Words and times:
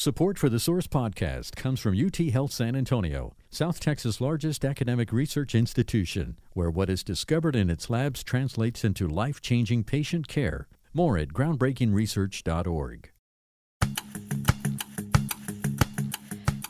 Support 0.00 0.38
for 0.38 0.48
the 0.48 0.60
Source 0.60 0.86
podcast 0.86 1.56
comes 1.56 1.80
from 1.80 1.98
UT 1.98 2.16
Health 2.18 2.52
San 2.52 2.76
Antonio, 2.76 3.34
South 3.50 3.80
Texas' 3.80 4.20
largest 4.20 4.64
academic 4.64 5.12
research 5.12 5.56
institution, 5.56 6.38
where 6.52 6.70
what 6.70 6.88
is 6.88 7.02
discovered 7.02 7.56
in 7.56 7.68
its 7.68 7.90
labs 7.90 8.22
translates 8.22 8.84
into 8.84 9.08
life 9.08 9.40
changing 9.40 9.82
patient 9.82 10.28
care. 10.28 10.68
More 10.94 11.18
at 11.18 11.30
groundbreakingresearch.org. 11.30 13.10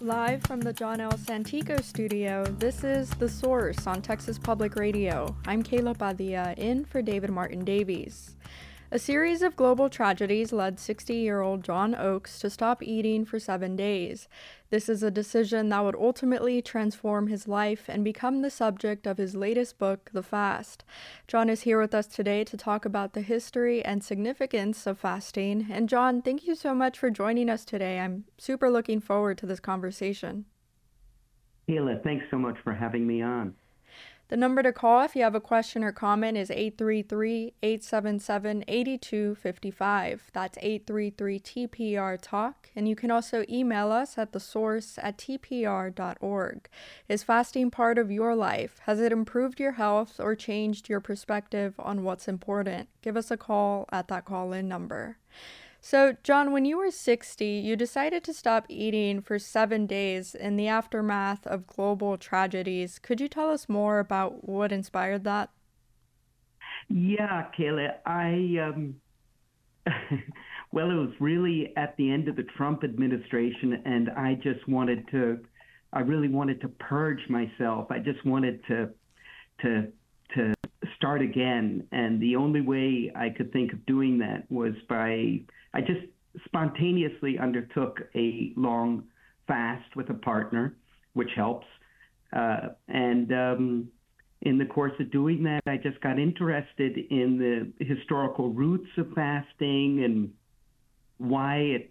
Live 0.01 0.43
from 0.45 0.63
the 0.63 0.73
John 0.73 1.03
L. 1.03 1.13
Santikos 1.13 1.85
studio, 1.85 2.47
this 2.47 2.83
is 2.83 3.11
The 3.11 3.29
Source 3.29 3.87
on 3.87 4.01
Texas 4.01 4.39
Public 4.39 4.75
Radio. 4.75 5.37
I'm 5.45 5.63
Kayla 5.63 5.99
Padilla, 5.99 6.55
in 6.57 6.87
for 6.87 7.03
David 7.03 7.29
Martin 7.29 7.63
Davies. 7.63 8.37
A 8.91 8.99
series 8.99 9.43
of 9.43 9.55
global 9.55 9.91
tragedies 9.91 10.51
led 10.51 10.81
60 10.81 11.13
year 11.13 11.43
old 11.43 11.63
John 11.63 11.95
Oakes 11.95 12.39
to 12.39 12.49
stop 12.49 12.83
eating 12.83 13.27
for 13.27 13.39
seven 13.39 13.77
days. 13.77 14.29
This 14.71 14.89
is 14.89 15.03
a 15.03 15.11
decision 15.11 15.69
that 15.69 15.85
would 15.85 15.95
ultimately 15.95 16.63
transform 16.63 17.27
his 17.27 17.47
life 17.47 17.85
and 17.91 18.03
become 18.03 18.41
the 18.41 18.49
subject 18.49 19.07
of 19.07 19.19
his 19.19 19.37
latest 19.37 19.79
book, 19.79 20.09
The 20.15 20.23
Fast. 20.23 20.85
John 21.27 21.51
is 21.51 21.63
here 21.63 21.79
with 21.79 21.95
us 21.95 22.07
today 22.07 22.45
to 22.45 22.57
talk 22.57 22.87
about 22.87 23.13
the 23.13 23.21
history 23.21 23.85
and 23.85 24.03
significance 24.03 24.87
of 24.87 24.99
fasting. 24.99 25.67
And, 25.71 25.87
John, 25.87 26.23
thank 26.23 26.47
you 26.47 26.55
so 26.55 26.75
much 26.75 26.99
for 26.99 27.11
joining 27.11 27.51
us 27.51 27.67
today. 27.67 27.99
I'm 28.01 28.25
super 28.39 28.71
looking 28.71 29.01
forward 29.01 29.37
to 29.39 29.47
this 29.47 29.61
conversation. 29.61 30.47
Kayla, 31.69 32.03
thanks 32.03 32.25
so 32.31 32.39
much 32.39 32.57
for 32.65 32.73
having 32.73 33.07
me 33.07 33.21
on. 33.21 33.55
The 34.29 34.37
number 34.37 34.63
to 34.63 34.75
call 34.75 35.03
if 35.05 35.17
you 35.17 35.23
have 35.23 35.35
a 35.35 35.41
question 35.41 35.83
or 35.83 35.91
comment 35.91 36.37
is 36.37 36.51
833 36.51 37.55
877 37.63 38.65
8255. 38.69 40.31
That's 40.35 40.59
833 40.61 41.41
TPR 41.41 42.19
Talk. 42.21 42.69
And 42.77 42.87
you 42.87 42.95
can 42.95 43.11
also 43.11 43.47
email 43.49 43.91
us 43.91 44.19
at 44.19 44.33
the 44.33 44.41
source 44.41 44.99
at 45.03 45.17
tpr.org. 45.17 46.69
Is 47.09 47.23
fasting 47.23 47.71
part 47.71 47.97
of 47.97 48.11
your 48.11 48.35
life? 48.35 48.81
Has 48.85 49.01
it 49.01 49.13
improved 49.13 49.59
your 49.59 49.73
health 49.73 50.21
or 50.21 50.35
changed 50.35 50.91
your 50.91 51.01
perspective 51.01 51.75
on 51.79 52.03
what's 52.03 52.29
important? 52.29 52.91
Give 53.01 53.17
us 53.17 53.31
a 53.31 53.39
call 53.39 53.87
at 53.91 54.09
that 54.09 54.27
call 54.27 54.53
in 54.53 54.69
number. 54.69 55.17
So, 55.81 56.17
John, 56.23 56.53
when 56.53 56.65
you 56.65 56.77
were 56.77 56.91
60, 56.91 57.45
you 57.47 57.77
decided 57.77 58.25
to 58.25 58.35
stop 58.35 58.67
eating 58.69 59.21
for 59.21 59.39
seven 59.39 59.87
days 59.87 60.35
in 60.35 60.57
the 60.57 60.69
aftermath 60.69 61.47
of 61.47 61.67
global 61.67 62.19
tragedies. 62.19 62.99
Could 62.99 63.21
you 63.21 63.29
tell 63.29 63.51
us 63.51 63.69
more 63.69 63.99
about 64.01 64.49
what 64.49 64.73
inspired 64.73 65.25
that? 65.25 65.51
Yeah, 66.89 67.47
Kayla. 67.57 67.95
I, 68.05 68.59
um, 68.61 68.97
well, 70.73 70.91
it 70.91 70.95
was 70.95 71.13
really 71.21 71.73
at 71.77 71.97
the 71.97 72.11
end 72.11 72.29
of 72.29 72.37
the 72.37 72.45
Trump 72.57 72.83
administration, 72.83 73.81
and 73.85 74.11
I 74.11 74.35
just 74.35 74.67
wanted 74.69 75.09
to, 75.13 75.39
I 75.93 76.01
really 76.01 76.29
wanted 76.29 76.61
to 76.63 76.69
purge 76.69 77.21
myself. 77.29 77.91
I 77.91 77.99
just 78.01 78.25
wanted 78.27 78.61
to, 78.67 78.89
to, 79.63 79.93
to 80.35 80.55
start 81.09 81.23
again. 81.23 81.87
And 81.91 82.21
the 82.21 82.37
only 82.37 82.61
way 82.61 83.11
I 83.17 83.31
could 83.31 83.51
think 83.51 83.73
of 83.73 83.85
doing 83.87 84.19
that 84.19 84.45
was 84.51 84.75
by 84.91 85.41
I 85.73 85.81
just 85.81 86.07
spontaneously 86.45 87.39
undertook 87.39 88.01
a 88.15 88.53
long 88.57 89.05
fast 89.47 89.97
with 89.97 90.11
a 90.11 90.15
partner, 90.15 90.77
which 91.15 91.31
helps. 91.35 91.67
Uh, 92.31 92.69
and 92.89 93.33
um, 93.33 93.89
in 94.43 94.59
the 94.59 94.67
course 94.67 94.93
of 95.01 95.11
doing 95.11 95.45
that, 95.45 95.63
I 95.67 95.79
just 95.79 95.99
got 96.03 96.19
interested 96.19 96.99
in 97.11 97.39
the 97.39 97.85
historical 97.85 98.51
roots 98.51 98.91
of 98.99 99.07
fasting 99.15 100.05
and 100.05 100.31
why 101.17 101.57
it 101.57 101.91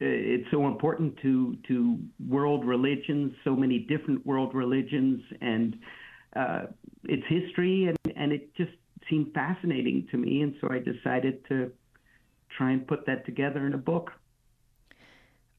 it's 0.00 0.50
so 0.50 0.66
important 0.66 1.14
to 1.22 1.56
to 1.68 1.98
world 2.26 2.64
religions, 2.64 3.32
so 3.44 3.54
many 3.54 3.78
different 3.78 4.26
world 4.26 4.54
religions, 4.54 5.20
and 5.40 5.76
uh, 6.36 6.66
its 7.04 7.24
history, 7.28 7.86
and 7.86 8.16
and 8.16 8.32
it 8.32 8.54
just 8.56 8.72
seemed 9.08 9.32
fascinating 9.34 10.06
to 10.10 10.16
me, 10.16 10.42
and 10.42 10.54
so 10.60 10.68
I 10.70 10.78
decided 10.78 11.46
to 11.48 11.72
try 12.56 12.72
and 12.72 12.86
put 12.86 13.06
that 13.06 13.24
together 13.26 13.66
in 13.66 13.74
a 13.74 13.78
book. 13.78 14.12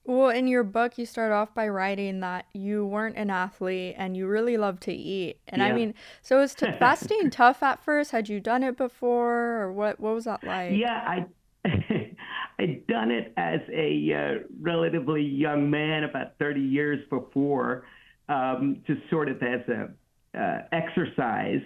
Well, 0.03 0.29
in 0.29 0.47
your 0.47 0.63
book, 0.63 0.97
you 0.97 1.06
start 1.06 1.31
off 1.31 1.53
by 1.53 1.68
writing 1.68 2.22
that 2.22 2.45
you 2.53 2.85
weren't 2.85 3.18
an 3.18 3.29
athlete 3.29 3.95
and 3.97 4.18
you 4.18 4.25
really 4.25 4.57
love 4.57 4.79
to 4.81 4.91
eat. 4.91 5.38
And 5.47 5.62
yeah. 5.62 5.68
I 5.68 5.73
mean, 5.73 5.94
so 6.23 6.40
was 6.40 6.56
t- 6.56 6.72
fasting 6.79 7.29
tough 7.29 7.62
at 7.62 7.84
first? 7.84 8.09
Had 8.09 8.28
you 8.28 8.40
done 8.40 8.63
it 8.63 8.78
before, 8.78 9.62
or 9.62 9.72
what? 9.72 10.00
What 10.00 10.16
was 10.16 10.25
that 10.25 10.44
like? 10.44 10.72
Yeah, 10.75 11.03
I 11.06 11.25
I'd 12.59 12.88
done 12.88 13.12
it 13.12 13.34
as 13.38 13.59
a 13.72 14.13
uh, 14.13 14.47
relatively 14.59 15.22
young 15.22 15.69
man, 15.69 16.03
about 16.03 16.38
30 16.40 16.62
years 16.62 17.00
before, 17.09 17.85
um, 18.29 18.81
just 18.88 19.01
sort 19.09 19.29
of 19.29 19.41
as 19.44 19.62
a 19.68 19.90
uh, 20.38 20.59
exercise. 20.72 21.62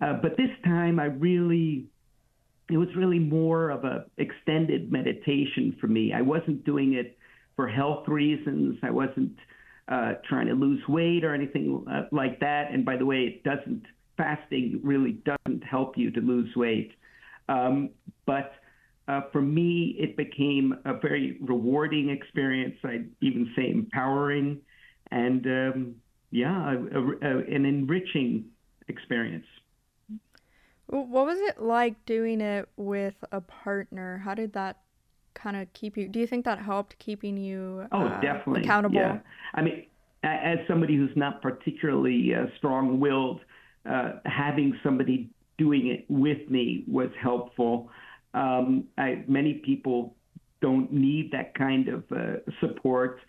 Uh, 0.00 0.14
but 0.14 0.36
this 0.36 0.50
time, 0.64 1.00
I 1.00 1.06
really 1.06 1.86
it 2.68 2.76
was 2.76 2.88
really 2.96 3.18
more 3.18 3.70
of 3.70 3.84
a 3.84 4.06
extended 4.18 4.90
meditation 4.90 5.76
for 5.80 5.86
me. 5.86 6.12
I 6.12 6.22
wasn't 6.22 6.64
doing 6.64 6.94
it 6.94 7.16
for 7.54 7.68
health 7.68 8.08
reasons. 8.08 8.76
I 8.82 8.90
wasn't 8.90 9.36
uh, 9.88 10.14
trying 10.28 10.48
to 10.48 10.54
lose 10.54 10.82
weight 10.88 11.24
or 11.24 11.32
anything 11.32 11.84
uh, 11.90 12.02
like 12.10 12.40
that. 12.40 12.72
And 12.72 12.84
by 12.84 12.96
the 12.96 13.06
way, 13.06 13.18
it 13.18 13.44
doesn't 13.44 13.84
fasting 14.16 14.80
really 14.82 15.18
doesn't 15.24 15.62
help 15.62 15.96
you 15.96 16.10
to 16.10 16.20
lose 16.20 16.54
weight. 16.56 16.92
Um, 17.48 17.90
but 18.26 18.52
uh, 19.06 19.20
for 19.30 19.40
me, 19.40 19.94
it 19.98 20.16
became 20.16 20.74
a 20.84 20.94
very 20.94 21.38
rewarding 21.40 22.10
experience. 22.10 22.74
I'd 22.82 23.08
even 23.20 23.52
say 23.54 23.70
empowering, 23.70 24.60
and 25.12 25.46
um, 25.46 25.94
yeah, 26.36 26.70
a, 26.70 27.26
a, 27.26 27.38
an 27.38 27.64
enriching 27.64 28.44
experience. 28.88 29.46
What 30.86 31.24
was 31.26 31.38
it 31.40 31.62
like 31.62 31.94
doing 32.04 32.42
it 32.42 32.68
with 32.76 33.14
a 33.32 33.40
partner? 33.40 34.18
How 34.22 34.34
did 34.34 34.52
that 34.52 34.80
kind 35.32 35.56
of 35.56 35.72
keep 35.72 35.96
you? 35.96 36.08
Do 36.08 36.20
you 36.20 36.26
think 36.26 36.44
that 36.44 36.58
helped 36.58 36.98
keeping 36.98 37.38
you 37.38 37.86
oh, 37.90 38.02
uh, 38.02 38.20
definitely. 38.20 38.64
accountable? 38.64 38.96
Yeah. 38.96 39.18
I 39.54 39.62
mean, 39.62 39.86
as 40.22 40.58
somebody 40.68 40.94
who's 40.94 41.16
not 41.16 41.40
particularly 41.40 42.34
uh, 42.34 42.46
strong 42.58 43.00
willed, 43.00 43.40
uh, 43.90 44.12
having 44.26 44.78
somebody 44.84 45.30
doing 45.56 45.86
it 45.86 46.04
with 46.10 46.50
me 46.50 46.84
was 46.86 47.08
helpful. 47.18 47.90
Um, 48.34 48.84
I, 48.98 49.24
many 49.26 49.54
people 49.54 50.14
don't 50.60 50.92
need 50.92 51.32
that 51.32 51.54
kind 51.54 51.88
of 51.88 52.04
uh, 52.12 52.50
support, 52.60 53.20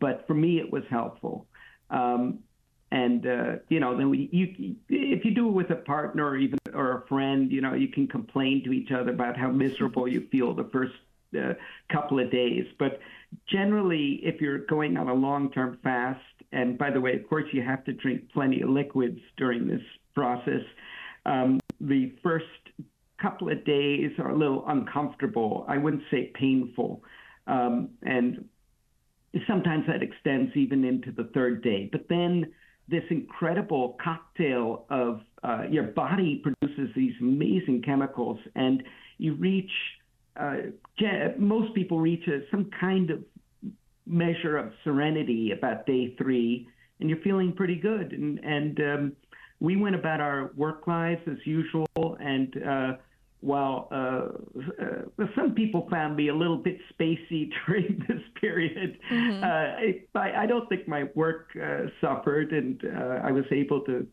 but 0.00 0.24
for 0.26 0.32
me, 0.32 0.58
it 0.58 0.72
was 0.72 0.84
helpful. 0.88 1.46
Um, 1.90 2.40
and 2.92 3.26
uh, 3.26 3.52
you 3.68 3.80
know 3.80 3.96
then 3.96 4.10
we, 4.10 4.28
you 4.32 4.76
if 4.88 5.24
you 5.24 5.34
do 5.34 5.48
it 5.48 5.52
with 5.52 5.70
a 5.70 5.76
partner 5.76 6.24
or 6.24 6.36
even 6.36 6.58
or 6.72 6.98
a 6.98 7.06
friend 7.08 7.50
you 7.50 7.60
know 7.60 7.74
you 7.74 7.88
can 7.88 8.06
complain 8.06 8.62
to 8.64 8.72
each 8.72 8.92
other 8.92 9.10
about 9.10 9.36
how 9.36 9.48
miserable 9.48 10.06
you 10.06 10.26
feel 10.30 10.54
the 10.54 10.68
first 10.72 10.94
uh, 11.36 11.54
couple 11.92 12.20
of 12.20 12.30
days. 12.30 12.64
But 12.78 13.00
generally 13.48 14.20
if 14.22 14.40
you're 14.40 14.58
going 14.66 14.96
on 14.96 15.08
a 15.08 15.14
long 15.14 15.50
term 15.50 15.78
fast 15.82 16.20
and 16.52 16.78
by 16.78 16.90
the 16.90 17.00
way 17.00 17.14
of 17.14 17.28
course 17.28 17.44
you 17.52 17.62
have 17.62 17.84
to 17.84 17.92
drink 17.92 18.30
plenty 18.32 18.62
of 18.62 18.70
liquids 18.70 19.20
during 19.36 19.66
this 19.66 19.82
process 20.14 20.62
um, 21.26 21.58
the 21.80 22.12
first 22.22 22.46
couple 23.20 23.50
of 23.50 23.64
days 23.64 24.12
are 24.18 24.30
a 24.30 24.36
little 24.36 24.64
uncomfortable. 24.68 25.64
I 25.68 25.78
wouldn't 25.78 26.02
say 26.10 26.30
painful 26.34 27.02
um, 27.46 27.90
and 28.02 28.48
sometimes 29.46 29.86
that 29.86 30.02
extends 30.02 30.56
even 30.56 30.84
into 30.84 31.12
the 31.12 31.24
third 31.34 31.62
day. 31.62 31.88
But 31.90 32.08
then 32.08 32.52
this 32.88 33.04
incredible 33.10 33.96
cocktail 34.02 34.86
of 34.90 35.20
uh, 35.42 35.62
your 35.70 35.84
body 35.84 36.42
produces 36.42 36.94
these 36.94 37.14
amazing 37.20 37.82
chemicals, 37.82 38.38
and 38.54 38.82
you 39.18 39.34
reach. 39.34 39.70
Uh, 40.38 40.56
most 41.38 41.74
people 41.74 41.98
reach 41.98 42.28
a, 42.28 42.40
some 42.50 42.70
kind 42.78 43.10
of 43.10 43.24
measure 44.06 44.56
of 44.56 44.72
serenity 44.84 45.52
about 45.52 45.86
day 45.86 46.14
three, 46.16 46.68
and 47.00 47.08
you're 47.08 47.20
feeling 47.22 47.52
pretty 47.52 47.76
good. 47.76 48.12
And, 48.12 48.38
and 48.40 48.80
um, 48.80 49.12
we 49.60 49.76
went 49.76 49.94
about 49.94 50.20
our 50.20 50.50
work 50.54 50.86
lives 50.86 51.22
as 51.26 51.38
usual, 51.44 51.86
and 52.20 52.56
uh, 52.62 52.92
while 53.46 53.86
uh, 53.92 53.94
uh, 54.82 55.26
some 55.36 55.54
people 55.54 55.86
found 55.88 56.16
me 56.16 56.28
a 56.28 56.34
little 56.34 56.56
bit 56.56 56.78
spacey 56.92 57.48
during 57.66 58.04
this 58.08 58.20
period, 58.40 58.98
mm-hmm. 59.08 59.44
uh, 59.44 60.20
I, 60.20 60.42
I, 60.42 60.46
don't 60.46 60.68
think 60.68 60.88
my 60.88 61.04
work 61.14 61.50
uh, 61.54 61.82
suffered, 62.00 62.52
and 62.52 62.82
uh, 62.84 63.20
I 63.22 63.30
was 63.30 63.44
able 63.52 63.82
to 63.82 64.04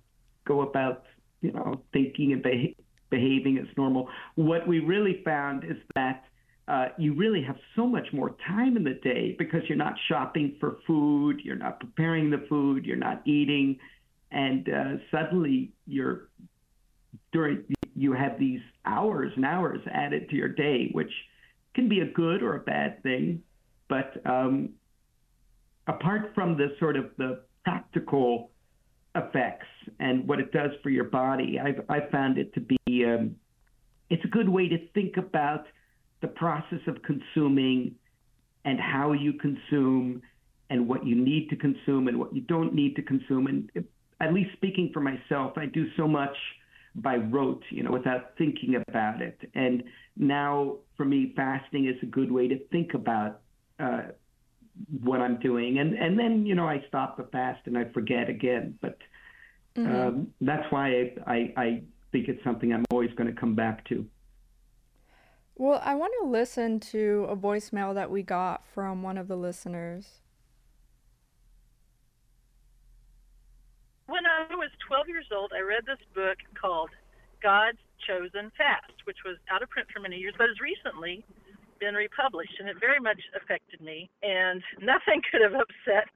go 0.45 0.61
about, 0.61 1.05
you 1.41 1.51
know, 1.51 1.81
thinking 1.93 2.33
and 2.33 2.43
beha- 2.43 2.75
behaving 3.09 3.57
as 3.57 3.65
normal. 3.75 4.07
What 4.35 4.67
we 4.67 4.79
really 4.79 5.23
found 5.25 5.63
is 5.63 5.77
that 5.95 6.25
uh, 6.67 6.89
you 6.99 7.15
really 7.15 7.41
have 7.41 7.57
so 7.75 7.87
much 7.87 8.07
more 8.13 8.35
time 8.47 8.77
in 8.77 8.83
the 8.83 8.99
day 9.03 9.35
because 9.39 9.61
you're 9.67 9.79
not 9.79 9.95
shopping 10.07 10.57
for 10.59 10.77
food, 10.85 11.41
you're 11.43 11.55
not 11.55 11.79
preparing 11.79 12.29
the 12.29 12.45
food, 12.47 12.85
you're 12.85 12.97
not 12.97 13.23
eating, 13.25 13.79
and 14.31 14.69
suddenly 15.11 15.71
you're 15.87 16.29
during 17.31 17.63
you 18.03 18.13
have 18.13 18.37
these 18.37 18.59
hours 18.85 19.31
and 19.35 19.45
hours 19.45 19.79
added 19.91 20.29
to 20.29 20.35
your 20.35 20.49
day, 20.49 20.89
which 20.91 21.11
can 21.73 21.87
be 21.87 22.01
a 22.01 22.05
good 22.05 22.43
or 22.43 22.55
a 22.55 22.59
bad 22.59 23.01
thing. 23.01 23.41
But 23.87 24.21
um, 24.25 24.71
apart 25.87 26.33
from 26.35 26.57
the 26.57 26.75
sort 26.79 26.97
of 26.97 27.05
the 27.17 27.41
practical 27.63 28.51
effects 29.15 29.67
and 29.99 30.27
what 30.27 30.39
it 30.39 30.51
does 30.51 30.71
for 30.83 30.89
your 30.89 31.05
body, 31.05 31.59
I've, 31.59 31.81
I've 31.89 32.09
found 32.11 32.37
it 32.37 32.53
to 32.55 32.59
be 32.59 33.05
um, 33.05 33.37
it's 34.09 34.23
a 34.25 34.27
good 34.27 34.49
way 34.49 34.67
to 34.67 34.77
think 34.89 35.17
about 35.17 35.65
the 36.21 36.27
process 36.27 36.79
of 36.87 36.97
consuming 37.03 37.95
and 38.65 38.79
how 38.79 39.13
you 39.13 39.33
consume 39.33 40.21
and 40.69 40.87
what 40.87 41.05
you 41.05 41.15
need 41.15 41.49
to 41.49 41.55
consume 41.55 42.07
and 42.07 42.19
what 42.19 42.35
you 42.35 42.41
don't 42.41 42.73
need 42.73 42.95
to 42.97 43.01
consume. 43.01 43.47
And 43.47 43.85
at 44.19 44.33
least 44.33 44.51
speaking 44.53 44.91
for 44.93 44.99
myself, 44.99 45.57
I 45.57 45.65
do 45.65 45.85
so 45.95 46.07
much 46.07 46.35
by 46.95 47.15
rote, 47.17 47.63
you 47.69 47.83
know, 47.83 47.91
without 47.91 48.37
thinking 48.37 48.75
about 48.87 49.21
it. 49.21 49.39
And 49.55 49.83
now 50.15 50.77
for 50.95 51.05
me, 51.05 51.33
fasting 51.35 51.87
is 51.87 51.95
a 52.03 52.05
good 52.05 52.31
way 52.31 52.47
to 52.47 52.59
think 52.71 52.93
about 52.93 53.41
uh, 53.79 54.03
what 55.01 55.21
I'm 55.21 55.39
doing. 55.39 55.79
And 55.79 55.93
and 55.93 56.17
then 56.17 56.45
you 56.45 56.55
know 56.55 56.67
I 56.67 56.83
stop 56.87 57.17
the 57.17 57.23
fast 57.23 57.61
and 57.65 57.77
I 57.77 57.85
forget 57.93 58.29
again. 58.29 58.77
But 58.81 58.97
mm-hmm. 59.75 59.95
um, 59.95 60.27
that's 60.41 60.71
why 60.71 60.89
I, 60.89 61.13
I 61.27 61.53
I 61.57 61.83
think 62.11 62.27
it's 62.27 62.43
something 62.43 62.73
I'm 62.73 62.85
always 62.91 63.11
going 63.15 63.33
to 63.33 63.39
come 63.39 63.55
back 63.55 63.87
to. 63.89 64.05
Well, 65.55 65.81
I 65.83 65.93
want 65.93 66.13
to 66.21 66.27
listen 66.27 66.79
to 66.79 67.27
a 67.29 67.35
voicemail 67.35 67.93
that 67.93 68.09
we 68.09 68.23
got 68.23 68.65
from 68.73 69.03
one 69.03 69.19
of 69.19 69.27
the 69.27 69.35
listeners. 69.35 70.21
When 74.07 74.23
I 74.25 74.55
was 74.55 74.62
12 74.93 75.09
years 75.09 75.25
old, 75.33 75.49
I 75.57 75.65
read 75.65 75.89
this 75.89 75.97
book 76.13 76.37
called 76.53 76.93
God's 77.41 77.81
Chosen 78.05 78.53
Fast, 78.53 78.93
which 79.09 79.25
was 79.25 79.41
out 79.49 79.65
of 79.65 79.73
print 79.73 79.89
for 79.89 79.97
many 79.97 80.21
years, 80.21 80.37
but 80.37 80.45
has 80.45 80.61
recently 80.61 81.25
been 81.81 81.97
republished, 81.97 82.61
and 82.61 82.69
it 82.69 82.77
very 82.77 83.01
much 83.01 83.17
affected 83.33 83.81
me. 83.81 84.05
And 84.21 84.61
nothing 84.85 85.25
could 85.33 85.41
have 85.41 85.57
upset 85.57 86.13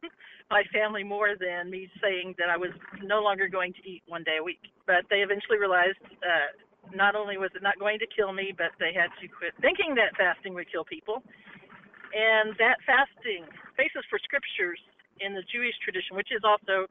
my 0.53 0.61
family 0.69 1.01
more 1.01 1.33
than 1.33 1.73
me 1.73 1.89
saying 2.05 2.37
that 2.37 2.53
I 2.53 2.57
was 2.61 2.69
no 3.01 3.17
longer 3.25 3.49
going 3.49 3.73
to 3.73 3.81
eat 3.81 4.05
one 4.05 4.21
day 4.21 4.37
a 4.37 4.45
week. 4.45 4.61
But 4.85 5.09
they 5.09 5.25
eventually 5.25 5.57
realized 5.57 5.97
uh, 6.21 6.53
not 6.93 7.17
only 7.17 7.41
was 7.41 7.49
it 7.57 7.65
not 7.65 7.81
going 7.81 7.97
to 8.05 8.07
kill 8.13 8.29
me, 8.29 8.53
but 8.53 8.77
they 8.77 8.93
had 8.93 9.09
to 9.17 9.25
quit 9.25 9.57
thinking 9.57 9.97
that 9.97 10.13
fasting 10.21 10.53
would 10.53 10.69
kill 10.69 10.85
people. 10.85 11.25
And 12.13 12.53
that 12.61 12.77
fasting 12.85 13.49
basis 13.73 14.05
for 14.05 14.21
scriptures 14.21 14.77
in 15.17 15.33
the 15.33 15.41
Jewish 15.49 15.73
tradition, 15.81 16.13
which 16.13 16.29
is 16.29 16.45
also 16.45 16.85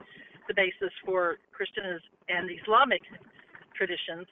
the 0.48 0.54
basis 0.54 0.92
for 1.04 1.36
Christian 1.52 1.84
and 2.28 2.50
Islamic 2.50 3.02
traditions, 3.74 4.26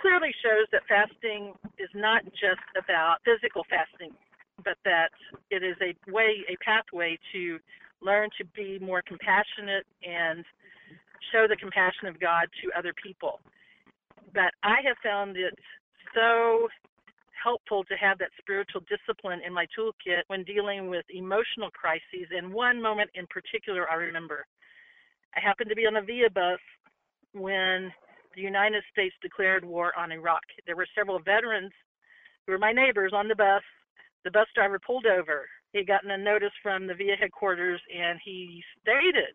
clearly 0.00 0.32
shows 0.42 0.66
that 0.72 0.82
fasting 0.88 1.54
is 1.78 1.88
not 1.94 2.24
just 2.32 2.64
about 2.76 3.18
physical 3.24 3.64
fasting, 3.70 4.12
but 4.64 4.76
that 4.84 5.10
it 5.50 5.62
is 5.62 5.76
a 5.80 5.94
way, 6.10 6.44
a 6.48 6.56
pathway 6.64 7.18
to 7.32 7.58
learn 8.02 8.28
to 8.38 8.44
be 8.54 8.78
more 8.78 9.02
compassionate 9.02 9.86
and 10.04 10.44
show 11.32 11.46
the 11.48 11.56
compassion 11.56 12.06
of 12.06 12.20
God 12.20 12.46
to 12.62 12.70
other 12.78 12.92
people. 13.02 13.40
But 14.32 14.52
I 14.62 14.82
have 14.84 14.96
found 15.02 15.36
it 15.36 15.54
so 16.14 16.68
helpful 17.44 17.84
to 17.84 17.94
have 17.96 18.18
that 18.18 18.30
spiritual 18.40 18.82
discipline 18.88 19.40
in 19.46 19.52
my 19.52 19.66
toolkit 19.76 20.22
when 20.28 20.44
dealing 20.44 20.88
with 20.88 21.04
emotional 21.12 21.70
crises. 21.70 22.28
And 22.34 22.52
one 22.52 22.80
moment 22.80 23.10
in 23.14 23.26
particular 23.26 23.88
I 23.88 23.94
remember. 23.94 24.46
I 25.36 25.40
happened 25.40 25.68
to 25.70 25.76
be 25.76 25.86
on 25.86 25.96
a 25.96 26.02
VIA 26.02 26.30
bus 26.30 26.60
when 27.32 27.92
the 28.34 28.42
United 28.42 28.82
States 28.92 29.14
declared 29.22 29.64
war 29.64 29.92
on 29.98 30.12
Iraq. 30.12 30.42
There 30.66 30.76
were 30.76 30.86
several 30.94 31.18
veterans 31.18 31.72
who 32.46 32.52
were 32.52 32.58
my 32.58 32.72
neighbors 32.72 33.12
on 33.14 33.28
the 33.28 33.34
bus. 33.34 33.62
The 34.24 34.30
bus 34.30 34.46
driver 34.54 34.78
pulled 34.78 35.06
over. 35.06 35.46
He 35.72 35.78
had 35.78 35.86
gotten 35.86 36.10
a 36.10 36.18
notice 36.18 36.54
from 36.62 36.86
the 36.86 36.94
VIA 36.94 37.16
headquarters 37.18 37.80
and 37.94 38.18
he 38.24 38.62
stated 38.80 39.34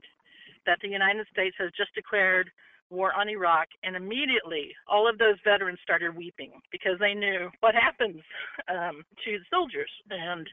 that 0.66 0.80
the 0.82 0.88
United 0.88 1.28
States 1.32 1.56
has 1.60 1.72
just 1.78 1.94
declared 1.96 2.50
war 2.90 3.14
on 3.14 3.30
Iraq, 3.30 3.68
and 3.84 3.96
immediately 3.96 4.74
all 4.88 5.08
of 5.08 5.18
those 5.18 5.36
veterans 5.44 5.80
started 5.84 6.16
weeping 6.16 6.52
because 6.72 6.98
they 7.00 7.14
knew 7.14 7.50
what 7.60 7.76
happens 7.76 8.22
um, 8.68 9.04
to 9.24 9.38
the 9.38 9.46
soldiers. 9.52 9.92
And 10.10 10.48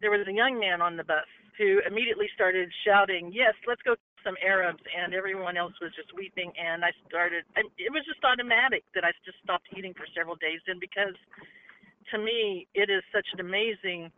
there 0.00 0.10
was 0.10 0.26
a 0.28 0.32
young 0.32 0.60
man 0.60 0.82
on 0.82 0.96
the 0.96 1.04
bus 1.04 1.24
who 1.56 1.80
immediately 1.88 2.28
started 2.34 2.70
shouting, 2.84 3.32
"Yes, 3.32 3.54
let's 3.66 3.80
go 3.82 3.96
some 4.26 4.34
Arabs," 4.42 4.82
and 4.90 5.14
everyone 5.14 5.56
else 5.56 5.78
was 5.80 5.94
just 5.94 6.10
weeping. 6.10 6.50
And 6.58 6.82
I 6.82 6.90
started. 7.06 7.46
And 7.54 7.70
it 7.78 7.94
was 7.94 8.02
just 8.02 8.18
automatic 8.26 8.82
that 8.98 9.06
I 9.06 9.14
just 9.22 9.38
stopped 9.46 9.70
eating 9.78 9.94
for 9.94 10.10
several 10.10 10.34
days. 10.34 10.58
And 10.66 10.82
because 10.82 11.14
to 12.10 12.18
me, 12.18 12.66
it 12.74 12.90
is 12.90 13.06
such 13.14 13.26
an 13.32 13.38
amazing 13.38 14.10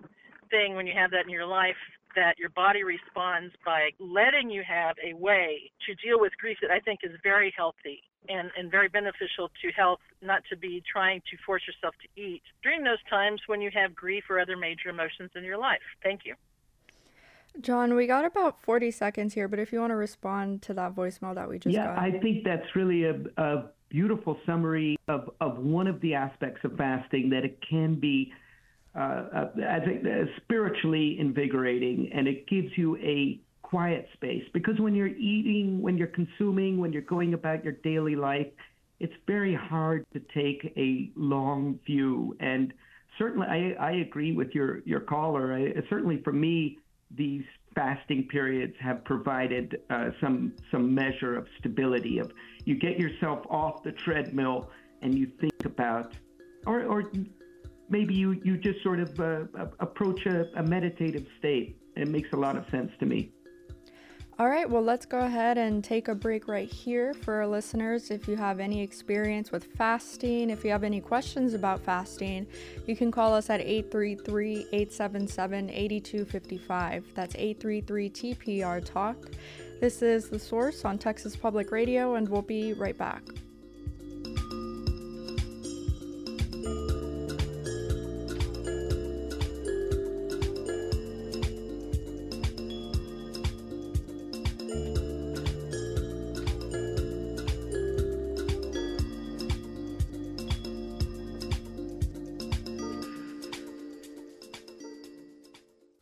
thing 0.51 0.75
when 0.75 0.87
you 0.87 0.97
have 0.97 1.13
that 1.13 1.29
in 1.29 1.31
your 1.31 1.47
life 1.47 1.77
that 2.17 2.39
your 2.39 2.49
body 2.51 2.83
responds 2.83 3.55
by 3.65 3.91
letting 4.01 4.51
you 4.51 4.63
have 4.67 4.97
a 5.05 5.15
way 5.15 5.71
to 5.87 5.95
deal 5.97 6.19
with 6.19 6.33
grief 6.41 6.57
that 6.63 6.71
I 6.71 6.81
think 6.81 7.01
is 7.03 7.13
very 7.23 7.53
healthy 7.57 8.03
and, 8.29 8.51
and 8.57 8.71
very 8.71 8.89
beneficial 8.89 9.49
to 9.63 9.69
health, 9.77 10.01
not 10.23 10.43
to 10.51 10.57
be 10.57 10.83
trying 10.91 11.21
to 11.31 11.37
force 11.45 11.63
yourself 11.67 11.95
to 12.03 12.21
eat 12.21 12.43
during 12.63 12.83
those 12.83 13.03
times 13.09 13.41
when 13.47 13.61
you 13.61 13.71
have 13.73 13.95
grief 13.95 14.25
or 14.29 14.41
other 14.41 14.57
major 14.57 14.89
emotions 14.89 15.31
in 15.37 15.45
your 15.45 15.59
life. 15.59 15.85
Thank 16.03 16.23
you. 16.25 16.35
John, 17.61 17.95
we 17.95 18.07
got 18.07 18.25
about 18.25 18.61
40 18.63 18.91
seconds 18.91 19.35
here, 19.35 19.49
but 19.49 19.59
if 19.59 19.73
you 19.73 19.81
want 19.81 19.91
to 19.91 19.97
respond 19.97 20.63
to 20.63 20.75
that 20.75 20.95
voicemail 20.95 21.35
that 21.35 21.49
we 21.49 21.59
just 21.59 21.75
yeah, 21.75 21.87
got. 21.87 21.95
Yeah, 21.95 22.17
I 22.17 22.21
think 22.21 22.45
that's 22.45 22.77
really 22.77 23.05
a, 23.05 23.21
a 23.37 23.65
beautiful 23.89 24.39
summary 24.47 24.97
of, 25.09 25.31
of 25.41 25.59
one 25.59 25.87
of 25.87 26.01
the 26.01 26.15
aspects 26.15 26.61
of 26.65 26.77
fasting 26.77 27.31
that 27.31 27.45
it 27.45 27.59
can 27.69 27.97
be 27.97 28.33
uh, 28.95 29.47
I 29.69 29.81
think 29.81 30.05
uh, 30.05 30.25
spiritually 30.43 31.19
invigorating, 31.21 32.11
and 32.13 32.27
it 32.27 32.49
gives 32.49 32.69
you 32.77 32.97
a 32.97 33.39
quiet 33.63 34.09
space 34.15 34.43
because 34.53 34.81
when 34.81 34.95
you're 34.95 35.07
eating, 35.07 35.81
when 35.81 35.97
you're 35.97 36.09
consuming, 36.09 36.79
when 36.79 36.93
you're 36.93 37.03
going 37.03 37.35
about 37.35 37.63
your 37.63 37.75
daily 37.75 38.17
life, 38.17 38.47
it's 38.99 39.13
very 39.27 39.55
hard 39.55 40.05
to 40.15 40.21
take 40.35 40.73
a 40.77 41.13
long 41.15 41.79
view. 41.87 42.37
And 42.41 42.73
certainly, 43.19 43.47
I, 43.47 43.73
I 43.79 43.93
agree 43.93 44.33
with 44.33 44.53
your 44.53 44.81
your 44.81 45.01
caller. 45.01 45.55
I, 45.55 45.75
certainly, 45.89 46.21
for 46.25 46.33
me, 46.33 46.79
these 47.15 47.45
fasting 47.75 48.27
periods 48.29 48.75
have 48.81 49.05
provided 49.05 49.81
uh, 49.91 50.11
some 50.21 50.53
some 50.71 50.95
measure 50.95 51.37
of 51.37 51.47
stability. 51.59 52.19
Of 52.19 52.33
you 52.65 52.75
get 52.75 52.99
yourself 52.99 53.45
off 53.49 53.83
the 53.83 53.93
treadmill 53.93 54.71
and 55.03 55.17
you 55.17 55.27
think 55.41 55.65
about, 55.65 56.15
or 56.67 56.85
or 56.85 57.11
maybe 57.89 58.15
you, 58.15 58.41
you 58.45 58.57
just 58.57 58.83
sort 58.83 59.01
of 59.01 59.19
uh, 59.21 59.45
approach 59.81 60.27
a, 60.27 60.47
a 60.57 60.63
meditative 60.63 61.27
state. 61.39 61.77
It 61.97 62.09
makes 62.09 62.29
a 62.33 62.37
lot 62.37 62.57
of 62.57 62.65
sense 62.71 62.91
to 63.01 63.07
me. 63.07 63.33
All 64.41 64.49
right, 64.49 64.71
well, 64.71 64.83
let's 64.83 65.05
go 65.05 65.19
ahead 65.19 65.59
and 65.59 65.83
take 65.83 66.07
a 66.07 66.15
break 66.15 66.47
right 66.47 66.71
here 66.71 67.13
for 67.13 67.35
our 67.35 67.47
listeners. 67.49 68.13
If 68.13 68.29
you 68.29 68.37
have 68.37 68.61
any 68.61 68.81
experience 68.81 69.51
with 69.51 69.65
fasting, 69.65 70.51
if 70.51 70.65
you 70.65 70.71
have 70.71 70.85
any 70.85 71.01
questions 71.01 71.55
about 71.55 71.81
fasting, 71.81 72.47
you 72.87 72.95
can 72.95 73.11
call 73.11 73.35
us 73.35 73.51
at 73.51 73.61
833 73.61 74.69
877 74.71 75.71
8255. 75.71 77.05
That's 77.17 77.35
833 77.35 78.11
TPR 78.11 78.85
Talk. 78.85 79.17
This 79.81 80.03
is 80.03 80.29
The 80.29 80.39
Source 80.39 80.85
on 80.85 80.99
Texas 80.99 81.35
Public 81.35 81.73
Radio, 81.73 82.15
and 82.15 82.29
we'll 82.29 82.43
be 82.43 82.75
right 82.75 82.97
back. 82.97 83.25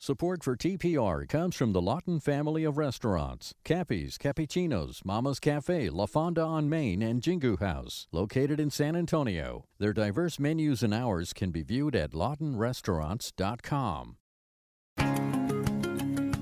Support 0.06 0.44
for 0.44 0.56
TPR 0.56 1.28
comes 1.28 1.56
from 1.56 1.72
the 1.72 1.82
Lawton 1.82 2.20
family 2.20 2.62
of 2.62 2.78
restaurants 2.78 3.52
Cappy's, 3.64 4.16
Cappyccino's, 4.16 5.02
Mama's 5.04 5.40
Cafe, 5.40 5.90
La 5.90 6.06
Fonda 6.06 6.42
on 6.42 6.68
Main, 6.68 7.02
and 7.02 7.20
Jingu 7.20 7.58
House, 7.58 8.06
located 8.12 8.60
in 8.60 8.70
San 8.70 8.94
Antonio. 8.94 9.64
Their 9.80 9.92
diverse 9.92 10.38
menus 10.38 10.84
and 10.84 10.94
hours 10.94 11.32
can 11.32 11.50
be 11.50 11.64
viewed 11.64 11.96
at 11.96 12.12
lawtonrestaurants.com. 12.12 14.16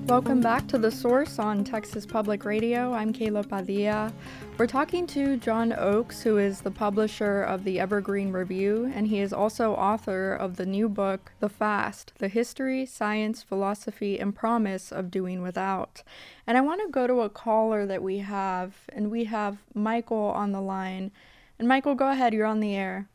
Welcome 0.07 0.39
back 0.39 0.67
to 0.67 0.77
The 0.77 0.91
Source 0.91 1.39
on 1.39 1.63
Texas 1.63 2.05
Public 2.05 2.45
Radio. 2.45 2.93
I'm 2.93 3.11
Kayla 3.11 3.49
Padilla. 3.49 4.13
We're 4.55 4.67
talking 4.67 5.07
to 5.07 5.35
John 5.37 5.73
Oakes, 5.73 6.21
who 6.21 6.37
is 6.37 6.61
the 6.61 6.69
publisher 6.69 7.41
of 7.41 7.63
the 7.63 7.79
Evergreen 7.79 8.31
Review, 8.31 8.91
and 8.93 9.07
he 9.07 9.19
is 9.19 9.33
also 9.33 9.73
author 9.73 10.35
of 10.35 10.57
the 10.57 10.65
new 10.67 10.87
book, 10.89 11.31
The 11.39 11.49
Fast 11.49 12.13
The 12.19 12.27
History, 12.27 12.85
Science, 12.85 13.41
Philosophy, 13.41 14.19
and 14.19 14.35
Promise 14.35 14.91
of 14.91 15.09
Doing 15.09 15.41
Without. 15.41 16.03
And 16.45 16.55
I 16.55 16.61
want 16.61 16.81
to 16.81 16.91
go 16.91 17.07
to 17.07 17.21
a 17.21 17.29
caller 17.29 17.87
that 17.87 18.03
we 18.03 18.19
have, 18.19 18.75
and 18.93 19.09
we 19.09 19.23
have 19.23 19.57
Michael 19.73 20.29
on 20.29 20.51
the 20.51 20.61
line. 20.61 21.11
And 21.57 21.67
Michael, 21.67 21.95
go 21.95 22.09
ahead, 22.09 22.31
you're 22.31 22.45
on 22.45 22.59
the 22.59 22.75
air. 22.75 23.09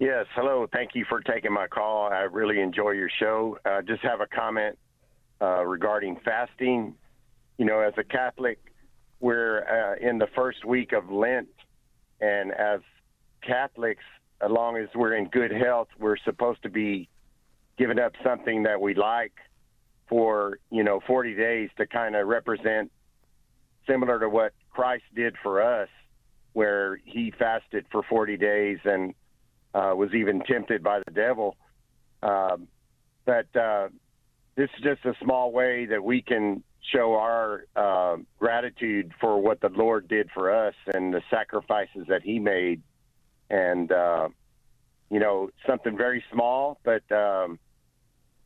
Yes, 0.00 0.26
hello. 0.34 0.66
Thank 0.72 0.96
you 0.96 1.04
for 1.08 1.20
taking 1.20 1.52
my 1.52 1.68
call. 1.68 2.08
I 2.08 2.22
really 2.22 2.60
enjoy 2.60 2.90
your 2.90 3.10
show. 3.20 3.58
Uh, 3.64 3.80
just 3.80 4.02
have 4.02 4.20
a 4.20 4.26
comment 4.26 4.76
uh, 5.44 5.64
regarding 5.64 6.16
fasting. 6.24 6.94
You 7.58 7.66
know, 7.66 7.80
as 7.80 7.92
a 7.98 8.04
Catholic, 8.04 8.58
we're 9.20 9.62
uh, 9.64 10.08
in 10.08 10.18
the 10.18 10.26
first 10.34 10.64
week 10.64 10.92
of 10.92 11.10
Lent, 11.10 11.48
and 12.20 12.50
as 12.52 12.80
Catholics, 13.42 14.02
as 14.40 14.50
long 14.50 14.76
as 14.76 14.88
we're 14.94 15.14
in 15.14 15.26
good 15.28 15.52
health, 15.52 15.88
we're 15.98 16.16
supposed 16.16 16.62
to 16.62 16.70
be 16.70 17.08
giving 17.76 17.98
up 17.98 18.12
something 18.24 18.62
that 18.62 18.80
we 18.80 18.94
like 18.94 19.34
for 20.08 20.58
you 20.70 20.82
know 20.82 21.00
40 21.06 21.34
days 21.34 21.70
to 21.76 21.86
kind 21.86 22.16
of 22.16 22.26
represent 22.26 22.90
similar 23.86 24.18
to 24.20 24.28
what 24.28 24.52
Christ 24.70 25.04
did 25.14 25.34
for 25.42 25.62
us, 25.62 25.88
where 26.54 26.96
he 27.04 27.32
fasted 27.38 27.84
for 27.92 28.02
40 28.02 28.38
days 28.38 28.78
and 28.84 29.14
uh, 29.74 29.92
was 29.94 30.14
even 30.14 30.40
tempted 30.40 30.82
by 30.82 31.00
the 31.00 31.10
devil. 31.12 31.56
Um, 32.22 32.68
but 33.26 33.54
uh, 33.54 33.88
this 34.56 34.70
is 34.76 34.82
just 34.82 35.04
a 35.04 35.14
small 35.22 35.52
way 35.52 35.86
that 35.86 36.02
we 36.02 36.22
can 36.22 36.62
show 36.92 37.14
our 37.14 37.64
uh, 37.74 38.16
gratitude 38.38 39.12
for 39.20 39.40
what 39.40 39.60
the 39.60 39.70
Lord 39.70 40.06
did 40.08 40.30
for 40.32 40.54
us 40.54 40.74
and 40.92 41.12
the 41.12 41.22
sacrifices 41.30 42.06
that 42.08 42.22
He 42.22 42.38
made. 42.38 42.82
And, 43.50 43.90
uh, 43.90 44.28
you 45.10 45.18
know, 45.18 45.50
something 45.66 45.96
very 45.96 46.24
small, 46.32 46.78
but 46.84 47.10
um, 47.12 47.58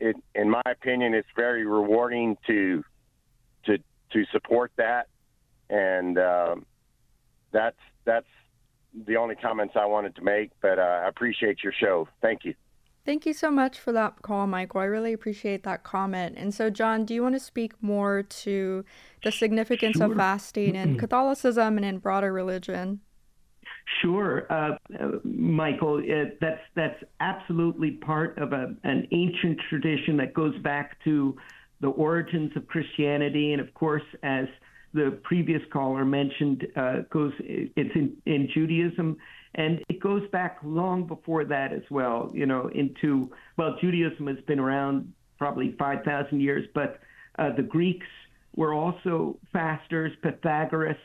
it, 0.00 0.16
in 0.34 0.50
my 0.50 0.62
opinion, 0.66 1.14
it's 1.14 1.28
very 1.36 1.66
rewarding 1.66 2.36
to 2.46 2.84
to 3.66 3.78
to 4.12 4.24
support 4.32 4.72
that. 4.76 5.08
And 5.70 6.18
um, 6.18 6.66
that's 7.52 7.78
that's 8.04 8.26
the 9.06 9.16
only 9.16 9.34
comments 9.36 9.74
I 9.76 9.86
wanted 9.86 10.16
to 10.16 10.22
make. 10.22 10.50
But 10.60 10.78
uh, 10.78 11.02
I 11.04 11.08
appreciate 11.08 11.62
your 11.62 11.72
show. 11.72 12.08
Thank 12.20 12.44
you. 12.44 12.54
Thank 13.08 13.24
you 13.24 13.32
so 13.32 13.50
much 13.50 13.78
for 13.78 13.90
that 13.92 14.20
call, 14.20 14.46
Michael. 14.46 14.82
I 14.82 14.84
really 14.84 15.14
appreciate 15.14 15.62
that 15.62 15.82
comment. 15.82 16.34
And 16.36 16.52
so, 16.52 16.68
John, 16.68 17.06
do 17.06 17.14
you 17.14 17.22
want 17.22 17.36
to 17.36 17.40
speak 17.40 17.72
more 17.80 18.22
to 18.22 18.84
the 19.24 19.32
significance 19.32 19.96
sure. 19.96 20.12
of 20.12 20.18
fasting 20.18 20.76
in 20.76 20.98
Catholicism 20.98 21.78
and 21.78 21.86
in 21.86 22.00
broader 22.00 22.30
religion? 22.34 23.00
Sure, 24.02 24.46
uh, 24.52 24.76
uh, 25.00 25.12
Michael. 25.24 26.02
Uh, 26.06 26.32
that's 26.38 26.60
that's 26.76 27.02
absolutely 27.20 27.92
part 27.92 28.36
of 28.36 28.52
a, 28.52 28.74
an 28.84 29.08
ancient 29.10 29.58
tradition 29.70 30.18
that 30.18 30.34
goes 30.34 30.58
back 30.58 31.02
to 31.04 31.34
the 31.80 31.88
origins 31.88 32.52
of 32.56 32.66
Christianity, 32.66 33.54
and 33.54 33.60
of 33.62 33.72
course, 33.72 34.02
as 34.22 34.48
the 34.92 35.18
previous 35.22 35.62
caller 35.72 36.04
mentioned, 36.04 36.66
uh, 36.76 36.96
goes 37.10 37.32
it's 37.38 37.94
in, 37.94 38.18
in 38.26 38.50
Judaism 38.52 39.16
and 39.58 39.84
it 39.88 39.98
goes 39.98 40.22
back 40.30 40.58
long 40.62 41.04
before 41.04 41.44
that 41.44 41.72
as 41.72 41.82
well, 41.90 42.30
you 42.32 42.46
know, 42.46 42.70
into, 42.72 43.28
well, 43.56 43.76
Judaism 43.80 44.28
has 44.28 44.38
been 44.46 44.60
around 44.60 45.12
probably 45.36 45.74
5,000 45.76 46.40
years, 46.40 46.64
but 46.74 47.00
uh, 47.40 47.50
the 47.56 47.64
Greeks 47.64 48.06
were 48.54 48.72
also 48.72 49.36
fasters, 49.52 50.12
Pythagoras. 50.22 50.96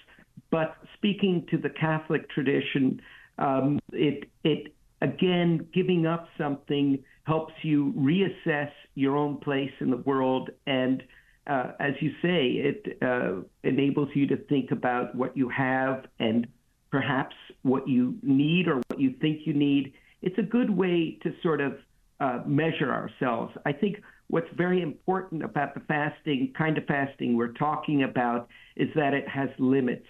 But 0.51 0.75
speaking 0.93 1.47
to 1.49 1.57
the 1.57 1.71
Catholic 1.71 2.29
tradition, 2.29 3.01
um, 3.39 3.79
it, 3.91 4.29
it, 4.43 4.75
again, 5.01 5.67
giving 5.73 6.05
up 6.05 6.27
something 6.37 7.03
helps 7.23 7.53
you 7.63 7.91
reassess 7.97 8.69
your 8.93 9.17
own 9.17 9.37
place 9.37 9.71
in 9.79 9.89
the 9.89 9.97
world. 9.97 10.51
And 10.67 11.01
uh, 11.47 11.71
as 11.79 11.93
you 12.01 12.11
say, 12.21 12.49
it 12.51 12.97
uh, 13.01 13.41
enables 13.63 14.09
you 14.13 14.27
to 14.27 14.37
think 14.37 14.69
about 14.69 15.15
what 15.15 15.35
you 15.35 15.49
have 15.49 16.05
and 16.19 16.45
perhaps 16.93 17.35
what 17.63 17.87
you 17.87 18.15
need 18.21 18.67
or 18.67 18.75
what 18.87 18.99
you 18.99 19.15
think 19.19 19.47
you 19.47 19.53
need. 19.55 19.93
It's 20.21 20.37
a 20.37 20.43
good 20.43 20.69
way 20.69 21.17
to 21.23 21.33
sort 21.41 21.59
of 21.59 21.73
uh, 22.19 22.41
measure 22.45 22.93
ourselves. 22.93 23.51
I 23.65 23.73
think 23.73 23.95
what's 24.27 24.51
very 24.55 24.83
important 24.83 25.43
about 25.43 25.73
the 25.73 25.79
fasting, 25.87 26.53
kind 26.55 26.77
of 26.77 26.85
fasting 26.85 27.35
we're 27.35 27.53
talking 27.53 28.03
about, 28.03 28.47
is 28.75 28.89
that 28.93 29.15
it 29.15 29.27
has 29.27 29.49
limits. 29.57 30.05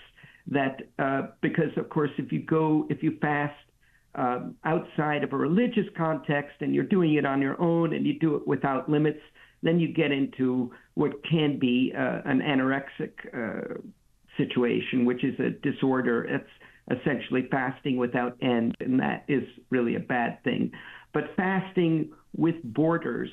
That 0.48 0.82
uh, 1.00 1.28
because, 1.42 1.72
of 1.78 1.90
course, 1.90 2.12
if 2.18 2.34
you 2.34 2.42
go, 2.42 2.86
if 2.90 3.02
you 3.02 3.18
fast 3.22 3.56
um, 4.16 4.56
outside 4.66 5.24
of 5.24 5.32
a 5.32 5.38
religious 5.38 5.88
context 5.96 6.58
and 6.60 6.76
you're 6.76 6.84
doing 6.84 7.14
it 7.14 7.26
on 7.26 7.42
your 7.42 7.60
own 7.62 7.94
and 7.94 8.06
you 8.06 8.20
do 8.20 8.36
it 8.36 8.46
without 8.46 8.90
limits, 8.90 9.22
then 9.62 9.80
you 9.80 9.88
get 9.88 10.12
into 10.12 10.70
what 10.96 11.14
can 11.24 11.58
be 11.60 11.94
uh, 11.98 12.20
an 12.26 12.42
anorexic 12.42 13.14
uh, 13.34 13.76
situation, 14.36 15.06
which 15.06 15.24
is 15.24 15.40
a 15.40 15.52
disorder. 15.72 16.26
It's 16.26 16.50
essentially 16.90 17.48
fasting 17.50 17.98
without 17.98 18.38
end, 18.42 18.76
and 18.80 19.00
that 19.00 19.24
is 19.28 19.44
really 19.70 19.96
a 19.96 20.00
bad 20.00 20.44
thing. 20.44 20.72
But 21.14 21.36
fasting 21.36 22.12
with 22.36 22.56
borders 22.64 23.30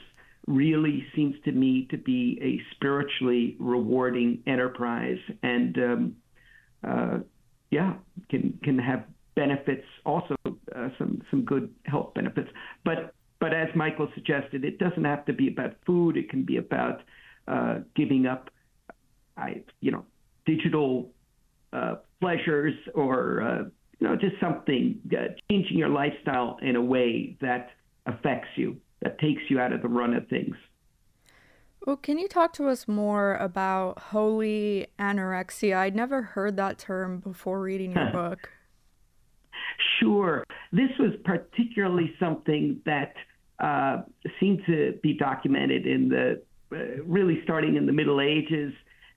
really 0.46 1.04
seems 1.14 1.34
to 1.44 1.52
me 1.52 1.86
to 1.90 1.96
be 1.96 2.38
a 2.42 2.74
spiritually 2.74 3.56
rewarding 3.58 4.42
enterprise, 4.46 5.18
and 5.42 5.78
um, 5.78 6.16
uh, 6.86 7.18
yeah, 7.70 7.94
can 8.28 8.58
can 8.62 8.78
have 8.78 9.04
benefits 9.34 9.86
also 10.04 10.36
uh, 10.46 10.88
some 10.98 11.22
some 11.30 11.44
good 11.44 11.72
health 11.86 12.14
benefits. 12.14 12.48
But 12.84 13.14
but 13.40 13.54
as 13.54 13.68
Michael 13.74 14.08
suggested, 14.14 14.64
it 14.64 14.78
doesn't 14.78 15.04
have 15.04 15.24
to 15.26 15.32
be 15.32 15.48
about 15.48 15.74
food. 15.86 16.16
It 16.16 16.28
can 16.28 16.44
be 16.44 16.58
about 16.58 17.02
uh, 17.48 17.78
giving 17.96 18.26
up, 18.26 18.50
I 19.36 19.62
you 19.80 19.92
know, 19.92 20.04
digital 20.46 21.10
uh, 21.72 21.96
pleasures 22.20 22.74
or 22.94 23.42
uh, 23.42 23.64
you 23.98 24.08
know 24.08 24.16
just 24.16 24.34
something 24.40 24.98
uh, 25.12 25.28
changing 25.50 25.78
your 25.78 25.88
lifestyle 25.88 26.58
in 26.62 26.76
a 26.76 26.82
way 26.82 27.36
that 27.40 27.70
affects 28.06 28.48
you 28.56 28.76
that 29.02 29.18
takes 29.18 29.42
you 29.48 29.58
out 29.58 29.72
of 29.72 29.82
the 29.82 29.88
run 29.88 30.14
of 30.14 30.26
things. 30.28 30.54
Well 31.86 31.96
can 31.96 32.18
you 32.18 32.28
talk 32.28 32.52
to 32.54 32.68
us 32.68 32.86
more 32.86 33.34
about 33.36 33.98
holy 33.98 34.88
anorexia? 34.98 35.76
I'd 35.76 35.96
never 35.96 36.22
heard 36.22 36.56
that 36.56 36.78
term 36.78 37.20
before 37.20 37.60
reading 37.60 37.92
your 37.92 38.10
book. 38.12 38.50
Sure. 39.98 40.44
This 40.72 40.90
was 40.98 41.12
particularly 41.24 42.14
something 42.18 42.80
that 42.84 43.14
uh, 43.58 44.02
seemed 44.38 44.62
to 44.66 44.98
be 45.02 45.14
documented 45.14 45.86
in 45.86 46.08
the 46.08 46.42
uh, 46.72 47.02
really 47.04 47.40
starting 47.44 47.76
in 47.76 47.86
the 47.86 47.92
middle 47.92 48.20
ages 48.20 48.72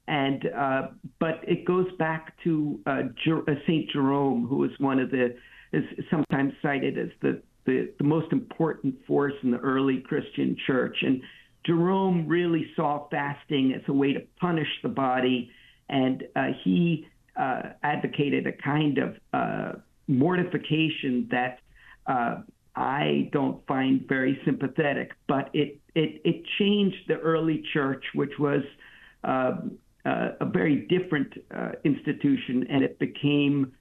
and 0.07 0.45
uh, 0.47 0.87
but 1.19 1.39
it 1.47 1.65
goes 1.65 1.87
back 1.97 2.33
to 2.43 2.79
uh, 2.85 3.03
uh, 3.29 3.53
Saint 3.65 3.89
Jerome, 3.91 4.45
who 4.47 4.63
is 4.65 4.71
one 4.79 4.99
of 4.99 5.11
the 5.11 5.35
is 5.71 5.83
sometimes 6.11 6.53
cited 6.61 6.97
as 6.97 7.09
the, 7.21 7.41
the 7.65 7.93
the 7.97 8.03
most 8.03 8.31
important 8.31 8.95
force 9.05 9.33
in 9.43 9.51
the 9.51 9.59
early 9.59 9.99
Christian 10.01 10.57
church. 10.67 10.97
And 11.01 11.21
Jerome 11.65 12.27
really 12.27 12.67
saw 12.75 13.07
fasting 13.09 13.73
as 13.73 13.81
a 13.87 13.93
way 13.93 14.13
to 14.13 14.19
punish 14.39 14.67
the 14.81 14.89
body, 14.89 15.51
and 15.87 16.23
uh, 16.35 16.47
he 16.63 17.07
uh, 17.39 17.61
advocated 17.81 18.45
a 18.45 18.51
kind 18.51 18.97
of 18.97 19.15
uh, 19.33 19.71
mortification 20.07 21.29
that 21.31 21.59
I 22.75 23.29
don't 23.31 23.65
find 23.67 24.05
very 24.07 24.37
sympathetic. 24.43 25.11
But 25.29 25.49
it 25.53 25.79
it 25.95 26.21
it 26.25 26.43
changed 26.59 27.07
the 27.07 27.19
early 27.19 27.63
church, 27.71 28.03
which 28.13 28.37
was 28.37 28.63
uh, 30.05 30.29
a 30.41 30.45
very 30.45 30.87
different 30.87 31.33
uh, 31.55 31.71
institution, 31.83 32.65
and 32.69 32.83
it 32.83 32.99
became 32.99 33.73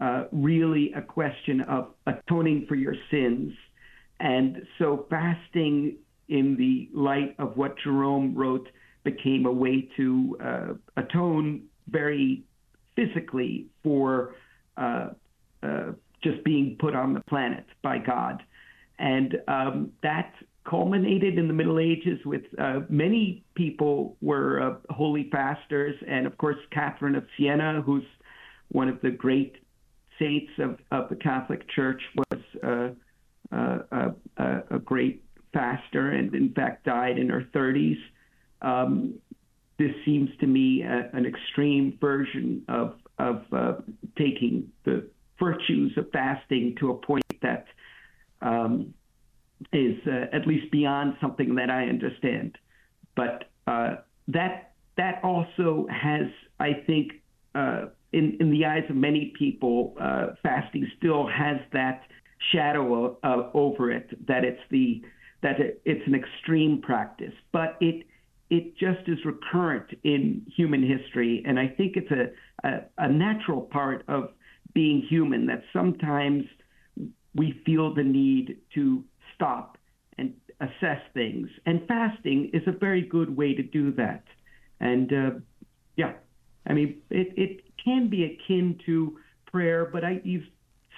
uh, 0.00 0.24
really 0.32 0.92
a 0.94 1.02
question 1.02 1.60
of 1.62 1.94
atoning 2.06 2.66
for 2.68 2.74
your 2.74 2.94
sins. 3.10 3.52
And 4.18 4.66
so, 4.78 5.06
fasting 5.08 5.96
in 6.28 6.56
the 6.56 6.88
light 6.92 7.34
of 7.38 7.56
what 7.56 7.74
Jerome 7.82 8.34
wrote 8.34 8.68
became 9.04 9.46
a 9.46 9.52
way 9.52 9.88
to 9.96 10.38
uh, 10.42 10.68
atone 10.96 11.62
very 11.88 12.44
physically 12.96 13.66
for 13.82 14.34
uh, 14.76 15.08
uh, 15.62 15.92
just 16.22 16.42
being 16.44 16.76
put 16.78 16.94
on 16.94 17.14
the 17.14 17.20
planet 17.20 17.64
by 17.82 17.98
God. 17.98 18.42
And 18.98 19.38
um, 19.48 19.92
that 20.02 20.34
culminated 20.64 21.38
in 21.38 21.48
the 21.48 21.54
Middle 21.54 21.78
Ages 21.78 22.18
with 22.24 22.42
uh, 22.58 22.80
many 22.88 23.44
people 23.54 24.16
were 24.20 24.62
uh, 24.62 24.92
holy 24.92 25.28
fasters, 25.30 25.96
and 26.06 26.26
of 26.26 26.36
course 26.38 26.56
Catherine 26.70 27.14
of 27.14 27.24
Siena, 27.36 27.82
who's 27.84 28.04
one 28.68 28.88
of 28.88 29.00
the 29.00 29.10
great 29.10 29.56
saints 30.18 30.52
of, 30.58 30.78
of 30.90 31.08
the 31.08 31.16
Catholic 31.16 31.68
Church, 31.70 32.02
was 32.16 32.42
uh, 32.62 33.54
uh 33.54 34.10
a, 34.36 34.62
a, 34.70 34.78
great 34.78 35.24
faster, 35.52 36.10
and 36.10 36.34
in 36.34 36.52
fact 36.52 36.84
died 36.84 37.18
in 37.18 37.28
her 37.30 37.44
30s. 37.54 37.98
Um, 38.62 39.14
this 39.78 39.92
seems 40.04 40.28
to 40.40 40.46
me 40.46 40.82
a, 40.82 41.10
an 41.14 41.26
extreme 41.26 41.96
version 42.00 42.62
of 42.68 42.94
of 43.18 43.44
uh, 43.52 43.74
taking 44.16 44.70
the 44.84 45.08
virtues 45.38 45.92
of 45.96 46.10
fasting 46.12 46.76
to 46.80 46.90
a 46.90 46.94
point 46.94 47.24
that 47.42 47.66
um, 48.42 48.94
is 49.72 49.96
uh, 50.06 50.34
at 50.34 50.46
least 50.46 50.70
beyond 50.70 51.14
something 51.20 51.54
that 51.56 51.70
I 51.70 51.84
understand. 51.84 52.56
But 53.16 53.50
uh, 53.66 53.96
that 54.28 54.72
that 54.96 55.20
also 55.22 55.86
has, 55.90 56.26
I 56.58 56.72
think, 56.86 57.12
uh, 57.54 57.86
in 58.12 58.36
in 58.40 58.50
the 58.50 58.64
eyes 58.66 58.84
of 58.88 58.96
many 58.96 59.32
people, 59.38 59.94
uh, 60.00 60.28
fasting 60.42 60.90
still 60.98 61.26
has 61.26 61.58
that 61.72 62.02
shadow 62.52 63.18
over 63.54 63.90
it 63.90 64.26
that 64.26 64.44
it's 64.44 64.60
the 64.70 65.02
that 65.42 65.60
it, 65.60 65.82
it's 65.84 66.06
an 66.06 66.14
extreme 66.14 66.80
practice, 66.82 67.34
but 67.52 67.76
it 67.80 68.06
it 68.50 68.76
just 68.76 69.08
is 69.08 69.18
recurrent 69.24 69.90
in 70.02 70.44
human 70.56 70.82
history, 70.82 71.42
and 71.46 71.58
I 71.58 71.68
think 71.68 71.96
it's 71.96 72.10
a, 72.10 72.66
a, 72.66 72.80
a 72.98 73.08
natural 73.08 73.62
part 73.62 74.04
of 74.08 74.30
being 74.74 75.02
human 75.08 75.46
that 75.46 75.62
sometimes 75.72 76.44
we 77.34 77.60
feel 77.64 77.94
the 77.94 78.02
need 78.02 78.58
to 78.74 79.04
stop 79.40 79.78
and 80.18 80.34
assess 80.60 81.00
things. 81.14 81.48
And 81.64 81.86
fasting 81.88 82.50
is 82.52 82.62
a 82.66 82.72
very 82.72 83.02
good 83.02 83.34
way 83.34 83.54
to 83.54 83.62
do 83.62 83.92
that. 83.92 84.24
And 84.80 85.12
uh, 85.12 85.30
yeah, 85.96 86.12
I 86.66 86.74
mean, 86.74 87.00
it, 87.10 87.32
it 87.36 87.62
can 87.82 88.10
be 88.10 88.24
akin 88.24 88.78
to 88.86 89.18
prayer, 89.46 89.88
but 89.90 90.04
I, 90.04 90.20
you 90.24 90.42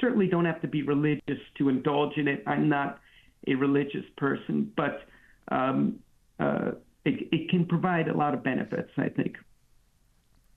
certainly 0.00 0.26
don't 0.26 0.44
have 0.44 0.60
to 0.62 0.68
be 0.68 0.82
religious 0.82 1.38
to 1.58 1.68
indulge 1.68 2.16
in 2.16 2.26
it. 2.26 2.42
I'm 2.46 2.68
not 2.68 2.98
a 3.46 3.54
religious 3.54 4.04
person, 4.16 4.72
but 4.76 5.02
um, 5.50 5.98
uh, 6.40 6.72
it, 7.04 7.28
it 7.32 7.48
can 7.48 7.66
provide 7.66 8.08
a 8.08 8.16
lot 8.16 8.34
of 8.34 8.42
benefits, 8.42 8.90
I 8.96 9.08
think. 9.08 9.36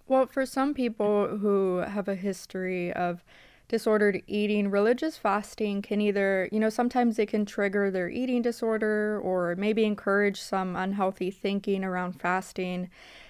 Well, 0.08 0.28
for 0.28 0.46
some 0.46 0.74
people 0.74 1.38
who 1.38 1.78
have 1.78 2.08
a 2.08 2.16
history 2.16 2.94
of 2.94 3.24
disordered 3.68 4.22
eating, 4.28 4.70
religious 4.70 5.18
fasting 5.18 5.82
can 5.82 6.02
either, 6.02 6.48
you 6.52 6.60
know, 6.60 6.70
sometimes 6.70 7.18
it 7.18 7.28
can 7.28 7.46
trigger 7.46 7.90
their 7.90 8.10
eating 8.10 8.42
disorder 8.42 9.20
or 9.24 9.56
maybe 9.56 9.86
encourage 9.86 10.40
some 10.40 10.76
unhealthy 10.76 11.32
thinking 11.32 11.84
around 11.84 12.14
fasting. 12.14 12.90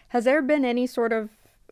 Has 0.10 0.26
there 0.26 0.42
been 0.42 0.66
any 0.66 0.88
sort 0.88 1.14
of 1.14 1.30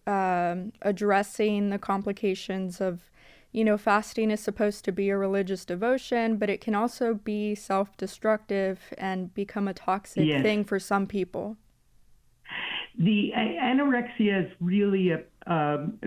um, 0.07 0.71
addressing 0.81 1.69
the 1.69 1.79
complications 1.79 2.79
of, 2.79 3.09
you 3.51 3.63
know, 3.63 3.77
fasting 3.77 4.31
is 4.31 4.39
supposed 4.39 4.85
to 4.85 4.91
be 4.91 5.09
a 5.09 5.17
religious 5.17 5.65
devotion, 5.65 6.37
but 6.37 6.49
it 6.49 6.61
can 6.61 6.73
also 6.73 7.13
be 7.13 7.55
self 7.55 7.95
destructive 7.97 8.93
and 8.97 9.33
become 9.33 9.67
a 9.67 9.73
toxic 9.73 10.25
yes. 10.25 10.41
thing 10.41 10.63
for 10.63 10.79
some 10.79 11.05
people? 11.05 11.57
The 12.97 13.31
anorexia 13.35 14.45
is 14.45 14.51
really 14.59 15.11
a, 15.11 15.21
um, 15.47 15.97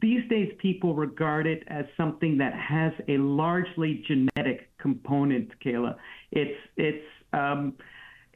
these 0.00 0.26
days 0.30 0.50
people 0.58 0.94
regard 0.94 1.46
it 1.46 1.64
as 1.68 1.84
something 1.96 2.38
that 2.38 2.54
has 2.54 2.92
a 3.08 3.18
largely 3.18 4.02
genetic 4.06 4.70
component, 4.78 5.50
Kayla. 5.60 5.96
It's 6.30 6.58
it's 6.76 7.04
um, 7.32 7.74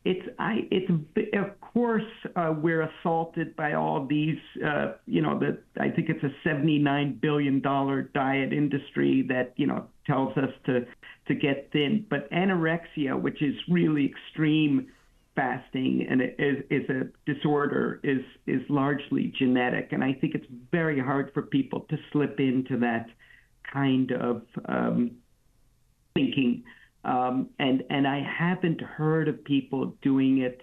it's 0.04 0.26
I 0.38 0.68
it's 0.70 0.90
of 1.34 1.60
course 1.60 2.02
uh, 2.36 2.54
we're 2.56 2.82
assaulted 2.82 3.56
by 3.56 3.72
all 3.72 4.06
these 4.06 4.38
uh, 4.64 4.92
you 5.06 5.22
know 5.22 5.38
the 5.38 5.58
I 5.80 5.88
think 5.88 6.10
it's 6.10 6.22
a 6.22 6.34
79 6.44 7.18
billion 7.22 7.60
dollar 7.60 8.02
diet 8.02 8.52
industry 8.52 9.24
that 9.28 9.54
you 9.56 9.66
know 9.66 9.86
tells 10.06 10.36
us 10.36 10.50
to 10.66 10.86
to 11.28 11.34
get 11.34 11.70
thin, 11.72 12.06
but 12.08 12.30
anorexia, 12.30 13.20
which 13.20 13.42
is 13.42 13.54
really 13.68 14.06
extreme 14.06 14.88
fasting 15.36 16.06
and 16.10 16.20
it 16.20 16.34
is, 16.38 16.64
is 16.70 16.88
a 16.88 17.32
disorder 17.32 18.00
is 18.02 18.22
is 18.46 18.62
largely 18.68 19.32
genetic, 19.38 19.92
and 19.92 20.02
I 20.02 20.14
think 20.14 20.34
it's 20.34 20.46
very 20.72 20.98
hard 20.98 21.30
for 21.34 21.42
people 21.42 21.86
to 21.90 21.96
slip 22.10 22.40
into 22.40 22.78
that 22.78 23.06
kind 23.72 24.10
of 24.12 24.42
um, 24.64 25.12
thinking. 26.14 26.64
Um, 27.04 27.50
and 27.60 27.84
and 27.90 28.08
I 28.08 28.20
haven't 28.26 28.80
heard 28.80 29.28
of 29.28 29.44
people 29.44 29.94
doing 30.02 30.38
it 30.38 30.60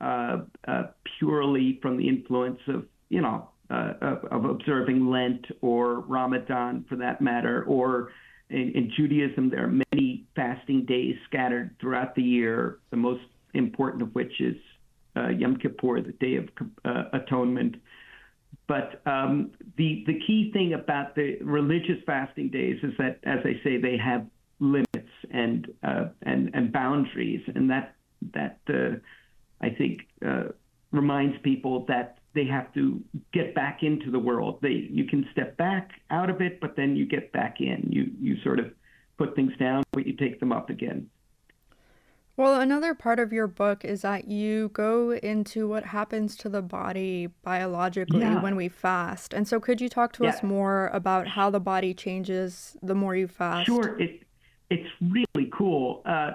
uh, 0.00 0.38
uh, 0.66 0.82
purely 1.18 1.78
from 1.80 1.96
the 1.96 2.08
influence 2.08 2.60
of 2.66 2.84
you 3.08 3.22
know 3.22 3.48
uh, 3.70 3.92
of, 4.02 4.24
of, 4.24 4.44
observing 4.44 5.08
Lent 5.08 5.46
or 5.60 6.00
Ramadan 6.00 6.84
for 6.88 6.96
that 6.96 7.20
matter, 7.20 7.64
or 7.64 8.10
in, 8.50 8.72
in 8.74 8.92
Judaism 8.96 9.48
there 9.48 9.64
are 9.64 9.82
many 9.92 10.26
fasting 10.34 10.84
days 10.84 11.16
scattered 11.26 11.76
throughout 11.80 12.14
the 12.14 12.22
year. 12.22 12.80
The 12.90 12.96
most 12.96 13.22
important 13.54 14.02
of 14.02 14.14
which 14.14 14.40
is 14.40 14.56
uh, 15.16 15.28
Yom 15.28 15.56
Kippur, 15.56 16.00
the 16.00 16.12
Day 16.12 16.36
of 16.36 16.48
uh, 16.84 17.04
Atonement. 17.12 17.76
But 18.66 19.00
um, 19.06 19.52
the 19.76 20.04
the 20.06 20.20
key 20.26 20.50
thing 20.52 20.74
about 20.74 21.14
the 21.14 21.38
religious 21.40 22.02
fasting 22.06 22.50
days 22.50 22.78
is 22.82 22.92
that, 22.98 23.18
as 23.24 23.38
I 23.44 23.60
say, 23.64 23.78
they 23.78 23.96
have 23.96 24.26
limits 24.60 25.12
and 25.30 25.66
uh, 25.82 26.06
and 26.22 26.50
and 26.54 26.72
boundaries, 26.72 27.42
and 27.54 27.70
that 27.70 27.94
that 28.34 28.58
uh, 28.68 28.96
I 29.60 29.70
think 29.70 30.00
uh, 30.24 30.48
reminds 30.92 31.38
people 31.42 31.84
that 31.86 32.18
they 32.34 32.44
have 32.44 32.72
to 32.74 33.02
get 33.32 33.54
back 33.54 33.82
into 33.82 34.10
the 34.10 34.18
world. 34.18 34.58
They 34.60 34.88
you 34.90 35.04
can 35.04 35.26
step 35.32 35.56
back 35.56 35.90
out 36.10 36.30
of 36.30 36.40
it, 36.40 36.60
but 36.60 36.76
then 36.76 36.96
you 36.96 37.06
get 37.06 37.32
back 37.32 37.60
in. 37.60 37.88
You 37.90 38.10
you 38.20 38.36
sort 38.42 38.58
of 38.58 38.66
put 39.16 39.34
things 39.34 39.52
down, 39.58 39.82
but 39.92 40.06
you 40.06 40.14
take 40.14 40.40
them 40.40 40.52
up 40.52 40.70
again. 40.70 41.08
Well, 42.38 42.60
another 42.60 42.94
part 42.94 43.18
of 43.18 43.32
your 43.32 43.48
book 43.48 43.84
is 43.84 44.02
that 44.02 44.28
you 44.28 44.68
go 44.68 45.10
into 45.10 45.66
what 45.66 45.86
happens 45.86 46.36
to 46.36 46.48
the 46.48 46.62
body 46.62 47.30
biologically 47.42 48.20
yeah. 48.20 48.40
when 48.40 48.54
we 48.54 48.68
fast. 48.68 49.34
And 49.34 49.48
so 49.48 49.58
could 49.58 49.80
you 49.80 49.88
talk 49.88 50.12
to 50.12 50.22
yeah. 50.22 50.30
us 50.30 50.42
more 50.44 50.86
about 50.94 51.26
how 51.26 51.50
the 51.50 51.58
body 51.58 51.92
changes 51.94 52.76
the 52.80 52.94
more 52.94 53.16
you 53.16 53.26
fast? 53.26 53.66
Sure. 53.66 54.00
It, 54.00 54.22
it's 54.70 54.88
really 55.00 55.50
cool. 55.52 56.00
Uh, 56.06 56.34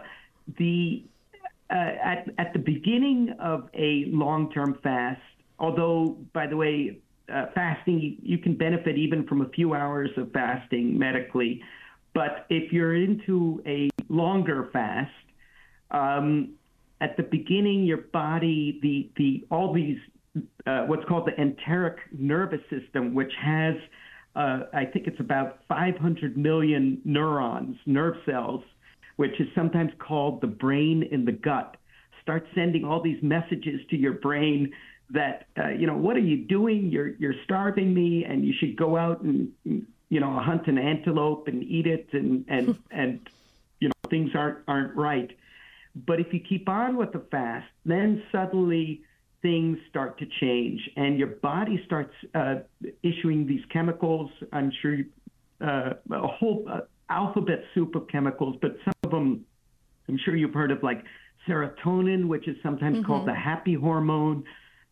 the 0.58 1.06
uh, 1.70 1.76
at, 2.04 2.28
at 2.38 2.52
the 2.52 2.60
beginning 2.60 3.34
of 3.40 3.70
a 3.74 4.04
long-term 4.10 4.80
fast, 4.84 5.22
although, 5.58 6.18
by 6.34 6.48
the 6.48 6.58
way, 6.58 7.00
uh, 7.34 7.46
fasting, 7.56 8.18
you 8.22 8.38
can 8.40 8.58
benefit 8.58 8.98
even 8.98 9.26
from 9.26 9.40
a 9.40 9.48
few 9.48 9.74
hours 9.74 10.10
of 10.18 10.34
fasting 10.34 11.00
medically. 11.00 11.62
But 12.14 12.46
if 12.50 12.74
you're 12.74 12.94
into 12.94 13.64
a 13.66 13.90
longer 14.10 14.70
fast, 14.74 15.10
um, 15.94 16.54
at 17.02 17.18
the 17.18 17.24
beginning, 17.24 17.84
your 17.84 17.98
body, 17.98 18.80
the 18.82 19.10
the 19.18 19.46
all 19.50 19.74
these 19.74 19.98
uh, 20.66 20.86
what's 20.86 21.06
called 21.06 21.28
the 21.28 21.40
enteric 21.40 21.98
nervous 22.12 22.62
system, 22.70 23.14
which 23.14 23.32
has 23.42 23.76
uh, 24.36 24.62
I 24.74 24.86
think 24.86 25.08
it's 25.08 25.20
about 25.20 25.60
500 25.68 26.38
million 26.38 27.00
neurons, 27.06 27.78
nerve 27.86 28.16
cells, 28.26 28.64
which 29.18 29.40
is 29.40 29.48
sometimes 29.54 29.92
called 30.00 30.42
the 30.42 30.48
brain 30.48 31.04
in 31.12 31.26
the 31.26 31.32
gut. 31.32 31.78
Start 32.22 32.48
sending 32.56 32.84
all 32.84 33.02
these 33.02 33.22
messages 33.22 33.82
to 33.90 33.98
your 33.98 34.14
brain 34.14 34.74
that 35.10 35.48
uh, 35.58 35.70
you 35.70 35.86
know 35.86 35.98
what 35.98 36.16
are 36.16 36.22
you 36.22 36.38
doing? 36.38 36.90
You're 36.90 37.10
you're 37.20 37.36
starving 37.44 37.94
me, 37.94 38.26
and 38.26 38.44
you 38.46 38.54
should 38.58 38.76
go 38.76 38.98
out 38.98 39.22
and 39.22 39.52
you 39.66 40.20
know 40.20 40.40
hunt 40.40 40.68
an 40.68 40.78
antelope 40.78 41.48
and 41.48 41.64
eat 41.64 41.86
it, 41.86 42.08
and 42.14 42.46
and 42.48 42.78
and 42.90 43.30
you 43.80 43.90
know 43.90 44.10
things 44.10 44.32
aren't 44.34 44.60
aren't 44.68 44.96
right. 44.96 45.36
But 45.96 46.20
if 46.20 46.34
you 46.34 46.40
keep 46.40 46.68
on 46.68 46.98
with 46.98 47.12
the 47.12 47.24
fast, 47.32 47.68
then 47.86 48.24
suddenly 48.32 49.04
things 49.42 49.78
start 49.90 50.18
to 50.20 50.26
change 50.40 50.80
and 50.96 51.20
your 51.20 51.28
body 51.28 51.82
starts 51.86 52.14
uh, 52.34 52.56
issuing 53.04 53.46
these 53.46 53.64
chemicals. 53.72 54.32
I'm 54.52 54.72
sure 54.82 54.96
you, 54.96 55.06
uh, 55.62 55.94
a 56.12 56.28
whole 56.28 56.66
uh, 56.72 56.82
alphabet 57.10 57.64
soup 57.74 57.96
of 57.96 58.08
chemicals, 58.08 58.56
but 58.62 58.78
some 58.86 58.94
of 59.04 59.12
them 59.12 59.46
I'm 60.08 60.18
sure 60.24 60.36
you've 60.36 60.54
heard 60.54 60.72
of 60.72 60.84
like 60.84 61.04
serotonin, 61.48 62.28
which 62.28 62.48
is 62.48 62.56
sometimes 62.64 62.98
mm-hmm. 62.98 63.06
called 63.06 63.28
the 63.28 63.34
happy 63.34 63.74
hormone. 63.74 64.44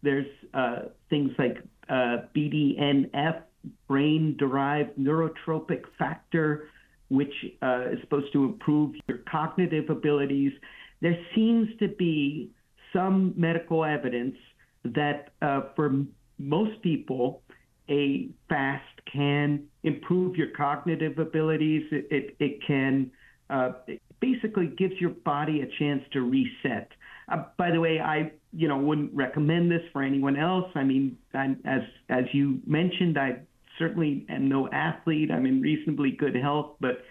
There's 0.04 0.28
uh, 0.54 0.84
things 1.10 1.32
like 1.38 1.58
uh, 1.90 2.28
BDNF, 2.36 3.42
brain 3.88 4.36
derived 4.38 4.98
neurotrophic 4.98 5.84
factor, 5.98 6.70
which 7.10 7.34
uh, 7.62 7.90
is 7.92 8.00
supposed 8.02 8.32
to 8.34 8.46
improve 8.46 8.96
your 9.08 9.20
cognitive 9.30 9.90
abilities 9.90 10.54
there 11.02 11.18
seems 11.36 11.68
to 11.80 11.88
be 11.88 12.52
some 12.94 13.34
medical 13.36 13.84
evidence 13.84 14.36
that 14.84 15.30
uh, 15.42 15.62
for 15.76 16.04
most 16.38 16.82
people, 16.82 17.42
a 17.90 18.30
fast 18.50 18.84
can 19.12 19.64
improve 19.84 20.36
your 20.36 20.48
cognitive 20.56 21.20
abilities. 21.20 21.84
It, 21.92 22.08
it, 22.10 22.36
it 22.40 22.60
can 22.66 23.12
uh, 23.50 23.74
it 23.88 24.02
basically 24.22 24.68
gives 24.68 24.94
your 25.00 25.10
body 25.10 25.62
a 25.62 25.68
chance 25.78 26.02
to 26.14 26.22
reset. 26.22 26.90
Uh, 27.30 27.44
by 27.58 27.72
the 27.72 27.80
way, 27.80 28.00
I 28.00 28.32
you 28.54 28.68
know 28.68 28.78
wouldn't 28.78 29.14
recommend 29.14 29.70
this 29.70 29.82
for 29.92 30.04
anyone 30.04 30.38
else. 30.38 30.70
I 30.76 30.84
mean, 30.84 31.18
I'm, 31.34 31.60
as 31.66 31.82
as 32.10 32.26
you 32.32 32.60
mentioned, 32.66 33.18
I 33.18 33.40
certainly 33.78 34.26
am 34.30 34.48
no 34.48 34.70
athlete. 34.72 35.32
I'm 35.32 35.46
in 35.46 35.62
reasonably 35.62 36.12
good 36.12 36.36
health, 36.36 36.76
but 36.80 37.04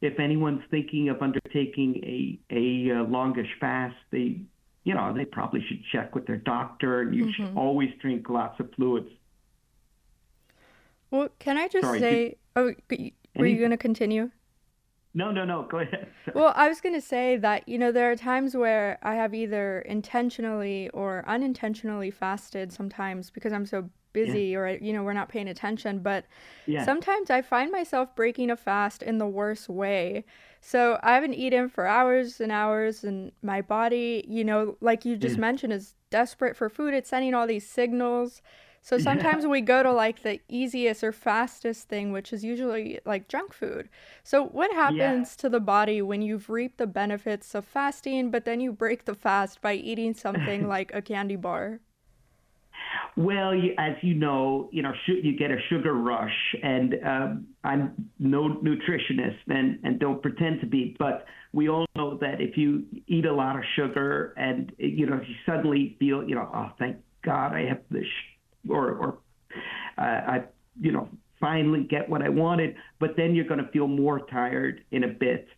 if 0.00 0.18
anyone's 0.18 0.62
thinking 0.70 1.08
of 1.08 1.20
undertaking 1.20 1.96
a 2.02 2.38
a 2.50 3.00
uh, 3.00 3.04
longish 3.04 3.50
fast, 3.60 3.96
they 4.10 4.40
you 4.84 4.94
know 4.94 5.12
they 5.14 5.24
probably 5.24 5.64
should 5.68 5.82
check 5.92 6.14
with 6.14 6.26
their 6.26 6.38
doctor, 6.38 7.02
and 7.02 7.14
you 7.14 7.26
mm-hmm. 7.26 7.32
should 7.32 7.56
always 7.56 7.90
drink 8.00 8.28
lots 8.28 8.58
of 8.60 8.72
fluids. 8.74 9.10
Well, 11.10 11.28
can 11.38 11.58
I 11.58 11.68
just 11.68 11.84
Sorry, 11.84 11.98
say? 11.98 12.24
Did, 12.24 12.36
oh, 12.56 12.64
were 13.36 13.44
any, 13.44 13.52
you 13.52 13.58
going 13.58 13.72
to 13.72 13.76
continue? 13.76 14.30
No, 15.12 15.32
no, 15.32 15.44
no. 15.44 15.64
Go 15.64 15.80
ahead. 15.80 16.08
well, 16.34 16.52
I 16.56 16.68
was 16.68 16.80
going 16.80 16.94
to 16.94 17.00
say 17.00 17.36
that 17.36 17.68
you 17.68 17.78
know 17.78 17.92
there 17.92 18.10
are 18.10 18.16
times 18.16 18.56
where 18.56 18.98
I 19.02 19.16
have 19.16 19.34
either 19.34 19.80
intentionally 19.80 20.88
or 20.90 21.24
unintentionally 21.26 22.10
fasted 22.10 22.72
sometimes 22.72 23.30
because 23.30 23.52
I'm 23.52 23.66
so 23.66 23.90
busy 24.12 24.52
Yeah. 24.52 24.58
or 24.58 24.68
you 24.80 24.92
know 24.92 25.02
we're 25.02 25.12
not 25.12 25.28
paying 25.28 25.48
attention 25.48 26.00
but 26.00 26.24
Yeah. 26.66 26.84
sometimes 26.84 27.30
i 27.30 27.42
find 27.42 27.70
myself 27.70 28.14
breaking 28.14 28.50
a 28.50 28.56
fast 28.56 29.02
in 29.02 29.18
the 29.18 29.26
worst 29.26 29.68
way. 29.68 30.24
So 30.60 30.98
i 31.02 31.14
haven't 31.14 31.34
eaten 31.34 31.68
for 31.68 31.86
hours 31.86 32.40
and 32.40 32.52
hours 32.52 33.04
and 33.04 33.32
my 33.42 33.60
body 33.62 34.24
you 34.28 34.44
know 34.44 34.76
like 34.80 35.04
you 35.04 35.16
just 35.16 35.36
Yeah. 35.36 35.40
mentioned 35.40 35.72
is 35.72 35.94
desperate 36.10 36.56
for 36.56 36.68
food. 36.68 36.92
It's 36.94 37.08
sending 37.10 37.34
all 37.34 37.46
these 37.46 37.66
signals. 37.68 38.42
So 38.82 38.98
sometimes 38.98 39.46
we 39.46 39.60
go 39.60 39.82
to 39.82 39.92
like 39.92 40.22
the 40.22 40.40
easiest 40.48 41.04
or 41.04 41.12
fastest 41.12 41.88
thing 41.88 42.12
which 42.12 42.32
is 42.32 42.42
usually 42.44 42.98
like 43.04 43.28
junk 43.28 43.52
food. 43.52 43.88
So 44.24 44.44
what 44.44 44.72
happens 44.72 45.36
to 45.36 45.48
the 45.48 45.60
body 45.60 46.02
when 46.02 46.22
you've 46.22 46.48
reaped 46.50 46.78
the 46.78 46.86
benefits 46.86 47.54
of 47.54 47.64
fasting 47.64 48.30
but 48.30 48.44
then 48.44 48.60
you 48.60 48.72
break 48.72 49.04
the 49.04 49.14
fast 49.14 49.60
by 49.62 49.74
eating 49.74 50.14
something 50.14 50.66
like 50.68 50.90
a 50.94 51.02
candy 51.02 51.36
bar 51.36 51.80
Well, 53.16 53.54
you, 53.54 53.74
as 53.78 53.94
you 54.02 54.14
know, 54.14 54.68
you 54.72 54.82
know, 54.82 54.92
you 55.06 55.36
get 55.36 55.50
a 55.50 55.56
sugar 55.68 55.94
rush, 55.94 56.54
and 56.62 56.94
um, 57.04 57.46
I'm 57.64 58.10
no 58.18 58.60
nutritionist, 58.62 59.38
and 59.48 59.78
and 59.82 59.98
don't 59.98 60.22
pretend 60.22 60.60
to 60.60 60.66
be, 60.66 60.96
but 60.98 61.26
we 61.52 61.68
all 61.68 61.86
know 61.96 62.16
that 62.18 62.40
if 62.40 62.56
you 62.56 62.84
eat 63.06 63.26
a 63.26 63.32
lot 63.32 63.56
of 63.56 63.62
sugar, 63.76 64.32
and 64.36 64.72
you 64.78 65.06
know, 65.06 65.20
you 65.26 65.34
suddenly 65.44 65.96
feel, 65.98 66.26
you 66.26 66.34
know, 66.34 66.48
oh, 66.54 66.70
thank 66.78 66.96
God 67.24 67.52
I 67.52 67.66
have 67.68 67.80
this, 67.90 68.06
or 68.68 68.90
or 68.90 69.18
uh, 69.98 70.02
I, 70.02 70.44
you 70.80 70.92
know, 70.92 71.08
finally 71.40 71.84
get 71.84 72.08
what 72.08 72.22
I 72.22 72.28
wanted, 72.28 72.76
but 72.98 73.10
then 73.16 73.34
you're 73.34 73.46
going 73.46 73.64
to 73.64 73.70
feel 73.72 73.88
more 73.88 74.20
tired 74.26 74.84
in 74.92 75.04
a 75.04 75.08
bit. 75.08 75.48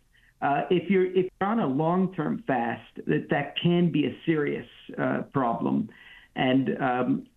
Uh, 0.41 0.63
if 0.69 0.89
you're 0.89 1.05
if 1.05 1.27
you're 1.39 1.49
on 1.49 1.59
a 1.59 1.67
long-term 1.67 2.43
fast, 2.47 2.81
that 3.07 3.27
that 3.29 3.55
can 3.61 3.91
be 3.91 4.05
a 4.07 4.15
serious 4.25 4.67
uh, 5.01 5.21
problem, 5.33 5.89
and 6.35 6.81
um, 6.81 7.27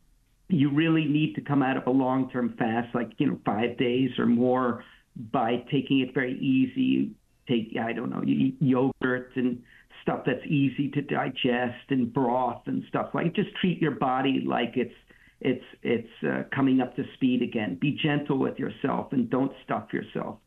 you 0.48 0.72
really 0.72 1.04
need 1.04 1.34
to 1.34 1.40
come 1.40 1.62
out 1.62 1.76
of 1.76 1.86
a 1.86 1.90
long-term 1.90 2.54
fast, 2.58 2.94
like 2.94 3.10
you 3.18 3.26
know 3.26 3.38
five 3.44 3.76
days 3.78 4.10
or 4.18 4.26
more, 4.26 4.84
by 5.32 5.64
taking 5.70 6.00
it 6.00 6.14
very 6.14 6.38
easy. 6.38 7.12
Take 7.48 7.76
I 7.80 7.92
don't 7.92 8.10
know, 8.10 8.22
yogurt 8.24 9.32
and 9.36 9.62
stuff 10.02 10.20
that's 10.24 10.44
easy 10.46 10.90
to 10.90 11.02
digest 11.02 11.90
and 11.90 12.12
broth 12.12 12.62
and 12.66 12.84
stuff 12.88 13.10
like. 13.14 13.34
Just 13.34 13.54
treat 13.60 13.80
your 13.80 13.92
body 13.92 14.42
like 14.46 14.72
it's 14.76 14.94
it's 15.40 15.64
it's 15.82 16.24
uh, 16.26 16.42
coming 16.54 16.80
up 16.80 16.96
to 16.96 17.04
speed 17.14 17.42
again. 17.42 17.76
Be 17.80 17.98
gentle 18.02 18.38
with 18.38 18.58
yourself 18.58 19.12
and 19.12 19.28
don't 19.28 19.52
stuff 19.64 19.92
yourself. 19.92 20.38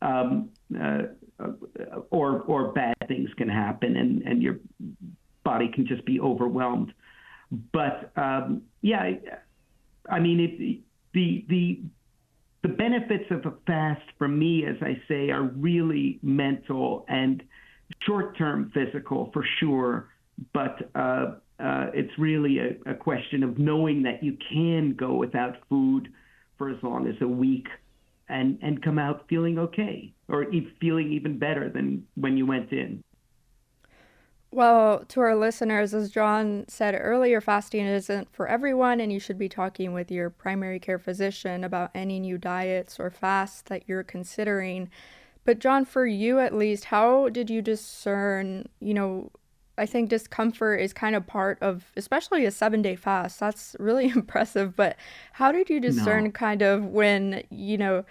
Um, 0.00 0.50
uh, 0.80 1.02
or 2.10 2.42
or 2.42 2.72
bad 2.72 2.96
things 3.08 3.30
can 3.36 3.48
happen 3.48 3.96
and 3.96 4.22
and 4.22 4.42
your 4.42 4.58
body 5.44 5.70
can 5.74 5.86
just 5.86 6.04
be 6.04 6.20
overwhelmed. 6.20 6.92
But 7.50 8.12
um, 8.16 8.62
yeah, 8.82 9.12
I, 10.10 10.18
mean 10.20 10.40
it, 10.40 10.80
the 11.12 11.44
the 11.48 11.80
the 12.62 12.68
benefits 12.68 13.30
of 13.30 13.46
a 13.46 13.54
fast 13.66 14.02
for 14.18 14.28
me, 14.28 14.64
as 14.66 14.76
I 14.82 15.00
say, 15.08 15.30
are 15.30 15.42
really 15.42 16.18
mental 16.22 17.06
and 17.08 17.42
short-term 18.02 18.70
physical 18.74 19.30
for 19.32 19.44
sure. 19.60 20.08
But 20.52 20.90
uh, 20.94 21.36
uh, 21.58 21.86
it's 21.94 22.16
really 22.18 22.58
a, 22.58 22.90
a 22.90 22.94
question 22.94 23.42
of 23.42 23.58
knowing 23.58 24.02
that 24.02 24.22
you 24.22 24.36
can 24.52 24.94
go 24.94 25.14
without 25.14 25.56
food 25.68 26.12
for 26.58 26.68
as 26.68 26.76
long 26.82 27.08
as 27.08 27.14
a 27.20 27.28
week 27.28 27.68
and 28.28 28.58
and 28.62 28.82
come 28.82 28.98
out 28.98 29.24
feeling 29.28 29.58
okay 29.58 30.12
or 30.28 30.52
e- 30.52 30.72
feeling 30.80 31.12
even 31.12 31.38
better 31.38 31.70
than 31.70 32.06
when 32.14 32.36
you 32.36 32.46
went 32.46 32.70
in. 32.72 33.02
Well, 34.50 35.04
to 35.08 35.20
our 35.20 35.36
listeners, 35.36 35.92
as 35.92 36.10
John 36.10 36.64
said 36.68 36.96
earlier, 36.98 37.40
fasting 37.40 37.84
isn't 37.86 38.32
for 38.32 38.48
everyone, 38.48 38.98
and 38.98 39.12
you 39.12 39.20
should 39.20 39.38
be 39.38 39.48
talking 39.48 39.92
with 39.92 40.10
your 40.10 40.30
primary 40.30 40.78
care 40.80 40.98
physician 40.98 41.64
about 41.64 41.90
any 41.94 42.18
new 42.18 42.38
diets 42.38 42.98
or 42.98 43.10
fasts 43.10 43.60
that 43.62 43.82
you're 43.86 44.02
considering. 44.02 44.88
But, 45.44 45.58
John, 45.58 45.84
for 45.84 46.06
you 46.06 46.38
at 46.40 46.54
least, 46.54 46.86
how 46.86 47.28
did 47.28 47.50
you 47.50 47.60
discern? 47.60 48.68
You 48.80 48.94
know, 48.94 49.32
I 49.76 49.84
think 49.86 50.08
discomfort 50.08 50.80
is 50.80 50.94
kind 50.94 51.14
of 51.14 51.26
part 51.26 51.58
of, 51.62 51.92
especially 51.96 52.46
a 52.46 52.50
seven 52.50 52.80
day 52.80 52.96
fast. 52.96 53.40
That's 53.40 53.76
really 53.78 54.08
impressive. 54.14 54.74
But 54.76 54.96
how 55.34 55.52
did 55.52 55.68
you 55.68 55.78
discern 55.80 56.24
No. 56.24 56.32
kind 56.32 56.62
of 56.62 56.84
when, 56.86 57.42
you 57.50 57.76
know, 57.76 58.04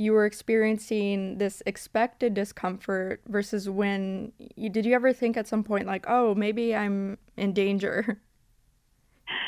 you 0.00 0.12
were 0.12 0.24
experiencing 0.24 1.36
this 1.36 1.62
expected 1.66 2.32
discomfort 2.32 3.20
versus 3.28 3.68
when 3.68 4.32
you, 4.56 4.70
did 4.70 4.86
you 4.86 4.94
ever 4.94 5.12
think 5.12 5.36
at 5.36 5.46
some 5.46 5.62
point 5.62 5.86
like 5.86 6.06
oh 6.08 6.34
maybe 6.34 6.74
i'm 6.74 7.18
in 7.36 7.52
danger 7.52 8.20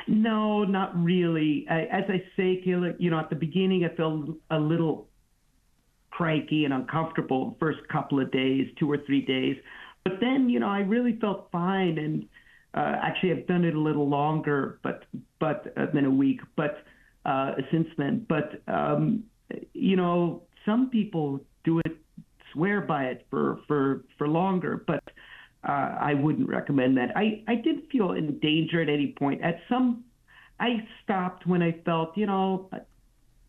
No, 0.08 0.64
not 0.64 0.96
really. 1.00 1.66
I, 1.70 1.82
as 1.82 2.04
I 2.08 2.22
say, 2.36 2.62
Kayla, 2.66 2.94
you 2.98 3.10
know, 3.10 3.18
at 3.18 3.30
the 3.30 3.36
beginning, 3.36 3.84
I 3.84 3.94
felt 3.94 4.30
a 4.50 4.58
little 4.58 5.08
cranky 6.10 6.64
and 6.64 6.74
uncomfortable 6.74 7.56
first 7.58 7.80
couple 7.88 8.20
of 8.20 8.30
days, 8.32 8.68
two 8.78 8.90
or 8.90 8.98
three 9.06 9.24
days. 9.24 9.56
But 10.04 10.14
then, 10.20 10.48
you 10.48 10.60
know, 10.60 10.68
I 10.68 10.80
really 10.80 11.16
felt 11.20 11.48
fine. 11.52 11.98
And 11.98 12.24
uh, 12.74 12.96
actually, 13.02 13.32
I've 13.32 13.46
done 13.46 13.64
it 13.64 13.74
a 13.74 13.80
little 13.80 14.08
longer, 14.08 14.80
but 14.82 15.04
but 15.38 15.72
uh, 15.76 15.86
than 15.94 16.04
a 16.04 16.10
week. 16.10 16.40
But 16.56 16.84
uh, 17.24 17.52
since 17.70 17.88
then, 17.96 18.26
but 18.28 18.62
um, 18.66 19.24
you 19.72 19.96
know, 19.96 20.42
some 20.64 20.90
people 20.90 21.40
do 21.64 21.78
it, 21.80 21.96
swear 22.52 22.80
by 22.80 23.04
it 23.04 23.26
for 23.30 23.60
for 23.66 24.04
for 24.18 24.28
longer, 24.28 24.84
but 24.86 25.02
uh, 25.68 25.96
I 26.00 26.14
wouldn't 26.14 26.48
recommend 26.48 26.96
that. 26.96 27.16
I 27.16 27.42
I 27.46 27.56
did 27.56 27.88
feel 27.90 28.12
in 28.12 28.38
danger 28.40 28.82
at 28.82 28.88
any 28.88 29.14
point. 29.18 29.42
At 29.42 29.60
some, 29.68 30.04
I 30.58 30.86
stopped 31.02 31.46
when 31.46 31.62
I 31.62 31.72
felt, 31.84 32.16
you 32.16 32.26
know, 32.26 32.70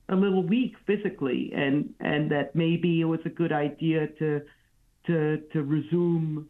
a 0.09 0.15
little 0.15 0.43
weak 0.43 0.75
physically, 0.85 1.51
and 1.55 1.93
and 1.99 2.31
that 2.31 2.55
maybe 2.55 3.01
it 3.01 3.05
was 3.05 3.19
a 3.25 3.29
good 3.29 3.51
idea 3.51 4.07
to 4.19 4.41
to 5.07 5.37
to 5.53 5.63
resume 5.63 6.49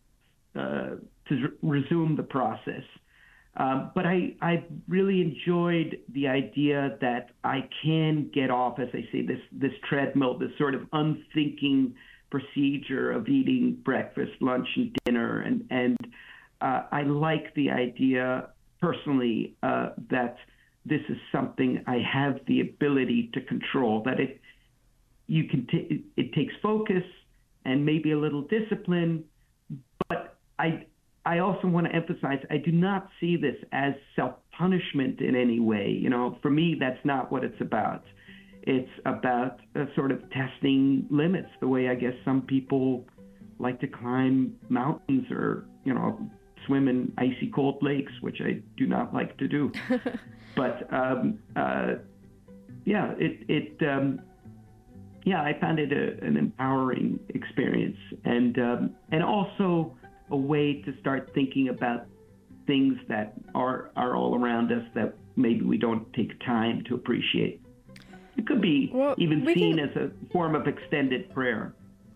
uh, 0.56 0.92
to 1.30 1.48
resume 1.62 2.16
the 2.16 2.24
process. 2.24 2.84
Um, 3.56 3.92
but 3.94 4.06
I, 4.08 4.36
I 4.42 4.64
really 4.88 5.22
enjoyed 5.22 6.00
the 6.12 6.28
idea 6.28 6.98
that 7.02 7.30
I 7.44 7.70
can 7.84 8.32
get 8.34 8.50
off, 8.50 8.80
as 8.80 8.88
I 8.94 9.08
say, 9.12 9.26
this 9.26 9.40
this 9.52 9.74
treadmill, 9.88 10.40
this 10.40 10.50
sort 10.58 10.74
of 10.74 10.82
unthinking 10.92 11.94
procedure 12.32 13.12
of 13.12 13.28
eating 13.28 13.78
breakfast, 13.86 14.32
lunch, 14.42 14.68
and 14.76 14.96
dinner, 15.06 15.42
and 15.42 15.68
and 15.70 15.98
uh, 16.62 16.84
I 16.92 17.04
like 17.04 17.54
the 17.54 17.70
idea 17.70 18.50
personally 18.82 19.56
uh, 19.62 19.90
that 20.10 20.38
this 20.84 21.02
is 21.08 21.18
something 21.32 21.84
I 21.86 22.00
have 22.12 22.40
the 22.48 22.62
ability 22.62 23.30
to 23.36 23.42
control. 23.42 24.02
That 24.04 24.20
it 24.20 24.42
you 25.28 25.44
can 25.44 25.68
t- 25.68 26.06
it 26.18 26.34
takes 26.34 26.54
focus 26.64 27.04
and 27.66 27.86
maybe 27.86 28.14
a 28.14 28.18
little 28.18 28.42
discipline, 28.42 29.26
but 30.10 30.38
I 30.58 30.86
I 31.26 31.40
also 31.40 31.68
want 31.68 31.88
to 31.88 31.96
emphasize 31.96 32.40
I 32.50 32.58
do 32.58 32.72
not 32.72 33.10
see 33.20 33.38
this 33.38 33.56
as 33.72 33.94
self 34.16 34.34
punishment 34.58 35.22
in 35.22 35.36
any 35.36 35.60
way. 35.60 35.90
You 35.90 36.10
know, 36.10 36.38
for 36.42 36.50
me, 36.50 36.76
that's 36.80 37.04
not 37.06 37.32
what 37.32 37.44
it's 37.44 37.60
about. 37.62 38.04
It's 38.64 38.92
about 39.06 39.60
uh, 39.76 39.86
sort 39.96 40.12
of 40.12 40.22
testing 40.32 41.06
limits, 41.10 41.50
the 41.60 41.68
way 41.68 41.90
I 41.90 41.96
guess 41.96 42.14
some 42.24 42.42
people 42.42 43.06
like 43.60 43.80
to 43.82 43.88
climb 43.88 44.56
mountains 44.70 45.30
or, 45.32 45.66
you 45.84 45.94
know, 45.94 46.30
swim 46.66 46.88
in 46.88 47.12
icy 47.18 47.52
cold 47.54 47.80
lakes, 47.82 48.12
which 48.22 48.38
I 48.42 48.62
do 48.78 48.86
not 48.88 49.14
like 49.14 49.38
to 49.38 49.48
do. 49.48 49.72
but 50.56 50.88
um, 50.94 51.40
uh, 51.56 51.96
yeah, 52.86 53.14
it, 53.18 53.46
it 53.50 53.88
um, 53.88 54.22
yeah, 55.26 55.42
I 55.42 55.58
found 55.60 55.80
it 55.80 55.92
a, 55.92 56.26
an 56.26 56.38
empowering 56.38 57.20
experience, 57.30 57.98
and 58.26 58.58
um, 58.60 58.96
and 59.12 59.24
also 59.24 59.96
a 60.34 60.38
way 60.38 60.82
to 60.82 60.94
start 61.00 61.32
thinking 61.34 61.70
about 61.70 62.06
things 62.68 62.98
that 63.08 63.34
are 63.56 63.92
are 63.96 64.16
all 64.16 64.36
around 64.36 64.72
us 64.72 64.84
that 64.96 65.14
maybe 65.36 65.62
we 65.62 65.78
don't 65.78 66.12
take 66.14 66.38
time 66.46 66.84
to 66.88 66.96
appreciate. 66.96 67.62
It 68.36 68.48
could 68.48 68.62
be 68.62 68.90
Well, 68.94 69.14
even 69.20 69.46
seen 69.54 69.78
can- 69.78 69.90
as 69.90 69.96
a 69.96 70.10
form 70.34 70.56
of 70.56 70.68
extended 70.68 71.30
prayer, 71.34 71.74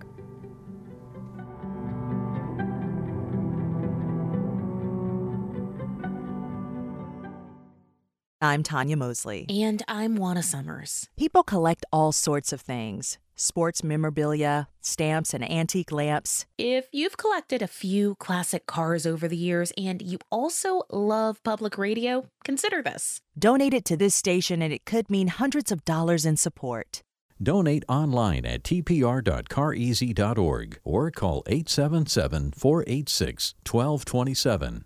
I'm 8.42 8.64
Tanya 8.64 8.96
Mosley. 8.96 9.46
And 9.50 9.84
I'm 9.90 10.16
Juana 10.16 10.44
Summers. 10.44 11.10
People 11.18 11.44
collect 11.44 11.86
all 11.92 12.14
sorts 12.14 12.54
of 12.54 12.62
things 12.62 13.18
sports 13.36 13.84
memorabilia, 13.84 14.70
stamps, 14.82 15.34
and 15.34 15.50
antique 15.50 15.92
lamps. 15.94 16.46
If 16.58 16.88
you've 16.92 17.16
collected 17.18 17.62
a 17.62 17.68
few 17.68 18.16
classic 18.16 18.66
cars 18.66 19.06
over 19.06 19.30
the 19.30 19.38
years 19.38 19.72
and 19.78 20.02
you 20.02 20.18
also 20.30 20.82
love 20.92 21.42
public 21.44 21.78
radio, 21.78 22.26
consider 22.44 22.82
this. 22.82 23.22
Donate 23.38 23.74
it 23.74 23.86
to 23.86 23.96
this 23.96 24.16
station, 24.16 24.62
and 24.62 24.74
it 24.74 24.84
could 24.86 25.10
mean 25.10 25.30
hundreds 25.30 25.72
of 25.72 25.86
dollars 25.86 26.26
in 26.26 26.36
support. 26.36 27.02
Donate 27.42 27.86
online 27.88 28.46
at 28.46 28.64
tpr.careasy.org 28.64 30.80
or 30.84 31.12
call 31.12 31.44
877 31.48 32.52
486 32.52 33.54
1227. 33.66 34.84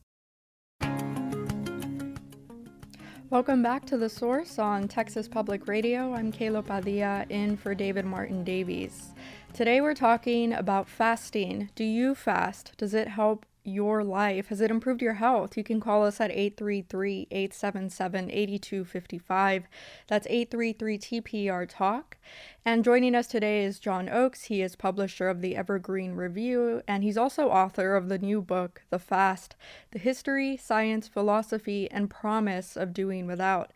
Welcome 3.33 3.63
back 3.63 3.83
to 3.85 3.97
The 3.97 4.09
Source 4.09 4.59
on 4.59 4.87
Texas 4.87 5.27
Public 5.27 5.67
Radio. 5.67 6.13
I'm 6.13 6.31
Kayla 6.31 6.63
Padilla 6.63 7.25
in 7.29 7.57
for 7.57 7.73
David 7.73 8.05
Martin 8.05 8.43
Davies. 8.43 9.11
Today 9.53 9.81
we're 9.81 9.95
talking 9.95 10.53
about 10.53 10.87
fasting. 10.87 11.71
Do 11.73 11.83
you 11.83 12.13
fast? 12.13 12.73
Does 12.77 12.93
it 12.93 13.07
help 13.07 13.47
your 13.63 14.03
life? 14.03 14.47
Has 14.47 14.61
it 14.61 14.71
improved 14.71 15.01
your 15.01 15.13
health? 15.13 15.55
You 15.57 15.63
can 15.63 15.79
call 15.79 16.05
us 16.05 16.19
at 16.19 16.31
833 16.31 17.27
877 17.31 18.31
8255. 18.31 19.67
That's 20.07 20.27
833 20.27 20.97
TPR 20.97 21.67
Talk. 21.69 22.17
And 22.65 22.83
joining 22.83 23.15
us 23.15 23.27
today 23.27 23.63
is 23.63 23.79
John 23.79 24.09
Oakes. 24.09 24.45
He 24.45 24.61
is 24.61 24.75
publisher 24.75 25.27
of 25.27 25.41
the 25.41 25.55
Evergreen 25.55 26.13
Review, 26.13 26.81
and 26.87 27.03
he's 27.03 27.17
also 27.17 27.49
author 27.49 27.95
of 27.95 28.09
the 28.09 28.19
new 28.19 28.41
book, 28.41 28.83
The 28.89 28.99
Fast 28.99 29.55
The 29.91 29.99
History, 29.99 30.57
Science, 30.57 31.07
Philosophy, 31.07 31.89
and 31.91 32.09
Promise 32.09 32.77
of 32.77 32.93
Doing 32.93 33.27
Without. 33.27 33.71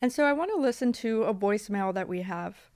And 0.00 0.12
so 0.12 0.24
I 0.24 0.32
want 0.32 0.50
to 0.50 0.60
listen 0.60 0.92
to 0.94 1.22
a 1.22 1.34
voicemail 1.34 1.94
that 1.94 2.08
we 2.08 2.22
have. 2.22 2.71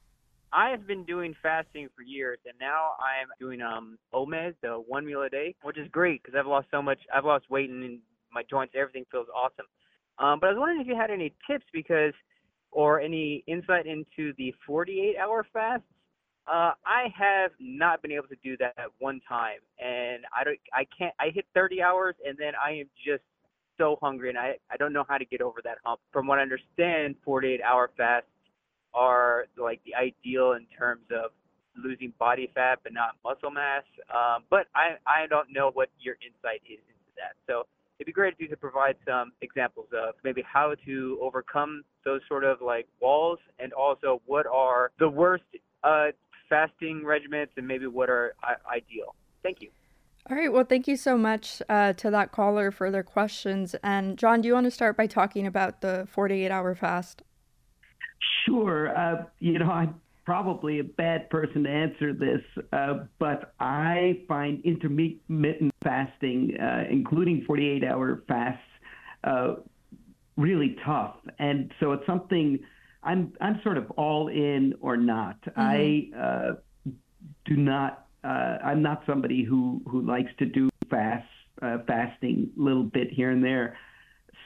I 0.52 0.70
have 0.70 0.86
been 0.86 1.04
doing 1.04 1.34
fasting 1.42 1.88
for 1.94 2.02
years, 2.02 2.38
and 2.46 2.54
now 2.60 2.92
I'm 3.00 3.28
doing 3.40 3.60
um 3.60 3.98
OMAD, 4.14 4.54
the 4.62 4.82
one 4.86 5.04
meal 5.04 5.22
a 5.22 5.28
day, 5.28 5.54
which 5.62 5.78
is 5.78 5.88
great 5.90 6.22
because 6.22 6.38
I've 6.38 6.46
lost 6.46 6.68
so 6.70 6.80
much. 6.80 6.98
I've 7.14 7.24
lost 7.24 7.50
weight 7.50 7.70
and 7.70 8.00
my 8.32 8.42
joints, 8.48 8.74
everything 8.76 9.04
feels 9.10 9.26
awesome. 9.34 9.66
Um, 10.18 10.38
but 10.40 10.48
I 10.48 10.52
was 10.52 10.58
wondering 10.58 10.80
if 10.80 10.86
you 10.86 10.94
had 10.94 11.10
any 11.10 11.32
tips 11.50 11.64
because, 11.72 12.12
or 12.70 13.00
any 13.00 13.42
insight 13.46 13.86
into 13.86 14.32
the 14.36 14.54
48-hour 14.68 15.46
fast. 15.52 15.82
Uh, 16.46 16.72
I 16.86 17.12
have 17.18 17.50
not 17.58 18.02
been 18.02 18.12
able 18.12 18.28
to 18.28 18.36
do 18.44 18.56
that 18.58 18.74
at 18.78 18.86
one 18.98 19.20
time, 19.28 19.58
and 19.80 20.24
I 20.38 20.44
don't. 20.44 20.58
I 20.72 20.86
can't. 20.96 21.12
I 21.18 21.30
hit 21.34 21.44
30 21.54 21.82
hours, 21.82 22.14
and 22.24 22.38
then 22.38 22.52
I 22.64 22.72
am 22.72 22.86
just 23.04 23.24
so 23.78 23.98
hungry, 24.00 24.28
and 24.28 24.38
I 24.38 24.54
I 24.70 24.76
don't 24.76 24.92
know 24.92 25.04
how 25.08 25.18
to 25.18 25.24
get 25.24 25.40
over 25.40 25.60
that 25.64 25.78
hump. 25.84 26.00
From 26.12 26.28
what 26.28 26.38
I 26.38 26.42
understand, 26.42 27.16
48-hour 27.26 27.90
fasts 27.96 28.28
are 28.96 29.44
like 29.56 29.80
the 29.84 29.94
ideal 29.94 30.52
in 30.52 30.66
terms 30.76 31.04
of 31.12 31.30
losing 31.76 32.12
body 32.18 32.50
fat 32.54 32.78
but 32.82 32.92
not 32.92 33.16
muscle 33.22 33.50
mass. 33.50 33.84
Um, 34.10 34.44
but 34.50 34.66
I, 34.74 34.96
I 35.06 35.26
don't 35.28 35.52
know 35.52 35.70
what 35.72 35.90
your 36.00 36.16
insight 36.24 36.62
is 36.64 36.80
into 36.88 37.12
that. 37.16 37.36
So 37.46 37.66
it'd 37.98 38.06
be 38.06 38.12
great 38.12 38.32
if 38.32 38.40
you 38.40 38.48
could 38.48 38.60
provide 38.60 38.96
some 39.06 39.32
examples 39.42 39.88
of 39.92 40.14
maybe 40.24 40.42
how 40.42 40.74
to 40.86 41.18
overcome 41.22 41.82
those 42.04 42.22
sort 42.26 42.44
of 42.44 42.60
like 42.60 42.86
walls 43.00 43.38
and 43.58 43.72
also 43.72 44.22
what 44.26 44.46
are 44.46 44.90
the 44.98 45.08
worst 45.08 45.44
uh, 45.84 46.06
fasting 46.48 47.02
regimens 47.04 47.48
and 47.56 47.68
maybe 47.68 47.86
what 47.86 48.08
are 48.08 48.34
ideal. 48.72 49.14
Thank 49.42 49.60
you. 49.60 49.68
All 50.28 50.36
right. 50.36 50.52
Well, 50.52 50.64
thank 50.64 50.88
you 50.88 50.96
so 50.96 51.16
much 51.16 51.62
uh, 51.68 51.92
to 51.94 52.10
that 52.10 52.32
caller 52.32 52.72
for 52.72 52.90
their 52.90 53.04
questions. 53.04 53.76
And 53.82 54.18
John, 54.18 54.40
do 54.40 54.48
you 54.48 54.54
want 54.54 54.64
to 54.64 54.72
start 54.72 54.96
by 54.96 55.06
talking 55.06 55.46
about 55.46 55.82
the 55.82 56.08
48 56.10 56.50
hour 56.50 56.74
fast? 56.74 57.22
Sure. 58.44 58.96
Uh, 58.96 59.24
you 59.38 59.58
know, 59.58 59.70
I'm 59.70 60.00
probably 60.24 60.80
a 60.80 60.84
bad 60.84 61.30
person 61.30 61.62
to 61.64 61.70
answer 61.70 62.12
this, 62.12 62.40
uh, 62.72 63.04
but 63.18 63.54
I 63.60 64.20
find 64.26 64.62
intermittent 64.64 65.72
fasting, 65.84 66.56
uh, 66.60 66.84
including 66.90 67.44
48 67.46 67.84
hour 67.84 68.22
fasts, 68.26 68.60
uh, 69.24 69.54
really 70.36 70.76
tough. 70.84 71.16
And 71.38 71.72
so 71.78 71.92
it's 71.92 72.04
something 72.06 72.58
I'm, 73.04 73.32
I'm 73.40 73.60
sort 73.62 73.78
of 73.78 73.90
all 73.92 74.28
in 74.28 74.74
or 74.80 74.96
not. 74.96 75.40
Mm-hmm. 75.42 75.60
I 75.60 76.18
uh, 76.18 76.52
do 77.44 77.56
not, 77.56 78.06
uh, 78.24 78.58
I'm 78.64 78.82
not 78.82 79.04
somebody 79.06 79.44
who, 79.44 79.80
who 79.88 80.02
likes 80.02 80.30
to 80.40 80.46
do 80.46 80.68
fast, 80.90 81.26
fasting 81.86 82.50
a 82.58 82.62
little 82.62 82.82
bit 82.82 83.12
here 83.12 83.30
and 83.30 83.42
there. 83.42 83.78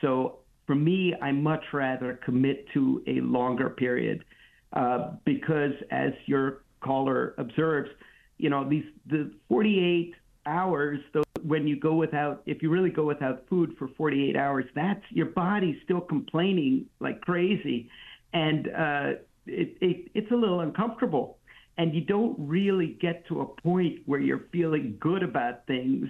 So 0.02 0.40
for 0.70 0.76
me, 0.76 1.12
I 1.20 1.32
much 1.32 1.64
rather 1.72 2.20
commit 2.24 2.64
to 2.74 3.02
a 3.08 3.14
longer 3.22 3.70
period 3.70 4.24
uh, 4.72 5.14
because, 5.24 5.72
as 5.90 6.12
your 6.26 6.62
caller 6.80 7.34
observes, 7.38 7.90
you 8.38 8.50
know 8.50 8.70
these 8.70 8.84
the 9.08 9.32
48 9.48 10.14
hours. 10.46 11.00
Though 11.12 11.24
when 11.42 11.66
you 11.66 11.74
go 11.74 11.94
without, 11.94 12.44
if 12.46 12.62
you 12.62 12.70
really 12.70 12.90
go 12.90 13.04
without 13.04 13.48
food 13.48 13.74
for 13.80 13.88
48 13.96 14.36
hours, 14.36 14.64
that's 14.76 15.02
your 15.10 15.26
body's 15.26 15.74
still 15.82 16.00
complaining 16.00 16.86
like 17.00 17.20
crazy, 17.20 17.90
and 18.32 18.68
uh, 18.68 19.10
it, 19.48 19.76
it, 19.80 20.08
it's 20.14 20.30
a 20.30 20.36
little 20.36 20.60
uncomfortable. 20.60 21.38
And 21.78 21.92
you 21.92 22.02
don't 22.02 22.36
really 22.38 22.96
get 23.00 23.26
to 23.26 23.40
a 23.40 23.46
point 23.46 24.02
where 24.06 24.20
you're 24.20 24.46
feeling 24.52 24.98
good 25.00 25.24
about 25.24 25.66
things 25.66 26.06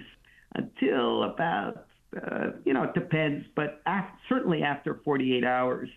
until 0.53 1.23
about 1.23 1.87
uh, 2.15 2.51
you 2.65 2.73
know, 2.73 2.83
it 2.83 2.93
depends, 2.93 3.45
but 3.55 3.81
af- 3.85 4.09
certainly 4.27 4.63
after 4.63 4.99
48 5.05 5.43
hours, 5.43 5.89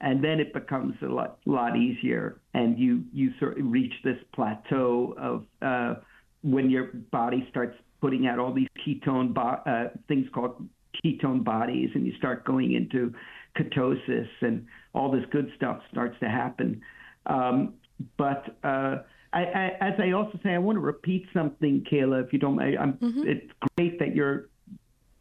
and 0.00 0.22
then 0.22 0.40
it 0.40 0.52
becomes 0.52 0.94
a 1.02 1.06
lot, 1.06 1.38
lot 1.46 1.76
easier, 1.76 2.40
and 2.54 2.78
you 2.78 3.04
you 3.12 3.30
sort 3.38 3.58
of 3.58 3.70
reach 3.70 3.92
this 4.02 4.18
plateau 4.34 5.14
of 5.16 5.44
uh, 5.62 6.00
when 6.42 6.68
your 6.68 6.90
body 7.12 7.46
starts 7.50 7.76
putting 8.00 8.26
out 8.26 8.38
all 8.40 8.52
these 8.52 8.68
ketone 8.84 9.32
bo- 9.32 9.62
uh, 9.64 9.90
things 10.08 10.26
called 10.34 10.68
ketone 11.04 11.44
bodies, 11.44 11.90
and 11.94 12.04
you 12.06 12.12
start 12.16 12.44
going 12.44 12.72
into 12.72 13.14
ketosis, 13.56 14.28
and 14.40 14.66
all 14.94 15.12
this 15.12 15.24
good 15.30 15.50
stuff 15.56 15.80
starts 15.92 16.18
to 16.18 16.28
happen. 16.28 16.80
Um, 17.26 17.74
but 18.18 18.56
uh, 18.64 18.96
I, 19.32 19.40
I, 19.40 19.70
as 19.80 19.94
I 19.98 20.10
also 20.10 20.38
say, 20.42 20.50
I 20.50 20.58
want 20.58 20.76
to 20.76 20.80
repeat 20.80 21.26
something, 21.32 21.84
Kayla, 21.90 22.24
if 22.24 22.32
you 22.32 22.38
don't 22.38 22.56
mind. 22.56 22.76
Mm-hmm. 22.76 23.22
It's 23.26 23.52
great 23.76 23.98
that 24.00 24.14
you're 24.14 24.48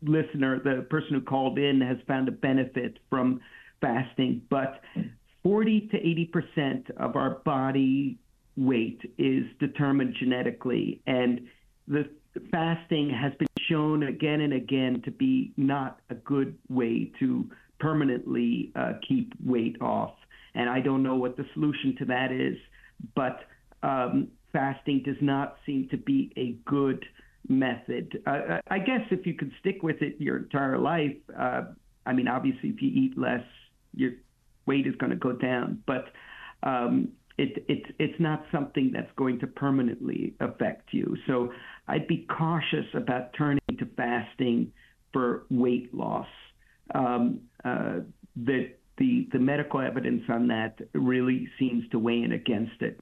listener, 0.03 0.59
the 0.59 0.85
person 0.89 1.13
who 1.13 1.21
called 1.21 1.57
in, 1.57 1.81
has 1.81 1.97
found 2.07 2.27
a 2.27 2.31
benefit 2.31 2.99
from 3.09 3.41
fasting, 3.79 4.41
but 4.49 4.81
40 5.43 5.89
to 5.91 5.97
80 5.97 6.25
percent 6.25 6.87
of 6.97 7.15
our 7.15 7.41
body 7.45 8.17
weight 8.57 8.99
is 9.17 9.45
determined 9.59 10.15
genetically, 10.19 11.01
and 11.07 11.41
the 11.87 12.09
fasting 12.51 13.09
has 13.09 13.33
been 13.39 13.47
shown 13.69 14.03
again 14.03 14.41
and 14.41 14.53
again 14.53 15.01
to 15.05 15.11
be 15.11 15.51
not 15.57 15.99
a 16.09 16.15
good 16.15 16.57
way 16.69 17.11
to 17.19 17.49
permanently 17.79 18.71
uh, 18.75 18.93
keep 19.07 19.33
weight 19.43 19.81
off. 19.81 20.13
And 20.53 20.69
I 20.69 20.81
don't 20.81 21.03
know 21.03 21.15
what 21.15 21.37
the 21.37 21.45
solution 21.53 21.95
to 21.99 22.05
that 22.05 22.31
is, 22.31 22.57
but 23.15 23.39
um, 23.83 24.27
fasting 24.53 25.01
does 25.03 25.17
not 25.21 25.57
seem 25.65 25.87
to 25.89 25.97
be 25.97 26.31
a 26.37 26.55
good 26.69 27.03
method. 27.47 28.21
Uh, 28.25 28.59
I 28.69 28.79
guess 28.79 29.01
if 29.11 29.25
you 29.25 29.33
could 29.33 29.51
stick 29.59 29.83
with 29.83 30.01
it 30.01 30.15
your 30.19 30.37
entire 30.37 30.77
life, 30.77 31.15
uh, 31.37 31.63
I 32.05 32.13
mean, 32.13 32.27
obviously, 32.27 32.69
if 32.69 32.81
you 32.81 32.89
eat 32.89 33.17
less, 33.17 33.43
your 33.93 34.11
weight 34.65 34.87
is 34.87 34.95
going 34.95 35.11
to 35.11 35.15
go 35.15 35.33
down, 35.33 35.83
but 35.85 36.05
um, 36.63 37.09
it, 37.37 37.65
it, 37.67 37.83
it's 37.99 38.19
not 38.19 38.45
something 38.51 38.91
that's 38.93 39.11
going 39.15 39.39
to 39.39 39.47
permanently 39.47 40.33
affect 40.39 40.93
you. 40.93 41.17
So 41.27 41.51
I'd 41.87 42.07
be 42.07 42.27
cautious 42.37 42.85
about 42.93 43.33
turning 43.37 43.61
to 43.79 43.85
fasting 43.97 44.71
for 45.13 45.45
weight 45.49 45.93
loss. 45.93 46.27
Um, 46.93 47.41
uh, 47.63 47.99
the, 48.35 48.71
the, 48.97 49.27
the 49.31 49.39
medical 49.39 49.81
evidence 49.81 50.23
on 50.29 50.47
that 50.49 50.79
really 50.93 51.47
seems 51.57 51.87
to 51.89 51.99
weigh 51.99 52.21
in 52.21 52.31
against 52.31 52.81
it. 52.81 52.99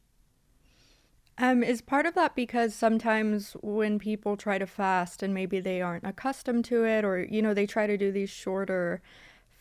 Um, 1.41 1.63
is 1.63 1.81
part 1.81 2.05
of 2.05 2.15
that 2.15 2.35
because 2.35 2.75
sometimes 2.75 3.53
when 3.61 3.97
people 3.97 4.35
try 4.35 4.57
to 4.57 4.67
fast 4.67 5.23
and 5.23 5.33
maybe 5.33 5.61
they 5.61 5.81
aren't 5.81 6.03
accustomed 6.05 6.65
to 6.65 6.85
it, 6.85 7.05
or 7.05 7.23
you 7.23 7.41
know 7.41 7.53
they 7.53 7.65
try 7.65 7.87
to 7.87 7.97
do 7.97 8.11
these 8.11 8.29
shorter 8.29 9.01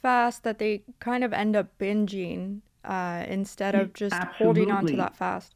fasts, 0.03 0.41
that 0.41 0.59
they 0.59 0.83
kind 0.99 1.23
of 1.23 1.33
end 1.33 1.55
up 1.55 1.79
binging 1.79 2.63
uh, 2.85 3.25
instead 3.29 3.77
of 3.77 3.95
just 3.95 4.17
Absolutely. 4.17 4.63
holding 4.63 4.71
on 4.73 4.87
to 4.87 4.97
that 4.97 5.17
fast. 5.17 5.55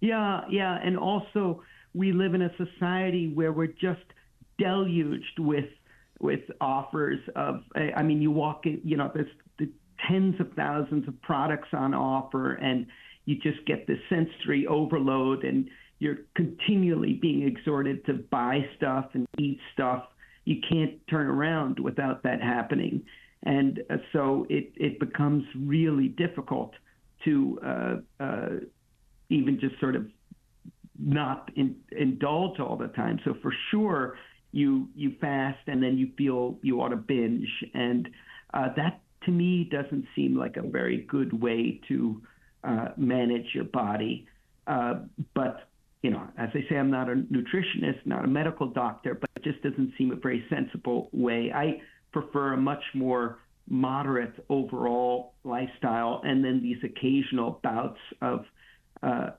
Yeah, 0.00 0.42
yeah, 0.48 0.78
and 0.80 0.96
also 0.96 1.64
we 1.92 2.12
live 2.12 2.34
in 2.34 2.42
a 2.42 2.50
society 2.56 3.32
where 3.34 3.52
we're 3.52 3.66
just 3.66 4.04
deluged 4.58 5.40
with 5.40 5.68
with 6.20 6.42
offers 6.60 7.18
of. 7.34 7.64
I 7.74 8.04
mean, 8.04 8.22
you 8.22 8.30
walk 8.30 8.64
in, 8.64 8.80
you 8.84 8.96
know, 8.96 9.10
there's 9.12 9.26
the 9.58 9.68
tens 10.06 10.38
of 10.38 10.52
thousands 10.52 11.08
of 11.08 11.20
products 11.20 11.70
on 11.72 11.94
offer 11.94 12.52
and 12.54 12.86
you 13.30 13.36
just 13.36 13.64
get 13.64 13.86
this 13.86 13.98
sensory 14.08 14.66
overload 14.66 15.44
and 15.44 15.68
you're 16.00 16.18
continually 16.34 17.12
being 17.12 17.46
exhorted 17.46 18.04
to 18.06 18.14
buy 18.14 18.58
stuff 18.76 19.06
and 19.12 19.24
eat 19.38 19.60
stuff. 19.72 20.02
You 20.44 20.56
can't 20.68 20.94
turn 21.08 21.28
around 21.28 21.78
without 21.78 22.24
that 22.24 22.42
happening. 22.42 23.04
And 23.44 23.80
uh, 23.88 23.98
so 24.12 24.46
it, 24.50 24.72
it 24.74 24.98
becomes 24.98 25.44
really 25.56 26.08
difficult 26.08 26.72
to 27.24 27.58
uh, 27.64 27.96
uh, 28.18 28.48
even 29.28 29.60
just 29.60 29.78
sort 29.78 29.94
of 29.94 30.06
not 30.98 31.50
in, 31.54 31.76
indulge 31.92 32.58
all 32.58 32.76
the 32.76 32.88
time. 32.88 33.20
So 33.24 33.34
for 33.40 33.54
sure, 33.70 34.16
you 34.52 34.88
you 34.96 35.12
fast 35.20 35.60
and 35.68 35.80
then 35.80 35.96
you 35.96 36.10
feel 36.18 36.58
you 36.62 36.80
ought 36.80 36.88
to 36.88 36.96
binge, 36.96 37.46
and 37.72 38.08
uh, 38.52 38.68
that 38.76 39.00
to 39.26 39.30
me 39.30 39.68
doesn't 39.70 40.06
seem 40.16 40.36
like 40.36 40.56
a 40.56 40.62
very 40.62 41.02
good 41.08 41.32
way 41.40 41.80
to 41.86 42.20
uh, 42.64 42.88
manage 42.96 43.46
your 43.54 43.64
body. 43.64 44.26
Uh, 44.66 45.00
but 45.34 45.68
you 46.02 46.10
know, 46.10 46.26
as 46.38 46.48
I 46.54 46.60
say, 46.68 46.76
I'm 46.76 46.90
not 46.90 47.10
a 47.10 47.14
nutritionist, 47.14 48.06
not 48.06 48.24
a 48.24 48.28
medical 48.28 48.66
doctor, 48.66 49.14
but 49.14 49.28
it 49.36 49.44
just 49.44 49.62
doesn't 49.62 49.92
seem 49.98 50.12
a 50.12 50.16
very 50.16 50.44
sensible 50.48 51.10
way. 51.12 51.52
I 51.54 51.82
prefer 52.12 52.54
a 52.54 52.56
much 52.56 52.82
more 52.94 53.38
moderate 53.68 54.44
overall 54.48 55.34
lifestyle, 55.44 56.22
and 56.24 56.42
then 56.44 56.62
these 56.62 56.78
occasional 56.82 57.60
bouts 57.62 57.98
of 58.22 58.44
uh, 59.02 59.30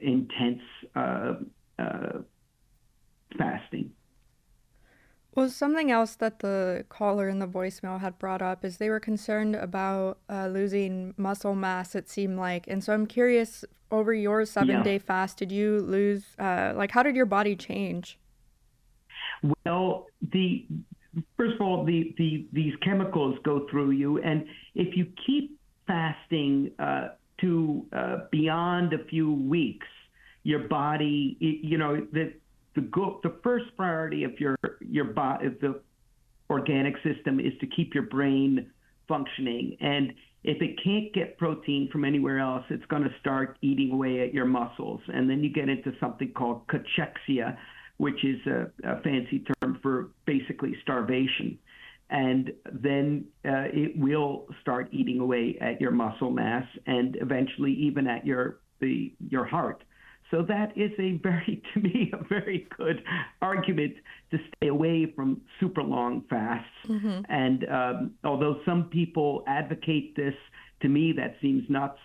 intense 0.00 0.62
uh, 0.94 1.34
uh, 1.78 2.18
fasting. 3.38 3.90
Well, 5.34 5.48
something 5.48 5.90
else 5.90 6.16
that 6.16 6.40
the 6.40 6.84
caller 6.88 7.28
in 7.28 7.38
the 7.38 7.46
voicemail 7.46 8.00
had 8.00 8.18
brought 8.18 8.42
up 8.42 8.64
is 8.64 8.78
they 8.78 8.90
were 8.90 9.00
concerned 9.00 9.54
about 9.54 10.18
uh, 10.28 10.48
losing 10.48 11.14
muscle 11.16 11.54
mass, 11.54 11.94
it 11.94 12.08
seemed 12.08 12.36
like. 12.38 12.66
And 12.66 12.82
so 12.82 12.92
I'm 12.92 13.06
curious 13.06 13.64
over 13.92 14.12
your 14.12 14.44
seven 14.44 14.76
yeah. 14.76 14.82
day 14.82 14.98
fast, 14.98 15.38
did 15.38 15.52
you 15.52 15.80
lose, 15.80 16.24
uh, 16.38 16.72
like, 16.74 16.90
how 16.90 17.02
did 17.02 17.14
your 17.14 17.26
body 17.26 17.54
change? 17.54 18.18
Well, 19.64 20.06
the 20.32 20.66
first 21.36 21.54
of 21.54 21.60
all, 21.60 21.84
the, 21.84 22.14
the 22.18 22.46
these 22.52 22.74
chemicals 22.82 23.38
go 23.42 23.66
through 23.70 23.92
you, 23.92 24.18
and 24.22 24.46
if 24.74 24.96
you 24.96 25.06
keep 25.26 25.58
fasting 25.86 26.70
uh, 26.78 27.08
to 27.40 27.86
uh, 27.92 28.16
beyond 28.30 28.92
a 28.92 29.04
few 29.04 29.32
weeks, 29.32 29.86
your 30.42 30.60
body, 30.68 31.36
you 31.40 31.78
know, 31.78 32.06
the 32.12 32.32
the 32.80 32.86
go, 32.88 33.20
the 33.22 33.36
first 33.42 33.66
priority 33.76 34.24
of 34.24 34.38
your 34.38 34.56
your 34.80 35.06
body, 35.06 35.48
the 35.60 35.80
organic 36.48 36.94
system, 37.02 37.38
is 37.40 37.52
to 37.60 37.66
keep 37.66 37.94
your 37.94 38.04
brain 38.04 38.70
functioning. 39.06 39.76
And 39.80 40.12
if 40.42 40.62
it 40.62 40.78
can't 40.82 41.12
get 41.12 41.36
protein 41.36 41.88
from 41.92 42.04
anywhere 42.04 42.38
else, 42.38 42.64
it's 42.70 42.84
going 42.86 43.02
to 43.02 43.14
start 43.20 43.58
eating 43.60 43.92
away 43.92 44.20
at 44.20 44.32
your 44.32 44.46
muscles, 44.46 45.00
and 45.08 45.28
then 45.28 45.44
you 45.44 45.52
get 45.52 45.68
into 45.68 45.92
something 46.00 46.32
called 46.32 46.62
cachexia, 46.68 47.56
which 47.98 48.24
is 48.24 48.40
a, 48.46 48.70
a 48.84 49.00
fancy 49.02 49.44
term 49.60 49.78
for 49.82 50.10
basically 50.26 50.74
starvation. 50.82 51.58
And 52.08 52.52
then 52.72 53.26
uh, 53.44 53.70
it 53.72 53.96
will 53.96 54.46
start 54.62 54.88
eating 54.90 55.20
away 55.20 55.56
at 55.60 55.80
your 55.80 55.92
muscle 55.92 56.30
mass 56.30 56.66
and 56.86 57.16
eventually 57.20 57.72
even 57.72 58.08
at 58.08 58.26
your 58.26 58.58
the 58.80 59.12
your 59.28 59.44
heart. 59.44 59.84
So 60.30 60.42
that 60.42 60.76
is 60.76 60.92
a 60.98 61.12
very, 61.22 61.62
to 61.74 61.80
me, 61.80 62.12
a 62.12 62.24
very 62.28 62.68
good 62.76 63.02
argument 63.42 63.94
to 64.30 64.38
stay 64.56 64.68
away 64.68 65.12
from 65.14 65.40
super 65.58 65.82
long 65.82 66.24
fasts. 66.30 66.68
Mm-hmm. 66.88 67.20
And 67.28 67.68
um, 67.68 68.10
although 68.24 68.60
some 68.64 68.84
people 68.84 69.42
advocate 69.46 70.14
this, 70.16 70.34
to 70.82 70.88
me 70.88 71.12
that 71.16 71.36
seems 71.40 71.68
nuts. 71.68 71.98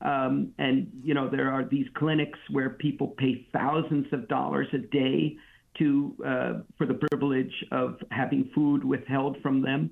Um, 0.00 0.52
and 0.58 0.92
you 1.02 1.12
know 1.12 1.28
there 1.28 1.50
are 1.50 1.64
these 1.64 1.86
clinics 1.94 2.38
where 2.50 2.70
people 2.70 3.08
pay 3.18 3.48
thousands 3.52 4.06
of 4.12 4.28
dollars 4.28 4.68
a 4.72 4.78
day 4.78 5.36
to 5.78 6.14
uh, 6.24 6.52
for 6.76 6.86
the 6.86 6.94
privilege 7.10 7.52
of 7.72 7.96
having 8.12 8.48
food 8.54 8.84
withheld 8.84 9.38
from 9.42 9.60
them, 9.60 9.90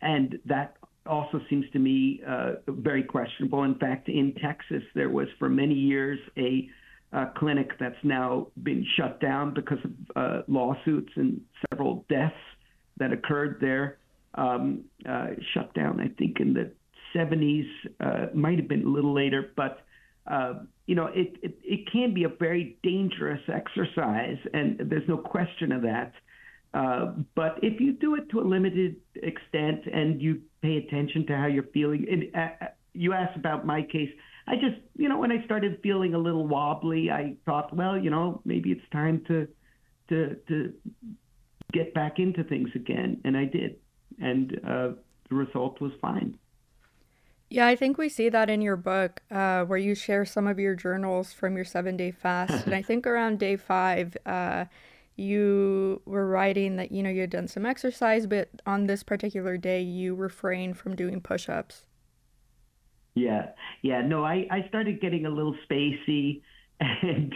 and 0.00 0.38
that 0.44 0.76
also 1.06 1.40
seems 1.50 1.64
to 1.72 1.80
me 1.80 2.20
uh, 2.26 2.52
very 2.68 3.02
questionable. 3.02 3.64
In 3.64 3.74
fact, 3.76 4.08
in 4.08 4.34
Texas, 4.40 4.82
there 4.94 5.10
was 5.10 5.26
for 5.40 5.48
many 5.48 5.74
years 5.74 6.20
a 6.36 6.68
uh, 7.12 7.26
clinic 7.36 7.70
that's 7.80 8.02
now 8.02 8.48
been 8.62 8.84
shut 8.96 9.20
down 9.20 9.54
because 9.54 9.78
of 9.84 9.90
uh, 10.16 10.42
lawsuits 10.46 11.12
and 11.16 11.40
several 11.70 12.04
deaths 12.08 12.34
that 12.98 13.12
occurred 13.12 13.58
there. 13.60 13.98
Um, 14.34 14.84
uh, 15.08 15.28
shut 15.54 15.72
down, 15.74 16.00
I 16.00 16.08
think, 16.18 16.38
in 16.40 16.52
the 16.52 16.70
70s, 17.14 17.66
uh, 18.00 18.26
might 18.34 18.58
have 18.58 18.68
been 18.68 18.84
a 18.84 18.88
little 18.88 19.14
later, 19.14 19.52
but 19.56 19.80
uh, 20.30 20.54
you 20.86 20.94
know, 20.94 21.06
it, 21.06 21.36
it 21.42 21.58
it 21.64 21.90
can 21.90 22.12
be 22.12 22.24
a 22.24 22.28
very 22.28 22.76
dangerous 22.82 23.40
exercise, 23.48 24.36
and 24.52 24.78
there's 24.78 25.08
no 25.08 25.16
question 25.16 25.72
of 25.72 25.82
that. 25.82 26.12
Uh, 26.74 27.14
but 27.34 27.58
if 27.62 27.80
you 27.80 27.94
do 27.94 28.14
it 28.14 28.28
to 28.30 28.40
a 28.40 28.42
limited 28.46 28.96
extent 29.14 29.86
and 29.90 30.20
you 30.20 30.42
pay 30.60 30.76
attention 30.76 31.26
to 31.26 31.34
how 31.34 31.46
you're 31.46 31.68
feeling, 31.72 32.06
and 32.10 32.68
you 32.92 33.14
asked 33.14 33.36
about 33.36 33.66
my 33.66 33.82
case. 33.82 34.10
I 34.48 34.54
just, 34.54 34.80
you 34.96 35.10
know, 35.10 35.18
when 35.18 35.30
I 35.30 35.44
started 35.44 35.78
feeling 35.82 36.14
a 36.14 36.18
little 36.18 36.46
wobbly, 36.46 37.10
I 37.10 37.34
thought, 37.44 37.74
well, 37.76 37.98
you 37.98 38.08
know, 38.08 38.40
maybe 38.46 38.72
it's 38.72 38.88
time 38.90 39.22
to 39.28 39.46
to 40.08 40.36
to 40.48 40.72
get 41.72 41.92
back 41.92 42.18
into 42.18 42.42
things 42.44 42.70
again, 42.74 43.20
and 43.24 43.36
I 43.36 43.44
did, 43.44 43.76
and 44.18 44.58
uh, 44.66 44.88
the 45.28 45.34
result 45.34 45.82
was 45.82 45.92
fine. 46.00 46.38
Yeah, 47.50 47.66
I 47.66 47.76
think 47.76 47.98
we 47.98 48.08
see 48.08 48.30
that 48.30 48.48
in 48.48 48.62
your 48.62 48.76
book, 48.76 49.20
uh, 49.30 49.64
where 49.64 49.78
you 49.78 49.94
share 49.94 50.24
some 50.24 50.46
of 50.46 50.58
your 50.58 50.74
journals 50.74 51.34
from 51.34 51.54
your 51.56 51.64
seven 51.66 51.98
day 51.98 52.10
fast, 52.10 52.64
and 52.64 52.74
I 52.74 52.80
think 52.82 53.06
around 53.06 53.38
day 53.38 53.56
five. 53.56 54.16
Uh, 54.24 54.64
you 55.20 56.00
were 56.06 56.28
writing 56.28 56.76
that 56.76 56.92
you 56.92 57.02
know 57.02 57.10
you 57.10 57.22
had 57.22 57.30
done 57.30 57.48
some 57.48 57.66
exercise 57.66 58.24
but 58.24 58.48
on 58.64 58.86
this 58.86 59.02
particular 59.02 59.56
day 59.56 59.82
you 59.82 60.14
refrained 60.14 60.78
from 60.78 60.94
doing 60.94 61.20
push-ups 61.20 61.87
yeah, 63.18 63.46
yeah. 63.82 64.00
No, 64.02 64.24
I, 64.24 64.46
I 64.50 64.66
started 64.68 65.00
getting 65.00 65.26
a 65.26 65.30
little 65.30 65.56
spacey, 65.68 66.42
and 66.80 67.34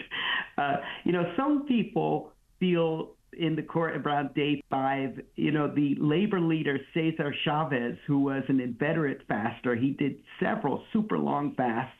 uh, 0.57 0.77
you 1.03 1.11
know, 1.11 1.33
some 1.35 1.65
people 1.65 2.31
feel 2.59 3.11
in 3.37 3.55
the 3.55 3.63
court 3.63 3.95
around 3.97 4.33
day 4.33 4.63
five, 4.69 5.19
you 5.35 5.51
know, 5.51 5.67
the 5.67 5.95
labor 5.99 6.39
leader 6.39 6.79
Cesar 6.93 7.33
Chavez, 7.43 7.97
who 8.07 8.19
was 8.19 8.43
an 8.47 8.59
inveterate 8.59 9.21
faster, 9.27 9.75
he 9.75 9.91
did 9.91 10.17
several 10.39 10.83
super 10.93 11.17
long 11.17 11.55
fasts. 11.55 11.97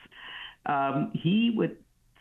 Um, 0.65 1.11
he 1.13 1.51
would 1.55 1.77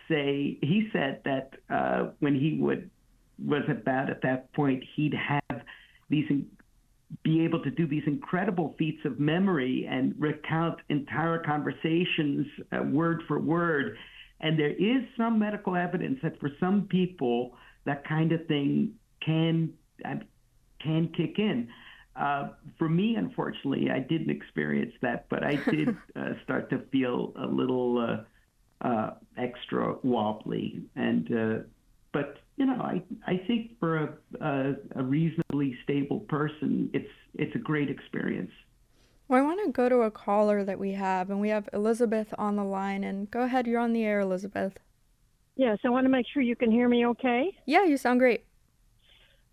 say 0.09 0.59
he 0.63 0.89
said 0.93 1.21
that 1.25 1.51
uh, 1.71 2.11
when 2.21 2.35
he 2.35 2.59
would 2.61 2.91
was 3.39 3.63
about 3.69 4.11
at 4.11 4.23
that 4.23 4.53
point, 4.53 4.83
he'd 4.95 5.15
have 5.15 5.63
these 6.09 6.31
be 7.23 7.45
able 7.45 7.63
to 7.63 7.71
do 7.71 7.87
these 7.87 8.03
incredible 8.07 8.75
feats 8.79 9.05
of 9.05 9.21
memory 9.21 9.87
and 9.91 10.15
recount 10.19 10.79
entire 10.89 11.39
conversations 11.39 12.47
uh, 12.73 12.83
word 12.83 13.23
for 13.29 13.39
word. 13.39 13.97
And 14.41 14.59
there 14.59 14.71
is 14.71 15.03
some 15.17 15.39
medical 15.39 15.77
evidence 15.77 16.19
that 16.23 16.39
for 16.41 16.51
some 16.59 16.89
people, 16.89 17.57
that 17.85 18.07
kind 18.07 18.33
of 18.33 18.47
thing 18.47 18.95
can 19.25 19.73
uh, 20.05 20.17
can 20.83 21.09
kick 21.17 21.39
in. 21.39 21.69
Uh, 22.15 22.51
for 22.79 22.89
me, 22.89 23.15
unfortunately, 23.17 23.89
I 23.91 24.01
didn't 24.01 24.31
experience 24.31 24.93
that, 25.01 25.27
but 25.29 25.43
I 25.45 25.57
did 25.71 25.97
uh, 26.17 26.31
start 26.45 26.71
to 26.71 26.81
feel 26.91 27.33
a 27.37 27.47
little 27.47 28.25
uh, 28.83 28.87
uh, 28.87 29.11
extra 29.39 29.97
wobbly. 30.03 30.83
And 30.97 31.65
but 32.13 32.39
you 32.57 32.67
know, 32.67 32.81
I 32.81 33.03
I 33.27 33.41
think 33.47 33.79
for 33.81 33.97
a, 33.97 34.15
a, 34.41 34.75
a 34.97 35.03
reasonably 35.03 35.77
stable 35.85 36.21
person, 36.21 36.91
it's 36.93 37.11
it's 37.35 37.55
a 37.55 37.59
great 37.59 37.91
experience. 37.91 38.51
Well, 39.29 39.41
I 39.41 39.43
want 39.43 39.65
to 39.65 39.73
go 39.73 39.89
to 39.89 40.03
a 40.03 40.11
caller 40.11 40.63
that 40.65 40.79
we 40.79 40.93
have, 40.93 41.31
and 41.31 41.41
we 41.41 41.49
have 41.49 41.69
Elizabeth 41.73 42.35
on 42.37 42.57
the 42.57 42.65
line. 42.65 43.05
And 43.05 43.31
go 43.31 43.43
ahead, 43.43 43.67
you're 43.67 43.81
on 43.81 43.93
the 43.93 44.05
air, 44.05 44.21
Elizabeth. 44.21 44.79
Yes, 45.57 45.79
I 45.85 45.91
want 45.91 46.05
to 46.05 46.11
make 46.11 46.27
sure 46.33 46.43
you 46.43 46.57
can 46.57 46.71
hear 46.71 46.89
me 46.89 47.07
okay. 47.07 47.57
Yeah, 47.65 47.85
you 47.85 47.97
sound 47.97 48.21
great. 48.21 48.45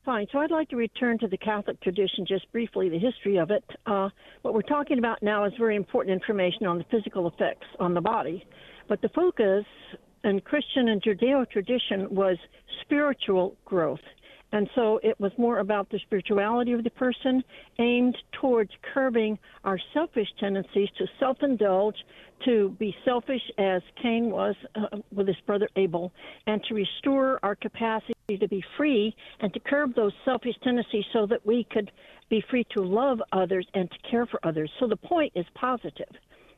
Fine. 0.05 0.27
So 0.31 0.39
I'd 0.39 0.51
like 0.51 0.69
to 0.69 0.75
return 0.75 1.19
to 1.19 1.27
the 1.27 1.37
Catholic 1.37 1.79
tradition 1.81 2.25
just 2.25 2.51
briefly, 2.51 2.89
the 2.89 2.99
history 2.99 3.37
of 3.37 3.51
it. 3.51 3.63
Uh, 3.85 4.09
what 4.41 4.53
we're 4.53 4.61
talking 4.61 4.97
about 4.97 5.21
now 5.21 5.45
is 5.45 5.53
very 5.57 5.75
important 5.75 6.13
information 6.13 6.65
on 6.67 6.77
the 6.77 6.85
physical 6.89 7.27
effects 7.27 7.67
on 7.79 7.93
the 7.93 8.01
body. 8.01 8.45
But 8.87 9.01
the 9.01 9.09
focus 9.09 9.65
in 10.23 10.41
Christian 10.41 10.89
and 10.89 11.01
Judeo 11.01 11.49
tradition 11.49 12.07
was 12.13 12.37
spiritual 12.81 13.55
growth. 13.65 13.99
And 14.51 14.67
so 14.73 14.99
it 15.03 15.19
was 15.19 15.31
more 15.37 15.59
about 15.59 15.89
the 15.89 15.99
spirituality 15.99 16.71
of 16.71 16.83
the 16.83 16.89
person 16.89 17.43
aimed 17.77 18.17
towards 18.41 18.71
curbing 18.93 19.37
our 19.63 19.79
selfish 19.93 20.27
tendencies 20.39 20.89
to 20.97 21.05
self 21.19 21.37
indulge, 21.43 21.97
to 22.45 22.69
be 22.79 22.95
selfish 23.05 23.43
as 23.59 23.83
Cain 24.01 24.31
was 24.31 24.55
uh, 24.75 24.97
with 25.13 25.27
his 25.27 25.37
brother 25.45 25.69
Abel, 25.75 26.11
and 26.47 26.63
to 26.63 26.73
restore 26.73 27.39
our 27.43 27.55
capacity 27.55 28.13
to 28.39 28.47
be 28.47 28.63
free 28.77 29.15
and 29.39 29.53
to 29.53 29.59
curb 29.59 29.93
those 29.95 30.13
selfish 30.25 30.55
tendencies 30.63 31.05
so 31.13 31.25
that 31.27 31.45
we 31.45 31.65
could 31.71 31.91
be 32.29 32.43
free 32.49 32.65
to 32.71 32.81
love 32.81 33.19
others 33.31 33.67
and 33.73 33.89
to 33.91 33.97
care 34.09 34.25
for 34.25 34.39
others. 34.43 34.71
So 34.79 34.87
the 34.87 34.97
point 34.97 35.33
is 35.35 35.45
positive. 35.55 36.09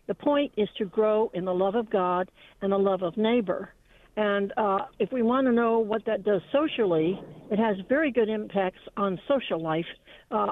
The 0.07 0.15
point 0.15 0.51
is 0.57 0.67
to 0.77 0.85
grow 0.85 1.31
in 1.33 1.45
the 1.45 1.53
love 1.53 1.75
of 1.75 1.89
God 1.89 2.29
and 2.61 2.71
the 2.71 2.77
love 2.77 3.01
of 3.01 3.17
neighbor. 3.17 3.73
And 4.17 4.51
uh, 4.57 4.79
if 4.99 5.11
we 5.11 5.21
want 5.21 5.47
to 5.47 5.53
know 5.53 5.79
what 5.79 6.05
that 6.05 6.23
does 6.23 6.41
socially, 6.51 7.19
it 7.49 7.59
has 7.59 7.77
very 7.87 8.11
good 8.11 8.29
impacts 8.29 8.81
on 8.97 9.19
social 9.27 9.61
life. 9.61 9.85
Uh, 10.29 10.51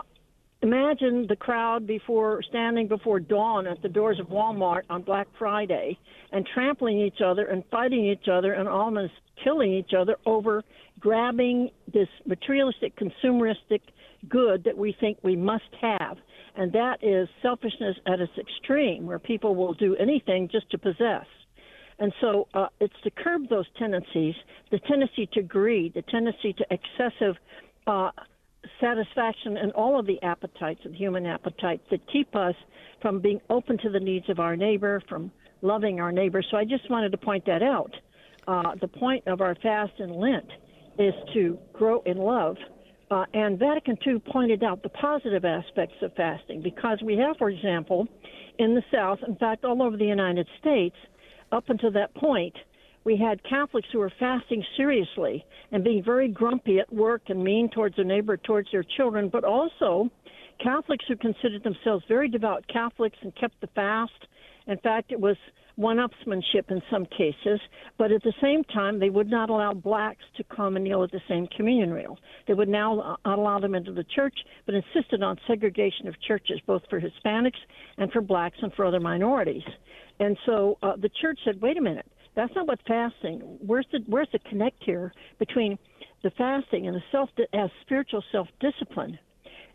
imagine 0.62 1.26
the 1.28 1.36
crowd 1.36 1.86
before 1.86 2.42
standing 2.50 2.88
before 2.88 3.20
dawn 3.20 3.68
at 3.68 3.82
the 3.82 3.90
doors 3.90 4.20
of 4.20 4.28
Walmart 4.28 4.84
on 4.90 5.02
Black 5.02 5.28
Friday 5.38 5.98
and 6.32 6.48
trampling 6.54 7.00
each 7.00 7.22
other 7.26 7.46
and 7.46 7.64
fighting 7.70 8.06
each 8.06 8.28
other 8.32 8.54
and 8.54 8.70
almost 8.70 9.14
killing 9.44 9.74
each 9.74 9.92
other 9.98 10.16
over 10.26 10.64
grabbing 11.00 11.70
this 11.94 12.08
materialistic 12.26 12.94
consumeristic 12.98 13.82
good 14.28 14.64
that 14.66 14.78
we 14.78 14.96
think 15.00 15.18
we 15.24 15.36
must 15.36 15.64
have. 15.82 16.18
And 16.56 16.72
that 16.74 17.04
is 17.04 17.28
selfishness 17.42 17.98
at 18.06 18.20
its 18.20 18.34
extreme, 18.38 19.06
where 19.06 19.20
people 19.20 19.56
will 19.56 19.74
do 19.74 19.96
anything 19.96 20.50
just 20.52 20.70
to 20.72 20.78
possess. 20.78 21.26
And 22.00 22.14
so 22.22 22.48
uh, 22.54 22.68
it's 22.80 22.94
to 23.04 23.12
curb 23.12 23.50
those 23.50 23.66
tendencies, 23.78 24.36
the 24.72 24.80
tendency 24.80 25.28
to 25.34 25.42
greed, 25.42 25.94
the 25.94 26.02
tendency 26.04 26.54
to 26.54 26.66
excessive 26.72 27.36
uh, 27.88 28.12
satisfaction 28.80 29.58
in 29.58 29.72
all 29.72 30.00
of 30.00 30.06
the 30.06 30.22
appetites 30.24 30.80
of 30.86 30.94
human 30.94 31.26
appetites 31.26 31.84
that 31.92 32.00
keep 32.12 32.36
us 32.36 32.56
from 33.02 33.20
being 33.20 33.42
open 33.50 33.78
to 33.80 33.90
the 33.90 34.00
needs 34.00 34.30
of 34.30 34.40
our 34.40 34.56
neighbor, 34.56 35.02
from 35.10 35.32
loving 35.62 36.00
our 36.00 36.12
neighbor. 36.12 36.42
So 36.50 36.58
I 36.58 36.64
just 36.66 36.90
wanted 36.90 37.12
to 37.12 37.18
point 37.18 37.46
that 37.46 37.62
out. 37.64 37.94
Uh, 38.48 38.76
the 38.80 38.88
point 38.88 39.28
of 39.28 39.42
our 39.42 39.56
fast 39.56 39.94
in 40.00 40.10
Lent 40.10 40.50
is 40.98 41.14
to 41.34 41.58
grow 41.74 42.02
in 42.06 42.18
love. 42.18 42.58
Uh, 43.12 43.26
and 43.34 43.58
Vatican 43.58 43.98
II 44.06 44.20
pointed 44.20 44.64
out 44.64 44.84
the 44.84 44.90
positive 44.90 45.44
aspects 45.44 45.96
of 46.02 46.14
fasting 46.16 46.62
because 46.62 47.02
we 47.04 47.18
have, 47.18 47.38
for 47.38 47.50
example, 47.50 48.08
in 48.60 48.76
the 48.76 48.84
South, 48.94 49.20
in 49.28 49.36
fact, 49.36 49.66
all 49.66 49.82
over 49.82 49.98
the 49.98 50.06
United 50.06 50.48
States, 50.60 50.96
up 51.52 51.70
until 51.70 51.92
that 51.92 52.14
point, 52.14 52.54
we 53.06 53.18
had 53.18 53.42
Catholics 53.44 53.88
who 53.92 54.00
were 54.00 54.12
fasting 54.20 54.64
seriously 54.78 55.44
and 55.72 55.84
being 55.84 56.04
very 56.04 56.28
grumpy 56.28 56.80
at 56.80 56.94
work 56.94 57.24
and 57.30 57.44
mean 57.44 57.70
towards 57.70 57.96
their 57.96 58.06
neighbor, 58.06 58.38
towards 58.38 58.70
their 58.72 58.84
children, 58.84 59.30
but 59.30 59.44
also 59.44 60.12
Catholics 60.62 61.06
who 61.08 61.16
considered 61.16 61.64
themselves 61.64 62.04
very 62.08 62.30
devout 62.30 62.68
Catholics 62.68 63.18
and 63.22 63.36
kept 63.36 63.60
the 63.62 63.68
fast. 63.68 64.28
In 64.68 64.78
fact, 64.80 65.12
it 65.12 65.20
was 65.20 65.38
one-upsmanship 65.80 66.70
in 66.70 66.82
some 66.92 67.06
cases, 67.06 67.60
but 67.98 68.12
at 68.12 68.22
the 68.24 68.34
same 68.42 68.66
time, 68.66 69.00
they 69.00 69.10
would 69.10 69.30
not 69.30 69.50
allow 69.50 69.74
blacks 69.74 70.26
to 70.36 70.44
come 70.44 70.76
and 70.76 70.84
kneel 70.84 71.04
at 71.04 71.12
the 71.12 71.22
same 71.30 71.48
communion 71.56 71.94
rail. 71.94 72.18
They 72.48 72.54
would 72.54 72.68
now 72.68 73.18
not 73.26 73.40
allow 73.40 73.60
them 73.60 73.76
into 73.76 73.94
the 73.94 74.04
church, 74.04 74.36
but 74.66 74.76
insisted 74.76 75.24
on 75.24 75.40
segregation 75.48 76.10
of 76.10 76.22
churches, 76.22 76.60
both 76.68 76.82
for 76.90 77.00
Hispanics 77.00 77.60
and 77.98 78.12
for 78.12 78.20
blacks 78.20 78.58
and 78.62 78.74
for 78.74 78.84
other 78.84 79.00
minorities. 79.00 79.64
And 80.20 80.38
so 80.46 80.78
uh, 80.84 80.98
the 80.98 81.10
church 81.22 81.40
said, 81.46 81.62
wait 81.62 81.78
a 81.78 81.82
minute, 81.82 82.06
that's 82.36 82.54
not 82.56 82.68
what 82.68 82.80
fasting. 82.86 83.40
Where's 83.66 83.88
the 83.94 84.00
where's 84.06 84.28
the 84.34 84.40
connect 84.40 84.84
here 84.84 85.14
between 85.40 85.80
the 86.24 86.32
fasting 86.32 86.88
and 86.88 86.96
the 86.96 87.04
self 87.10 87.30
as 87.54 87.70
spiritual 87.82 88.24
self 88.32 88.48
discipline 88.60 89.18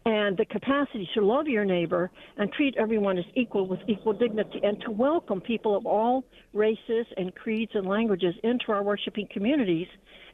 and 0.06 0.36
the 0.36 0.44
capacity 0.44 1.08
to 1.14 1.24
love 1.24 1.46
your 1.46 1.64
neighbor 1.64 2.10
and 2.36 2.52
treat 2.52 2.76
everyone 2.76 3.16
as 3.16 3.24
equal 3.34 3.66
with 3.66 3.80
equal 3.88 4.12
dignity 4.12 4.60
and 4.62 4.80
to 4.82 4.90
welcome 4.90 5.40
people 5.40 5.76
of 5.76 5.86
all 5.86 6.24
races 6.52 7.06
and 7.16 7.34
creeds 7.34 7.72
and 7.74 7.86
languages 7.86 8.34
into 8.42 8.70
our 8.70 8.82
worshiping 8.82 9.26
communities 9.32 9.88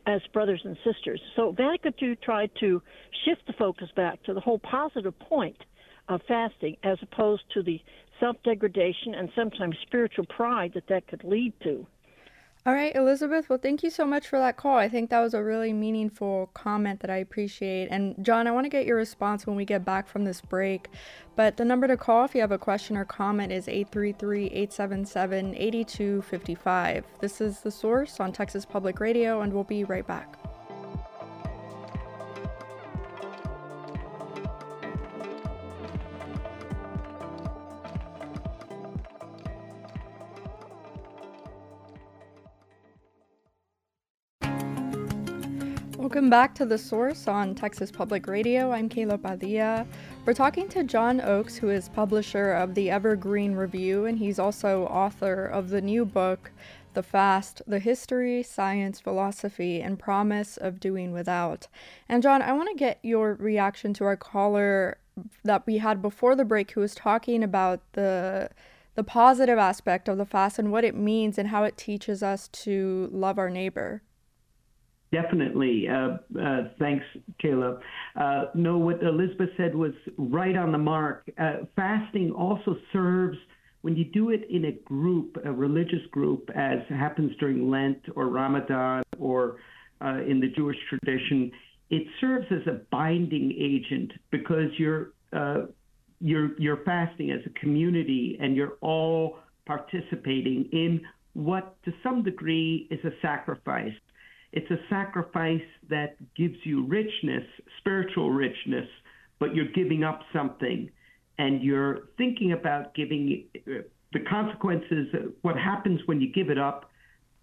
as 0.07 0.21
brothers 0.33 0.61
and 0.64 0.77
sisters. 0.85 1.21
So 1.37 1.53
Vatican 1.53 1.95
II 2.03 2.16
tried 2.16 2.51
to 2.61 2.83
shift 3.25 3.47
the 3.47 3.53
focus 3.53 3.89
back 3.95 4.23
to 4.25 4.35
the 4.35 4.41
whole 4.41 4.59
positive 4.59 5.16
point 5.18 5.59
of 6.09 6.21
fasting 6.27 6.77
as 6.83 6.99
opposed 7.03 7.43
to 7.55 7.62
the 7.62 7.81
self 8.18 8.37
degradation 8.43 9.14
and 9.14 9.31
sometimes 9.37 9.77
spiritual 9.83 10.27
pride 10.27 10.73
that 10.75 10.89
that 10.89 11.07
could 11.07 11.23
lead 11.23 11.53
to. 11.62 11.87
All 12.67 12.75
right, 12.75 12.95
Elizabeth. 12.95 13.49
Well, 13.49 13.59
thank 13.59 13.83
you 13.83 13.89
so 13.89 14.05
much 14.05 14.29
for 14.29 14.39
that 14.39 14.59
call. 14.59 14.77
I 14.77 14.87
think 14.87 15.09
that 15.09 15.21
was 15.21 15.33
a 15.33 15.43
really 15.43 15.73
meaningful 15.73 16.51
comment 16.53 17.01
that 17.01 17.09
I 17.09 17.17
appreciate. 17.17 17.89
And, 17.91 18.15
John, 18.23 18.47
I 18.47 18.51
want 18.51 18.67
to 18.67 18.69
get 18.69 18.85
your 18.85 18.99
response 18.99 19.47
when 19.47 19.57
we 19.57 19.65
get 19.65 19.83
back 19.83 20.07
from 20.07 20.27
this 20.27 20.43
break. 20.43 20.89
But 21.37 21.57
the 21.57 21.65
number 21.65 21.89
to 21.89 21.97
call 21.97 22.27
if 22.27 22.35
you 22.35 22.43
have 22.43 22.53
a 22.53 22.59
question 22.59 22.99
or 22.99 23.07
comment 23.07 23.51
is 23.51 23.67
833 23.67 24.47
877 24.49 25.55
8255. 25.55 27.05
This 27.21 27.41
is 27.41 27.61
The 27.61 27.71
Source 27.71 28.21
on 28.21 28.31
Texas 28.31 28.67
Public 28.67 29.01
Radio, 29.01 29.41
and 29.41 29.55
we'll 29.55 29.65
be 29.65 29.85
right 29.85 30.07
back. 30.07 30.37
Welcome 46.11 46.29
back 46.29 46.57
to 46.57 46.67
The 46.67 46.77
Source 46.77 47.29
on 47.29 47.55
Texas 47.55 47.93
Public 47.93 48.27
Radio. 48.27 48.73
I'm 48.73 48.89
Kayla 48.89 49.23
Padilla. 49.23 49.87
We're 50.27 50.35
talking 50.35 50.69
to 50.71 50.83
John 50.83 51.21
Oakes, 51.21 51.55
who 51.55 51.71
is 51.71 51.89
publisher 51.89 52.51
of 52.51 52.75
the 52.75 52.91
Evergreen 52.91 53.55
Review, 53.55 54.07
and 54.07 54.19
he's 54.19 54.41
also 54.41 54.87
author 54.87 55.47
of 55.47 55.69
the 55.69 55.81
new 55.81 56.05
book, 56.05 56.51
The 56.95 57.05
Fast 57.05 57.63
The 57.65 57.79
History, 57.79 58.43
Science, 58.43 58.99
Philosophy, 58.99 59.81
and 59.81 60.01
Promise 60.01 60.57
of 60.57 60.81
Doing 60.81 61.13
Without. 61.13 61.69
And, 62.09 62.25
John, 62.25 62.43
I 62.43 62.55
want 62.55 62.71
to 62.71 62.75
get 62.75 62.99
your 63.03 63.35
reaction 63.35 63.95
to 63.95 64.05
our 64.05 64.17
caller 64.17 64.99
that 65.45 65.65
we 65.65 65.79
had 65.79 66.03
before 66.03 66.35
the 66.35 66.45
break 66.45 66.73
who 66.73 66.81
was 66.81 66.97
talking 66.97 67.45
about 67.45 67.83
the 67.93 68.51
the 68.97 69.05
positive 69.05 69.59
aspect 69.59 70.09
of 70.09 70.19
the 70.19 70.27
fast 70.27 70.59
and 70.59 70.73
what 70.73 70.83
it 70.83 70.97
means 70.97 71.39
and 71.39 71.49
how 71.49 71.63
it 71.63 71.77
teaches 71.77 72.21
us 72.21 72.49
to 72.49 73.09
love 73.13 73.39
our 73.39 73.49
neighbor. 73.49 74.03
Definitely. 75.13 75.89
Uh, 75.89 76.19
uh, 76.41 76.69
thanks, 76.79 77.05
Kayla. 77.43 77.81
Uh, 78.15 78.45
no, 78.55 78.79
what 78.79 79.03
Elizabeth 79.03 79.51
said 79.57 79.75
was 79.75 79.93
right 80.17 80.57
on 80.57 80.71
the 80.71 80.79
mark. 80.79 81.29
Uh, 81.37 81.65
fasting 81.75 82.31
also 82.31 82.77
serves, 82.93 83.37
when 83.83 83.97
you 83.97 84.05
do 84.05 84.31
it 84.31 84.47
in 84.49 84.67
a 84.67 84.73
group, 84.73 85.37
a 85.45 85.53
religious 85.53 86.07
group, 86.13 86.49
as 86.55 86.79
happens 86.89 87.33
during 87.41 87.69
Lent 87.69 87.99
or 88.15 88.29
Ramadan 88.29 89.03
or 89.19 89.57
uh, 90.01 90.23
in 90.29 90.39
the 90.39 90.49
Jewish 90.49 90.77
tradition, 90.89 91.51
it 91.91 92.07
serves 92.21 92.47
as 92.53 92.65
a 92.69 92.81
binding 92.93 93.53
agent 93.59 94.13
because 94.31 94.71
you're 94.79 95.11
uh, 95.33 95.67
you're 96.21 96.59
you're 96.59 96.85
fasting 96.85 97.33
as 97.33 97.41
a 97.47 97.59
community 97.59 98.39
and 98.41 98.55
you're 98.55 98.77
all 98.81 99.39
participating 99.67 100.69
in 100.73 101.01
what 101.33 101.83
to 101.85 101.93
some 102.03 102.23
degree 102.23 102.87
is 102.91 103.05
a 103.05 103.11
sacrifice 103.23 103.93
it's 104.53 104.71
a 104.71 104.79
sacrifice 104.89 105.61
that 105.89 106.17
gives 106.35 106.57
you 106.65 106.87
richness, 106.87 107.45
spiritual 107.79 108.31
richness, 108.31 108.89
but 109.39 109.55
you're 109.55 109.71
giving 109.73 110.05
up 110.05 110.21
something 110.33 110.91
and 111.39 111.63
you're 111.63 112.09
thinking 112.19 112.53
about 112.53 112.95
giving 112.95 113.45
uh, 113.57 113.83
the 114.13 114.21
consequences, 114.29 115.07
what 115.43 115.57
happens 115.57 116.01
when 116.07 116.21
you 116.21 116.33
give 116.33 116.51
it 116.51 116.59
up, 116.59 116.91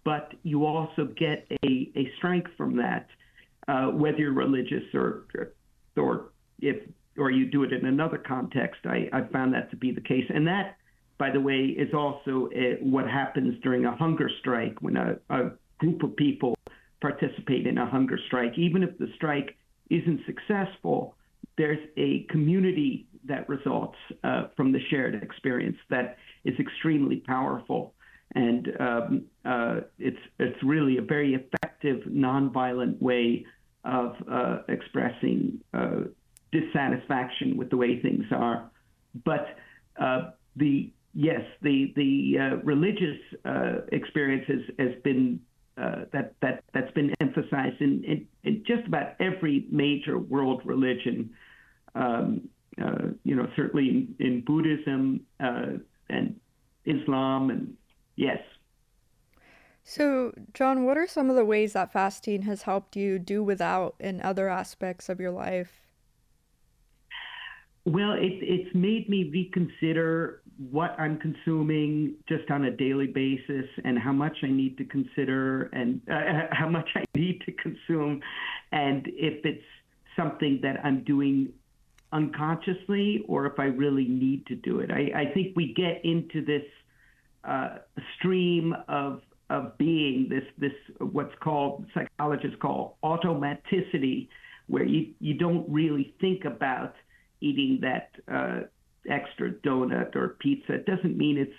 but 0.04 0.34
you 0.42 0.66
also 0.66 1.06
get 1.16 1.46
a, 1.64 1.90
a 1.96 2.10
strength 2.18 2.50
from 2.56 2.76
that, 2.76 3.08
uh, 3.66 3.86
whether 3.86 4.18
you're 4.18 4.32
religious 4.32 4.84
or, 4.94 5.26
or 5.96 6.30
if 6.60 6.76
or 7.16 7.30
you 7.30 7.46
do 7.50 7.64
it 7.64 7.72
in 7.72 7.84
another 7.84 8.18
context. 8.18 8.80
I, 8.84 9.08
I 9.12 9.22
found 9.32 9.52
that 9.54 9.70
to 9.70 9.76
be 9.76 9.90
the 9.90 10.00
case. 10.00 10.24
And 10.32 10.46
that, 10.46 10.76
by 11.18 11.30
the 11.30 11.40
way, 11.40 11.74
is 11.76 11.92
also 11.92 12.48
uh, 12.54 12.76
what 12.80 13.08
happens 13.08 13.60
during 13.62 13.84
a 13.84 13.96
hunger 13.96 14.30
strike 14.40 14.76
when 14.80 14.96
a, 14.96 15.16
a 15.30 15.50
group 15.78 16.02
of 16.02 16.14
people 16.16 16.54
participate 17.00 17.66
in 17.66 17.78
a 17.78 17.86
hunger 17.86 18.18
strike. 18.26 18.56
Even 18.56 18.82
if 18.82 18.96
the 18.98 19.08
strike 19.14 19.56
isn't 19.90 20.20
successful, 20.26 21.14
there's 21.56 21.78
a 21.96 22.26
community 22.30 23.06
that 23.24 23.48
results 23.48 23.96
uh, 24.24 24.44
from 24.56 24.72
the 24.72 24.80
shared 24.90 25.22
experience 25.22 25.76
that 25.90 26.16
is 26.44 26.54
extremely 26.58 27.16
powerful. 27.16 27.94
And 28.34 28.68
um, 28.78 29.24
uh, 29.44 29.80
it's 29.98 30.18
it's 30.38 30.62
really 30.62 30.98
a 30.98 31.02
very 31.02 31.34
effective 31.34 32.02
nonviolent 32.06 33.00
way 33.00 33.46
of 33.84 34.16
uh, 34.30 34.58
expressing 34.68 35.60
uh, 35.72 36.00
dissatisfaction 36.52 37.56
with 37.56 37.70
the 37.70 37.76
way 37.76 38.00
things 38.00 38.24
are. 38.30 38.70
But 39.24 39.56
uh, 39.98 40.30
the 40.56 40.90
yes, 41.14 41.40
the 41.62 41.92
the 41.96 42.36
uh, 42.38 42.56
religious 42.64 43.18
experience 43.92 44.44
has, 44.46 44.60
has 44.78 45.02
been 45.02 45.40
uh, 45.78 46.04
that 46.12 46.34
that 46.42 46.64
that's 46.74 46.90
been 46.92 47.14
emphasized 47.20 47.80
in, 47.80 48.02
in, 48.04 48.26
in, 48.44 48.64
just 48.66 48.86
about 48.86 49.14
every 49.20 49.66
major 49.70 50.18
world 50.18 50.62
religion. 50.64 51.30
Um, 51.94 52.48
uh, 52.82 53.08
you 53.24 53.34
know, 53.34 53.48
certainly 53.56 53.88
in, 53.88 54.14
in 54.18 54.44
Buddhism 54.44 55.20
uh, 55.40 55.78
and 56.08 56.38
Islam, 56.84 57.50
and 57.50 57.74
yes. 58.16 58.38
So, 59.82 60.32
John, 60.52 60.84
what 60.84 60.98
are 60.98 61.06
some 61.06 61.30
of 61.30 61.36
the 61.36 61.44
ways 61.44 61.72
that 61.72 61.92
fasting 61.92 62.42
has 62.42 62.62
helped 62.62 62.94
you 62.94 63.18
do 63.18 63.42
without 63.42 63.94
in 63.98 64.20
other 64.20 64.48
aspects 64.48 65.08
of 65.08 65.18
your 65.18 65.30
life? 65.30 65.80
Well, 67.84 68.12
it, 68.12 68.38
it's 68.42 68.74
made 68.74 69.08
me 69.08 69.30
reconsider 69.32 70.42
what 70.58 70.98
I'm 70.98 71.18
consuming 71.18 72.14
just 72.28 72.50
on 72.50 72.64
a 72.64 72.70
daily 72.70 73.06
basis 73.06 73.66
and 73.84 73.98
how 73.98 74.12
much 74.12 74.38
I 74.42 74.48
need 74.48 74.76
to 74.78 74.84
consider 74.84 75.64
and 75.72 76.00
uh, 76.10 76.46
how 76.52 76.68
much 76.68 76.88
I 76.96 77.04
need 77.14 77.42
to 77.46 77.52
consume, 77.52 78.20
and 78.72 79.06
if 79.08 79.44
it's 79.44 79.64
something 80.16 80.58
that 80.62 80.84
I'm 80.84 81.04
doing 81.04 81.52
unconsciously 82.12 83.24
or 83.28 83.46
if 83.46 83.58
I 83.58 83.64
really 83.64 84.06
need 84.06 84.46
to 84.46 84.54
do 84.56 84.80
it. 84.80 84.90
I, 84.90 85.28
I 85.28 85.32
think 85.32 85.54
we 85.54 85.74
get 85.74 86.04
into 86.04 86.44
this 86.44 86.64
uh, 87.44 87.78
stream 88.18 88.74
of 88.88 89.22
of 89.50 89.78
being 89.78 90.28
this 90.28 90.44
this 90.58 90.72
what's 90.98 91.34
called 91.40 91.86
psychologists 91.94 92.56
call 92.60 92.98
automaticity, 93.02 94.28
where 94.66 94.84
you 94.84 95.14
you 95.20 95.34
don't 95.34 95.68
really 95.70 96.14
think 96.20 96.44
about 96.44 96.94
eating 97.40 97.80
that 97.80 98.10
uh, 98.32 98.60
extra 99.08 99.50
donut 99.50 100.16
or 100.16 100.36
pizza. 100.40 100.74
It 100.74 100.86
doesn't 100.86 101.16
mean 101.16 101.38
it's 101.38 101.52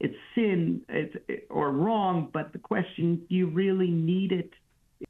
it's 0.00 0.16
sin 0.34 0.82
it's, 0.88 1.14
or 1.50 1.70
wrong, 1.70 2.30
but 2.32 2.52
the 2.52 2.58
question: 2.58 3.24
Do 3.28 3.34
you 3.34 3.46
really 3.48 3.90
need 3.90 4.32
it? 4.32 4.50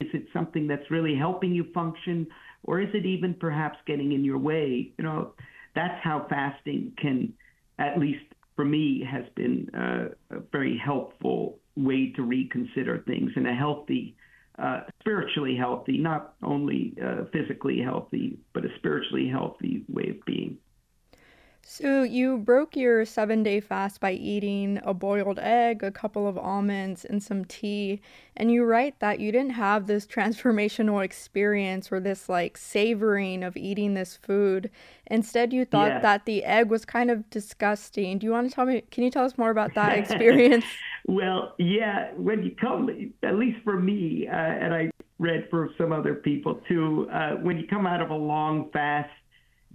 Is 0.01 0.09
it 0.12 0.26
something 0.32 0.66
that's 0.66 0.91
really 0.91 1.16
helping 1.16 1.55
you 1.55 1.66
function, 1.72 2.26
or 2.64 2.80
is 2.80 2.89
it 2.95 3.07
even 3.07 3.35
perhaps 3.35 3.78
getting 3.87 4.12
in 4.12 4.24
your 4.24 4.39
way? 4.39 4.93
You 4.99 5.05
know, 5.05 5.32
that's 5.74 6.03
how 6.03 6.26
fasting 6.28 6.93
can, 7.01 7.32
at 7.78 7.99
least 7.99 8.24
for 8.57 8.64
me, 8.64 9.07
has 9.11 9.24
been 9.35 9.70
uh, 9.74 10.37
a 10.37 10.41
very 10.53 10.80
helpful 10.82 11.59
way 11.76 12.12
to 12.16 12.22
reconsider 12.22 13.03
things 13.07 13.32
in 13.37 13.47
a 13.47 13.55
healthy, 13.55 14.16
uh, 14.59 14.82
spiritually 15.01 15.57
healthy, 15.57 15.99
not 15.99 16.35
only 16.43 16.95
uh, 17.05 17.24
physically 17.32 17.80
healthy, 17.80 18.39
but 18.53 18.64
a 18.64 18.68
spiritually 18.78 19.28
healthy 19.28 19.85
way 19.89 20.11
of 20.11 20.24
being. 20.24 20.59
So, 21.67 22.03
you 22.03 22.39
broke 22.39 22.77
your 22.77 23.05
seven 23.05 23.43
day 23.43 23.59
fast 23.59 24.01
by 24.01 24.12
eating 24.12 24.81
a 24.85 24.93
boiled 24.95 25.39
egg, 25.39 25.83
a 25.83 25.91
couple 25.91 26.29
of 26.29 26.37
almonds, 26.37 27.05
and 27.05 27.23
some 27.23 27.45
tea. 27.47 28.01
And 28.37 28.51
you 28.53 28.65
write 28.65 29.01
that 29.01 29.19
you 29.19 29.33
didn't 29.33 29.53
have 29.53 29.87
this 29.87 30.07
transformational 30.17 31.03
experience 31.03 31.91
or 31.91 32.01
this 32.01 32.29
like 32.29 32.57
savoring 32.59 33.43
of 33.43 33.57
eating 33.57 33.95
this 33.95 34.15
food. 34.17 34.71
Instead, 35.07 35.53
you 35.53 35.65
thought 35.65 35.89
Yeah. 35.89 35.99
that 36.01 36.27
the 36.27 36.45
egg 36.45 36.69
was 36.71 36.85
kind 36.85 37.11
of 37.11 37.29
disgusting. 37.31 38.19
Do 38.19 38.27
you 38.27 38.33
want 38.33 38.49
to 38.49 38.55
tell 38.55 38.67
me? 38.67 38.83
Can 38.91 39.03
you 39.03 39.11
tell 39.11 39.25
us 39.25 39.39
more 39.39 39.51
about 39.51 39.75
that 39.75 39.99
experience? 39.99 40.67
Well, 41.07 41.55
yeah, 41.59 42.12
when 42.15 42.43
you 42.45 42.53
come, 42.61 42.89
at 43.23 43.35
least 43.37 43.59
for 43.65 43.79
me, 43.81 44.29
uh, 44.29 44.35
and 44.35 44.73
I 44.75 44.91
read 45.19 45.49
for 45.51 45.71
some 45.79 45.93
other 45.93 46.15
people 46.15 46.61
too, 46.69 47.09
uh, 47.12 47.33
when 47.37 47.59
you 47.59 47.67
come 47.67 47.87
out 47.87 48.01
of 48.01 48.11
a 48.11 48.15
long 48.17 48.71
fast, 48.73 49.11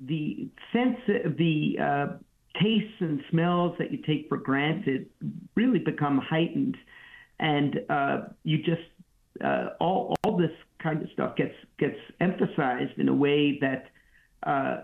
the 0.06 0.48
sense, 0.72 0.98
the 1.08 1.76
uh, 1.82 2.08
tastes 2.62 2.96
and 3.00 3.22
smells 3.30 3.76
that 3.80 3.92
you 3.92 3.98
take 3.98 4.28
for 4.30 4.38
granted 4.38 5.08
really 5.56 5.80
become 5.80 6.18
heightened, 6.18 6.78
and 7.40 7.80
uh, 7.90 8.22
you 8.44 8.58
just 8.58 8.82
uh, 9.44 9.70
all 9.80 10.16
all 10.24 10.38
this 10.38 10.52
kind 10.82 11.02
of 11.02 11.10
stuff 11.12 11.36
gets 11.36 11.56
gets 11.78 11.98
emphasized 12.20 12.98
in 12.98 13.10
a 13.10 13.14
way 13.16 13.58
that. 13.62 13.90
Uh, 14.44 14.84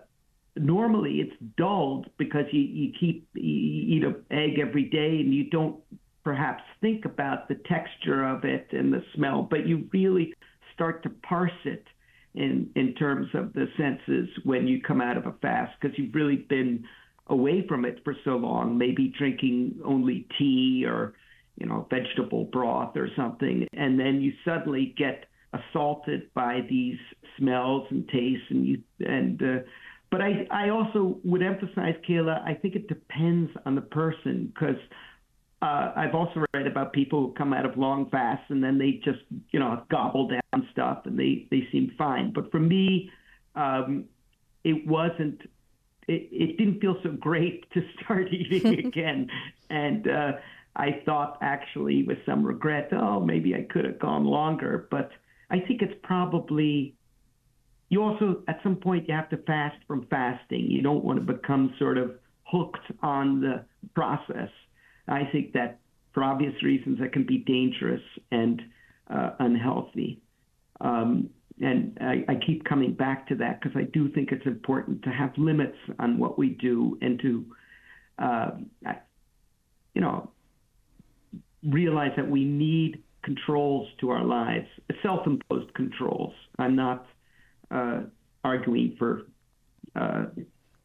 normally 0.58 1.16
it's 1.16 1.36
dulled 1.58 2.10
because 2.18 2.46
you, 2.52 2.62
you 2.62 2.94
keep 2.98 3.28
you 3.34 3.98
eat 3.98 4.04
an 4.06 4.16
egg 4.32 4.58
every 4.58 4.86
day 4.86 5.20
and 5.20 5.34
you 5.34 5.50
don't 5.50 5.78
perhaps 6.24 6.64
think 6.82 7.06
about 7.06 7.48
the 7.48 7.56
texture 7.70 8.26
of 8.26 8.44
it 8.44 8.68
and 8.72 8.92
the 8.92 9.04
smell, 9.14 9.48
but 9.50 9.68
you 9.68 9.88
really 9.94 10.34
start 10.74 11.04
to 11.04 11.10
parse 11.10 11.52
it 11.64 11.86
in 12.36 12.70
in 12.76 12.94
terms 12.96 13.28
of 13.34 13.54
the 13.54 13.68
senses 13.78 14.30
when 14.44 14.68
you 14.68 14.82
come 14.82 15.02
out 15.02 15.18
of 15.18 15.26
a 15.26 15.34
fast 15.42 15.74
because 15.80 15.98
you've 15.98 16.14
really 16.14 16.38
been 16.38 16.86
away 17.28 17.66
from 17.68 17.86
it 17.86 18.02
for 18.04 18.16
so 18.24 18.32
long, 18.32 18.78
maybe 18.78 19.14
drinking 19.18 19.80
only 19.84 20.28
tea 20.38 20.86
or 20.88 21.14
you 21.58 21.66
know 21.66 21.88
vegetable 21.90 22.46
broth 22.46 22.96
or 22.96 23.10
something, 23.16 23.68
and 23.74 24.00
then 24.00 24.22
you 24.22 24.34
suddenly 24.44 24.94
get 24.98 25.26
assaulted 25.54 26.34
by 26.34 26.60
these 26.70 26.98
smells 27.38 27.88
and 27.90 28.08
tastes 28.10 28.46
and 28.50 28.66
you 28.66 28.82
and 29.00 29.42
uh, 29.42 29.60
but 30.12 30.22
I, 30.22 30.48
I 30.50 30.70
also 30.70 31.18
would 31.24 31.42
emphasize, 31.42 31.96
Kayla, 32.08 32.42
I 32.46 32.54
think 32.54 32.76
it 32.76 32.88
depends 32.88 33.52
on 33.66 33.76
the 33.76 33.82
person 33.82 34.54
because 34.54 34.78
uh, 35.62 35.92
I've 35.96 36.14
also 36.14 36.46
read 36.54 36.68
about 36.68 36.94
people 36.94 37.22
who 37.22 37.34
come 37.34 37.54
out 37.54 37.66
of 37.66 37.78
long 37.78 38.10
fasts 38.10 38.46
and 38.50 38.64
then 38.64 38.78
they 38.78 39.02
just, 39.04 39.20
you 39.52 39.60
know, 39.60 39.84
gobble 39.90 40.28
down 40.28 40.68
stuff 40.72 41.06
and 41.06 41.18
they, 41.18 41.48
they 41.50 41.68
seem 41.72 41.94
fine. 41.98 42.32
But 42.34 42.52
for 42.52 42.60
me, 42.60 43.10
um, 43.56 44.06
it 44.64 44.86
wasn't, 44.86 45.42
it, 46.08 46.30
it 46.32 46.58
didn't 46.58 46.82
feel 46.82 46.98
so 47.04 47.12
great 47.12 47.72
to 47.72 47.82
start 48.04 48.28
eating 48.32 48.80
again. 48.86 49.30
And 49.70 50.08
uh, 50.08 50.32
I 50.76 51.02
thought 51.06 51.38
actually 51.42 52.04
with 52.04 52.20
some 52.26 52.46
regret, 52.46 52.90
oh, 52.92 53.20
maybe 53.20 53.56
I 53.56 53.64
could 53.72 53.86
have 53.86 54.00
gone 54.00 54.26
longer. 54.26 54.88
But 54.92 55.12
I 55.50 55.60
think 55.60 55.82
it's 55.82 56.00
probably 56.04 56.96
you 57.90 58.02
also 58.02 58.44
at 58.48 58.60
some 58.64 58.76
point 58.76 59.08
you 59.08 59.14
have 59.14 59.30
to 59.30 59.38
fast 59.38 59.78
from 59.88 60.08
fasting. 60.08 60.70
You 60.70 60.82
don't 60.82 61.04
want 61.04 61.26
to 61.26 61.34
become 61.34 61.74
sort 61.80 61.98
of 61.98 62.12
hooked 62.44 62.92
on 63.02 63.42
the 63.42 63.66
process. 63.94 64.50
I 65.08 65.24
think 65.32 65.54
that 65.54 65.80
for 66.14 66.24
obvious 66.24 66.54
reasons 66.64 67.00
that 67.00 67.14
can 67.14 67.26
be 67.26 67.40
dangerous 67.40 68.02
and 68.32 68.62
uh, 69.10 69.32
unhealthy. 69.40 70.22
Um, 70.82 71.30
and 71.62 71.98
I, 72.02 72.26
I 72.28 72.36
keep 72.36 72.66
coming 72.66 72.94
back 72.94 73.28
to 73.28 73.36
that 73.36 73.62
because 73.62 73.78
I 73.78 73.84
do 73.84 74.10
think 74.10 74.32
it's 74.32 74.46
important 74.46 75.04
to 75.04 75.10
have 75.10 75.32
limits 75.38 75.78
on 76.00 76.18
what 76.18 76.38
we 76.38 76.50
do 76.50 76.98
and 77.02 77.20
to, 77.22 77.46
uh, 78.20 78.52
you 79.94 80.02
know, 80.02 80.32
realize 81.64 82.12
that 82.18 82.30
we 82.30 82.44
need 82.44 83.04
controls 83.24 83.88
to 84.00 84.10
our 84.10 84.24
lives, 84.24 84.68
self-imposed 85.02 85.74
controls. 85.74 86.34
I'm 86.60 86.76
not 86.76 87.08
uh, 87.72 88.02
arguing 88.44 88.96
for, 89.00 89.24
uh, 89.96 90.26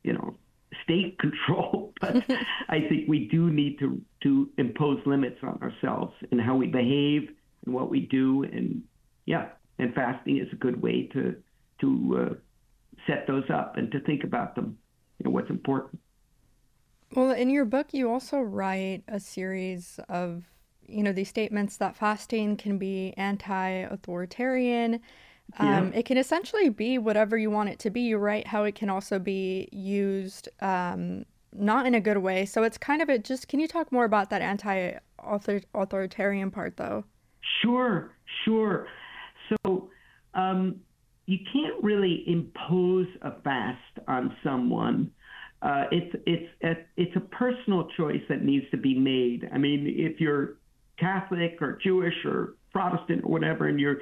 you 0.02 0.12
know, 0.12 0.36
state 0.84 1.18
control, 1.20 1.92
but 2.00 2.16
I 2.68 2.80
think 2.88 3.08
we 3.08 3.28
do 3.28 3.50
need 3.50 3.78
to 3.80 4.00
to 4.22 4.50
impose 4.58 5.00
limits 5.06 5.38
on 5.42 5.58
ourselves 5.62 6.14
and 6.30 6.40
how 6.40 6.56
we 6.56 6.66
behave 6.66 7.30
and 7.64 7.74
what 7.74 7.90
we 7.90 8.00
do, 8.00 8.44
and 8.44 8.82
yeah, 9.26 9.48
and 9.78 9.94
fasting 9.94 10.38
is 10.38 10.48
a 10.52 10.56
good 10.56 10.80
way 10.82 11.08
to 11.12 11.36
to 11.80 12.28
uh, 12.30 12.34
set 13.06 13.26
those 13.26 13.48
up 13.50 13.76
and 13.76 13.90
to 13.92 14.00
think 14.00 14.24
about 14.24 14.54
them. 14.54 14.78
You 15.18 15.24
know, 15.24 15.30
what's 15.30 15.50
important. 15.50 16.00
Well, 17.14 17.32
in 17.32 17.50
your 17.50 17.64
book, 17.64 17.88
you 17.92 18.10
also 18.10 18.38
write 18.38 19.02
a 19.08 19.18
series 19.18 19.98
of, 20.08 20.44
you 20.86 21.02
know, 21.02 21.12
these 21.12 21.28
statements 21.28 21.76
that 21.78 21.96
fasting 21.96 22.56
can 22.56 22.78
be 22.78 23.12
anti-authoritarian. 23.16 25.00
Um, 25.58 25.92
Yeah. 25.92 25.98
It 25.98 26.06
can 26.06 26.18
essentially 26.18 26.68
be 26.68 26.98
whatever 26.98 27.36
you 27.36 27.50
want 27.50 27.68
it 27.68 27.78
to 27.80 27.90
be. 27.90 28.02
You 28.02 28.18
write 28.18 28.46
how 28.46 28.64
it 28.64 28.74
can 28.74 28.88
also 28.88 29.18
be 29.18 29.68
used 29.72 30.48
um, 30.60 31.24
not 31.52 31.86
in 31.86 31.94
a 31.94 32.00
good 32.00 32.18
way. 32.18 32.46
So 32.46 32.62
it's 32.62 32.78
kind 32.78 33.02
of 33.02 33.08
a 33.08 33.18
just. 33.18 33.48
Can 33.48 33.60
you 33.60 33.68
talk 33.68 33.90
more 33.90 34.04
about 34.04 34.30
that 34.30 34.42
anti-authoritarian 34.42 36.50
part, 36.50 36.76
though? 36.76 37.04
Sure, 37.62 38.12
sure. 38.44 38.86
So 39.48 39.90
um, 40.34 40.76
you 41.26 41.38
can't 41.52 41.82
really 41.82 42.24
impose 42.26 43.08
a 43.22 43.32
fast 43.42 43.78
on 44.06 44.36
someone. 44.44 45.10
Uh, 45.62 45.84
it's 45.90 46.14
it's 46.26 46.48
a, 46.62 46.72
it's 46.96 47.16
a 47.16 47.20
personal 47.20 47.88
choice 47.96 48.22
that 48.28 48.42
needs 48.42 48.64
to 48.70 48.76
be 48.76 48.98
made. 48.98 49.48
I 49.52 49.58
mean, 49.58 49.86
if 49.86 50.20
you're 50.20 50.56
Catholic 50.98 51.58
or 51.60 51.78
Jewish 51.82 52.14
or 52.24 52.54
Protestant 52.72 53.24
or 53.24 53.30
whatever, 53.30 53.66
and 53.66 53.80
you're 53.80 53.98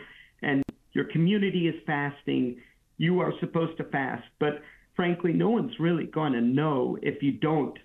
your 0.93 1.05
community 1.05 1.69
is 1.69 1.75
fasting, 1.87 2.61
you 2.97 3.21
are 3.21 3.33
supposed 3.41 3.77
to 3.79 3.85
fast. 3.85 4.25
But 4.39 4.63
frankly, 4.97 5.33
no 5.33 5.51
one's 5.51 5.79
really 5.79 6.05
going 6.05 6.33
to 6.33 6.41
know 6.41 6.99
if 7.03 7.23
you 7.23 7.33
don't 7.33 7.79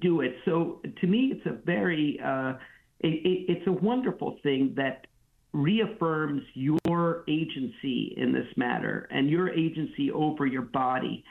do 0.00 0.20
it. 0.20 0.36
So 0.44 0.80
to 1.00 1.06
me, 1.06 1.32
it's 1.34 1.46
a 1.46 1.52
very 1.64 2.20
uh, 2.24 2.54
it, 3.00 3.08
it, 3.08 3.52
it's 3.52 3.66
a 3.66 3.72
wonderful 3.72 4.38
thing 4.42 4.74
that 4.76 5.06
reaffirms 5.52 6.42
your 6.54 7.24
agency 7.28 8.14
in 8.16 8.32
this 8.32 8.46
matter 8.56 9.08
and 9.10 9.30
your 9.30 9.48
agency 9.50 10.10
over 10.10 10.46
your 10.46 10.62
body. 10.62 11.24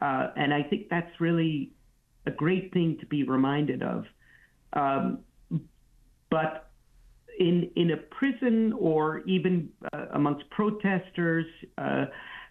Uh, 0.00 0.28
and 0.36 0.52
I 0.52 0.62
think 0.62 0.88
that's 0.90 1.18
really 1.18 1.70
a 2.26 2.30
great 2.30 2.72
thing 2.72 2.98
to 3.00 3.06
be 3.06 3.22
reminded 3.22 3.82
of. 3.82 4.04
Um, 4.74 5.20
but 6.30 6.63
in 7.38 7.70
in 7.76 7.90
a 7.92 7.96
prison 7.96 8.72
or 8.78 9.20
even 9.20 9.68
uh, 9.92 10.06
amongst 10.12 10.48
protesters, 10.50 11.46
uh, 11.78 12.06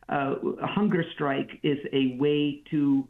uh, 0.10 0.36
a 0.62 0.68
hunger 0.68 1.04
strike 1.14 1.50
is 1.64 1.78
a 1.94 2.18
way 2.20 2.62
to 2.72 3.08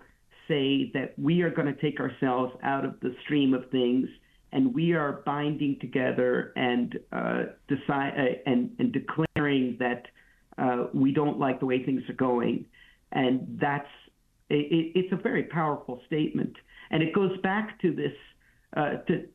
say 0.47 0.91
that 0.93 1.13
we 1.17 1.41
are 1.41 1.49
going 1.49 1.67
to 1.67 1.81
take 1.81 1.99
ourselves 1.99 2.53
out 2.63 2.85
of 2.85 2.99
the 2.99 3.15
stream 3.23 3.53
of 3.53 3.69
things 3.71 4.07
and 4.51 4.73
we 4.73 4.93
are 4.93 5.23
binding 5.25 5.77
together 5.79 6.53
and 6.55 6.99
uh, 7.11 7.43
decide 7.67 8.13
uh, 8.17 8.49
and, 8.49 8.69
and 8.77 8.93
declaring 8.93 9.77
that 9.79 10.05
uh, 10.57 10.87
we 10.93 11.11
don't 11.11 11.39
like 11.39 11.59
the 11.59 11.65
way 11.65 11.83
things 11.83 12.03
are 12.07 12.13
going, 12.13 12.65
and 13.11 13.57
that's 13.59 13.89
it, 14.49 14.91
it's 14.95 15.11
a 15.11 15.15
very 15.15 15.43
powerful 15.43 16.01
statement, 16.05 16.55
and 16.91 17.01
it 17.01 17.15
goes 17.15 17.35
back 17.41 17.81
to 17.81 17.95
this 17.95 18.13
to 19.07 19.25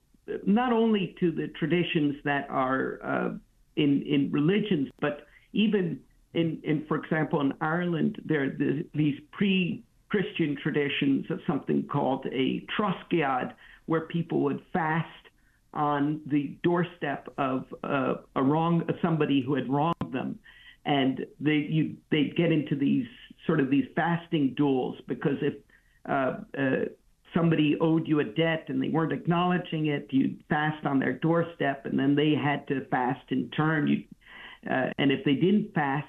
not 0.46 0.72
only 0.72 1.14
to 1.20 1.30
the 1.30 1.48
traditions 1.58 2.16
that 2.24 2.46
are 2.50 3.00
uh, 3.04 3.30
in 3.76 4.02
in 4.02 4.30
religions, 4.32 4.88
but 5.00 5.26
even 5.52 6.00
in, 6.34 6.60
in 6.62 6.84
for 6.86 6.96
example, 6.96 7.40
in 7.40 7.52
Ireland, 7.60 8.20
there 8.24 8.44
are 8.44 8.50
the, 8.50 8.84
these 8.94 9.18
pre-Christian 9.32 10.56
traditions 10.62 11.26
of 11.30 11.40
something 11.46 11.84
called 11.90 12.26
a 12.26 12.64
troscadh, 12.78 13.52
where 13.86 14.02
people 14.02 14.42
would 14.42 14.62
fast 14.72 15.06
on 15.74 16.20
the 16.26 16.56
doorstep 16.62 17.28
of 17.38 17.64
uh, 17.84 18.14
a 18.36 18.42
wrong 18.42 18.82
somebody 19.02 19.42
who 19.42 19.54
had 19.54 19.68
wronged 19.68 20.12
them, 20.12 20.38
and 20.84 21.26
they 21.40 21.66
you 21.68 21.96
they'd 22.10 22.36
get 22.36 22.52
into 22.52 22.74
these 22.76 23.06
sort 23.46 23.60
of 23.60 23.70
these 23.70 23.86
fasting 23.94 24.54
duels 24.56 24.96
because 25.06 25.36
if 25.40 25.54
uh, 26.08 26.38
uh, 26.58 26.84
somebody 27.34 27.76
owed 27.80 28.06
you 28.06 28.20
a 28.20 28.24
debt 28.24 28.64
and 28.68 28.82
they 28.82 28.88
weren't 28.88 29.12
acknowledging 29.12 29.86
it, 29.86 30.08
you'd 30.10 30.42
fast 30.48 30.84
on 30.86 30.98
their 30.98 31.12
doorstep, 31.12 31.86
and 31.86 31.98
then 31.98 32.14
they 32.14 32.34
had 32.34 32.66
to 32.68 32.84
fast 32.86 33.30
in 33.30 33.50
turn. 33.50 33.88
You, 33.88 34.02
uh, 34.70 34.90
and 34.98 35.12
if 35.12 35.24
they 35.24 35.34
didn't 35.34 35.74
fast 35.74 36.06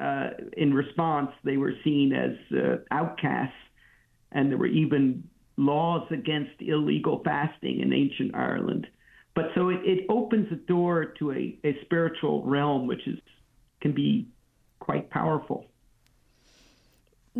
uh, 0.00 0.30
in 0.56 0.74
response, 0.74 1.30
they 1.44 1.56
were 1.56 1.74
seen 1.84 2.12
as 2.12 2.56
uh, 2.56 2.76
outcasts, 2.90 3.54
and 4.32 4.50
there 4.50 4.58
were 4.58 4.66
even 4.66 5.24
laws 5.56 6.06
against 6.10 6.60
illegal 6.60 7.22
fasting 7.24 7.80
in 7.80 7.92
ancient 7.92 8.34
Ireland. 8.34 8.86
But 9.34 9.46
so 9.54 9.68
it, 9.68 9.80
it 9.84 10.06
opens 10.08 10.50
the 10.50 10.56
door 10.56 11.14
to 11.18 11.32
a, 11.32 11.58
a 11.64 11.76
spiritual 11.84 12.44
realm, 12.44 12.86
which 12.86 13.06
is 13.06 13.18
can 13.80 13.92
be 13.92 14.28
quite 14.78 15.10
powerful. 15.10 15.66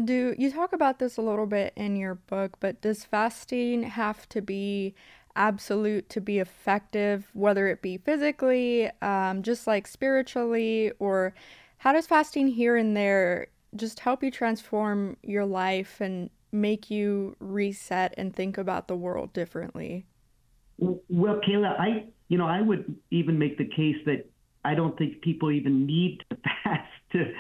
Do 0.00 0.34
you 0.38 0.50
talk 0.50 0.72
about 0.72 0.98
this 0.98 1.16
a 1.16 1.22
little 1.22 1.46
bit 1.46 1.72
in 1.76 1.96
your 1.96 2.14
book, 2.14 2.56
but 2.60 2.80
does 2.80 3.04
fasting 3.04 3.82
have 3.82 4.28
to 4.30 4.40
be 4.40 4.94
absolute 5.36 6.08
to 6.10 6.20
be 6.20 6.38
effective, 6.38 7.28
whether 7.32 7.66
it 7.68 7.82
be 7.82 7.98
physically, 7.98 8.90
um, 9.02 9.42
just 9.42 9.66
like 9.66 9.86
spiritually, 9.86 10.92
or 10.98 11.34
how 11.78 11.92
does 11.92 12.06
fasting 12.06 12.48
here 12.48 12.76
and 12.76 12.96
there 12.96 13.48
just 13.76 14.00
help 14.00 14.22
you 14.22 14.30
transform 14.30 15.16
your 15.22 15.44
life 15.44 16.00
and 16.00 16.30
make 16.52 16.90
you 16.90 17.34
reset 17.40 18.14
and 18.16 18.34
think 18.34 18.58
about 18.58 18.88
the 18.88 18.96
world 18.96 19.32
differently? 19.32 20.06
Well, 20.78 21.40
Kayla, 21.46 21.78
I 21.78 22.06
you 22.28 22.38
know 22.38 22.46
I 22.46 22.60
would 22.60 22.94
even 23.10 23.38
make 23.38 23.58
the 23.58 23.68
case 23.68 23.96
that 24.06 24.28
I 24.64 24.74
don't 24.74 24.96
think 24.96 25.20
people 25.22 25.50
even 25.50 25.86
need 25.86 26.22
to 26.30 26.36
fast 26.64 26.90
to 27.12 27.32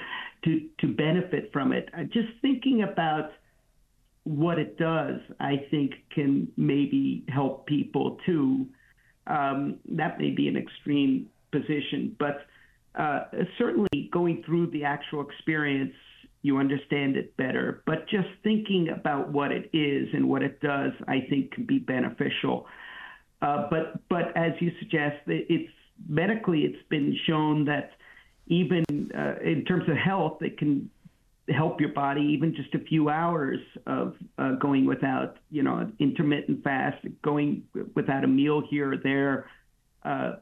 to 0.44 0.68
to 0.80 0.88
benefit 0.88 1.50
from 1.52 1.72
it. 1.72 1.88
Just 2.12 2.28
thinking 2.40 2.82
about 2.82 3.30
what 4.24 4.58
it 4.58 4.78
does, 4.78 5.20
I 5.40 5.66
think, 5.70 5.92
can 6.14 6.48
maybe 6.56 7.24
help 7.28 7.66
people 7.66 8.18
too. 8.24 8.66
Um, 9.26 9.78
that 9.90 10.18
may 10.18 10.30
be 10.30 10.48
an 10.48 10.56
extreme 10.56 11.28
position, 11.50 12.16
but 12.18 12.46
uh, 12.94 13.24
certainly 13.58 14.10
going 14.12 14.42
through 14.44 14.70
the 14.70 14.84
actual 14.84 15.26
experience, 15.26 15.94
you 16.42 16.58
understand 16.58 17.16
it 17.16 17.36
better. 17.36 17.82
But 17.86 18.08
just 18.08 18.28
thinking 18.42 18.88
about 18.88 19.30
what 19.32 19.52
it 19.52 19.70
is 19.72 20.08
and 20.12 20.28
what 20.28 20.42
it 20.42 20.60
does, 20.60 20.92
I 21.08 21.20
think, 21.30 21.52
can 21.52 21.66
be 21.66 21.78
beneficial. 21.78 22.66
Uh, 23.40 23.68
but 23.70 24.08
but 24.08 24.36
as 24.36 24.52
you 24.60 24.70
suggest, 24.78 25.16
it's 25.26 25.72
medically 26.08 26.60
it's 26.60 26.88
been 26.88 27.16
shown 27.26 27.64
that 27.66 27.92
even 28.46 28.84
uh, 29.16 29.34
in 29.42 29.64
terms 29.64 29.88
of 29.88 29.96
health, 29.96 30.42
it 30.42 30.58
can 30.58 30.90
help 31.48 31.80
your 31.80 31.92
body 31.92 32.22
even 32.22 32.54
just 32.54 32.74
a 32.74 32.78
few 32.78 33.08
hours 33.08 33.58
of 33.86 34.14
uh, 34.38 34.52
going 34.52 34.86
without, 34.86 35.38
you 35.50 35.62
know, 35.62 35.90
intermittent 35.98 36.62
fast, 36.62 37.04
going 37.22 37.64
without 37.94 38.24
a 38.24 38.28
meal 38.28 38.62
here 38.68 38.92
or 38.92 38.96
there, 38.96 39.48
uh, 40.04 40.32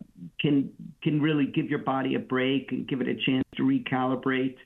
can 0.41 0.71
can 1.03 1.21
really 1.21 1.47
give 1.47 1.69
your 1.69 1.81
body 1.81 2.15
a 2.15 2.19
break 2.19 2.73
and 2.73 2.89
give 2.89 3.01
it 3.01 3.09
a 3.09 3.15
chance 3.15 3.45
to 3.57 3.63
recalibrate. 3.63 4.57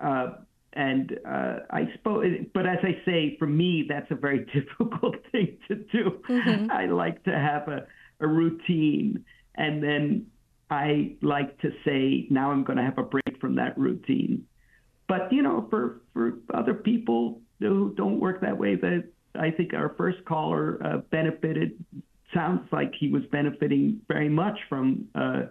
Uh, 0.00 0.36
and 0.74 1.18
uh, 1.26 1.56
I 1.70 1.90
suppose, 1.92 2.24
but 2.54 2.66
as 2.66 2.78
I 2.82 3.02
say, 3.04 3.36
for 3.38 3.46
me, 3.46 3.84
that's 3.86 4.10
a 4.10 4.14
very 4.14 4.44
difficult 4.54 5.16
thing 5.30 5.58
to 5.68 5.74
do. 5.74 6.22
Mm-hmm. 6.28 6.70
I 6.70 6.86
like 6.86 7.22
to 7.24 7.30
have 7.30 7.68
a, 7.68 7.86
a 8.20 8.26
routine, 8.26 9.24
and 9.54 9.82
then 9.82 10.26
I 10.72 11.16
like 11.20 11.58
to 11.60 11.70
say, 11.84 12.26
now 12.30 12.50
I'm 12.50 12.64
going 12.64 12.78
to 12.78 12.82
have 12.82 12.96
a 12.96 13.02
break 13.02 13.38
from 13.40 13.56
that 13.56 13.76
routine. 13.76 14.46
But 15.06 15.30
you 15.30 15.42
know, 15.42 15.66
for 15.68 16.00
for 16.14 16.32
other 16.54 16.72
people 16.72 17.42
who 17.60 17.92
don't 17.94 18.18
work 18.18 18.40
that 18.40 18.56
way, 18.56 18.76
that 18.76 19.04
I 19.34 19.50
think 19.50 19.74
our 19.74 19.94
first 19.98 20.24
caller 20.24 20.80
uh, 20.82 20.98
benefited. 21.10 21.84
Sounds 22.32 22.66
like 22.72 22.94
he 22.98 23.10
was 23.10 23.22
benefiting 23.30 24.00
very 24.08 24.30
much 24.30 24.58
from 24.70 25.08
uh, 25.14 25.42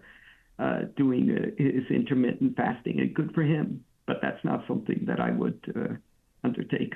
uh, 0.58 0.80
doing 0.98 1.30
uh, 1.30 1.64
his 1.64 1.84
intermittent 1.92 2.58
fasting, 2.58 3.00
and 3.00 3.14
good 3.14 3.32
for 3.36 3.44
him. 3.44 3.86
But 4.08 4.18
that's 4.24 4.44
not 4.44 4.66
something 4.68 5.04
that 5.06 5.20
I 5.20 5.30
would 5.30 5.60
uh, 5.76 5.94
undertake. 6.44 6.96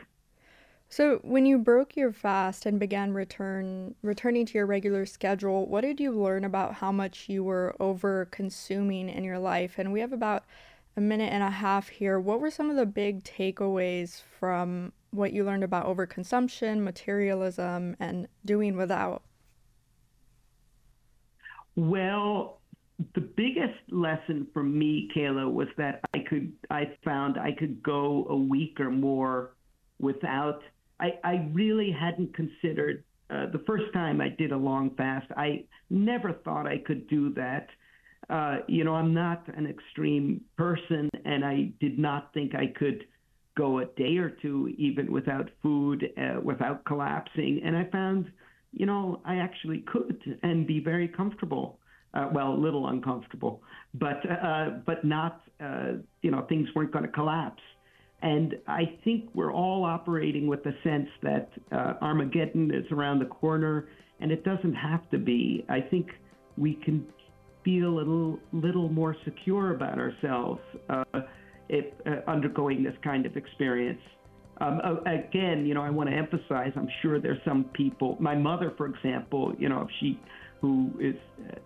So, 0.90 1.20
when 1.24 1.46
you 1.46 1.58
broke 1.58 1.98
your 1.98 2.14
fast 2.14 2.66
and 2.66 2.80
began 2.80 3.14
return 3.14 3.96
returning 4.02 4.46
to 4.46 4.54
your 4.54 4.66
regular 4.66 5.06
schedule, 5.06 5.66
what 5.66 5.82
did 5.82 6.00
you 6.00 6.12
learn 6.12 6.46
about 6.46 6.76
how 6.76 6.92
much 6.92 7.28
you 7.28 7.44
were 7.44 7.76
over 7.80 8.26
consuming 8.26 9.10
in 9.10 9.24
your 9.24 9.40
life? 9.40 9.76
And 9.78 9.92
we 9.92 10.00
have 10.00 10.14
about 10.14 10.46
a 10.96 11.02
minute 11.02 11.34
and 11.34 11.44
a 11.44 11.50
half 11.50 11.90
here. 11.90 12.20
What 12.20 12.40
were 12.40 12.52
some 12.52 12.70
of 12.70 12.76
the 12.76 12.86
big 12.86 13.24
takeaways 13.24 14.22
from 14.40 14.94
what 15.12 15.34
you 15.34 15.44
learned 15.44 15.64
about 15.64 15.86
overconsumption, 15.86 16.82
materialism, 16.82 17.96
and 18.00 18.28
doing 18.46 18.78
without? 18.78 19.24
Well, 21.76 22.62
the 23.14 23.22
biggest 23.22 23.80
lesson 23.90 24.48
for 24.54 24.64
me, 24.64 25.10
Kayla, 25.16 25.52
was 25.52 25.68
that 25.78 26.00
I 26.14 26.20
could 26.20 26.54
I 26.70 26.92
found 27.04 27.38
I 27.38 27.52
could 27.52 27.84
go 27.84 28.26
a 28.30 28.36
week 28.36 28.80
or 28.80 28.90
more 28.90 29.52
without 30.00 30.62
I, 31.00 31.20
I 31.24 31.50
really 31.54 31.92
hadn't 31.92 32.34
considered 32.34 33.04
uh, 33.30 33.48
the 33.52 33.64
first 33.66 33.86
time 33.94 34.22
I 34.22 34.30
did 34.30 34.52
a 34.52 34.58
long 34.58 34.92
fast. 34.96 35.28
I 35.36 35.66
never 35.90 36.34
thought 36.34 36.68
I 36.68 36.78
could 36.78 37.08
do 37.08 37.34
that. 37.34 37.68
Uh, 38.30 38.58
you 38.68 38.84
know, 38.84 38.96
I'm 38.96 39.14
not 39.14 39.48
an 39.56 39.68
extreme 39.68 40.42
person, 40.58 41.10
and 41.26 41.44
I 41.46 41.72
did 41.80 42.00
not 42.00 42.34
think 42.34 42.56
I 42.56 42.68
could 42.68 43.06
go 43.58 43.80
a 43.80 43.86
day 43.86 44.18
or 44.18 44.30
two 44.30 44.74
even 44.78 45.12
without 45.12 45.50
food, 45.62 46.12
uh, 46.18 46.40
without 46.42 46.84
collapsing. 46.86 47.62
And 47.64 47.76
I 47.76 47.86
found, 47.86 48.32
you 48.72 48.86
know, 48.86 49.22
I 49.26 49.38
actually 49.38 49.84
could 49.88 50.40
and 50.44 50.68
be 50.68 50.80
very 50.80 51.08
comfortable. 51.08 51.80
Uh, 52.14 52.30
well, 52.32 52.54
a 52.54 52.56
little 52.56 52.88
uncomfortable, 52.88 53.62
but 53.94 54.22
uh, 54.32 54.70
but 54.86 55.04
not, 55.04 55.42
uh, 55.60 55.96
you 56.22 56.32
know, 56.32 56.44
things 56.48 56.70
weren't 56.74 56.94
going 56.94 57.04
to 57.04 57.12
collapse. 57.12 57.62
And 58.22 58.56
I 58.68 58.98
think 59.04 59.30
we're 59.34 59.54
all 59.54 59.84
operating 59.84 60.48
with 60.48 60.64
the 60.64 60.74
sense 60.84 61.10
that 61.22 61.50
uh, 61.72 61.94
Armageddon 62.02 62.74
is 62.74 62.86
around 62.92 63.20
the 63.20 63.26
corner, 63.26 63.88
and 64.20 64.32
it 64.32 64.44
doesn't 64.44 64.74
have 64.74 65.10
to 65.12 65.18
be. 65.18 65.66
I 65.70 65.82
think 65.82 66.08
we 66.58 66.76
can 66.76 67.06
feel 67.64 67.90
a 67.90 67.96
little, 67.96 68.40
little 68.54 68.90
more 68.90 69.16
secure 69.26 69.76
about 69.76 70.00
ourselves 70.00 70.62
uh, 70.90 71.04
if 71.70 71.86
uh, 72.06 72.30
undergoing 72.30 72.84
this 72.84 72.96
kind 73.04 73.26
of 73.26 73.36
experience. 73.36 74.02
Um, 74.62 74.80
again, 75.06 75.66
you 75.66 75.74
know, 75.74 75.82
I 75.82 75.90
want 75.90 76.10
to 76.10 76.16
emphasize. 76.16 76.72
I'm 76.76 76.88
sure 77.02 77.20
there's 77.20 77.42
some 77.44 77.66
people. 77.74 78.16
My 78.20 78.36
mother, 78.36 78.74
for 78.78 78.86
example, 78.86 79.54
you 79.60 79.68
know, 79.68 79.88
she, 80.00 80.18
who 80.62 80.92
is 81.00 81.16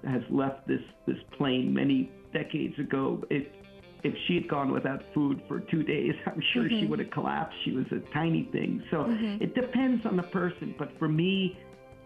has 0.04 0.24
left 0.32 0.68
this 0.68 0.82
this 1.06 1.18
plane 1.38 1.72
many 1.72 2.12
decades 2.34 2.78
ago, 2.80 3.24
it 3.30 3.54
if 4.04 4.14
she 4.28 4.36
had 4.36 4.48
gone 4.48 4.72
without 4.72 5.02
food 5.14 5.42
for 5.48 5.60
two 5.60 5.84
days, 5.84 6.14
I'm 6.26 6.42
sure 6.54 6.64
mm-hmm. 6.64 6.80
she 6.80 6.86
would 6.86 7.00
have 7.00 7.12
collapsed. 7.12 7.56
She 7.66 7.72
was 7.72 7.86
a 7.92 8.00
tiny 8.14 8.50
thing. 8.52 8.84
So 8.92 8.98
mm-hmm. 8.98 9.44
it 9.44 9.56
depends 9.56 10.06
on 10.06 10.18
the 10.18 10.24
person. 10.24 10.76
But 10.78 10.98
for 10.98 11.08
me, 11.08 11.58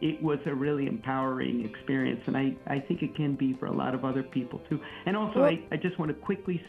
it 0.01 0.21
was 0.21 0.39
a 0.45 0.53
really 0.53 0.87
empowering 0.87 1.63
experience. 1.65 2.21
And 2.27 2.35
I, 2.35 2.55
I 2.67 2.79
think 2.79 3.01
it 3.01 3.15
can 3.15 3.35
be 3.35 3.53
for 3.53 3.67
a 3.67 3.73
lot 3.73 3.95
of 3.95 4.03
other 4.03 4.23
people 4.23 4.61
too. 4.69 4.79
And 5.05 5.15
also, 5.15 5.41
well, 5.41 5.49
I, 5.49 5.63
I 5.71 5.77
just 5.77 5.97
want 5.97 6.09
to 6.09 6.15
quickly, 6.15 6.61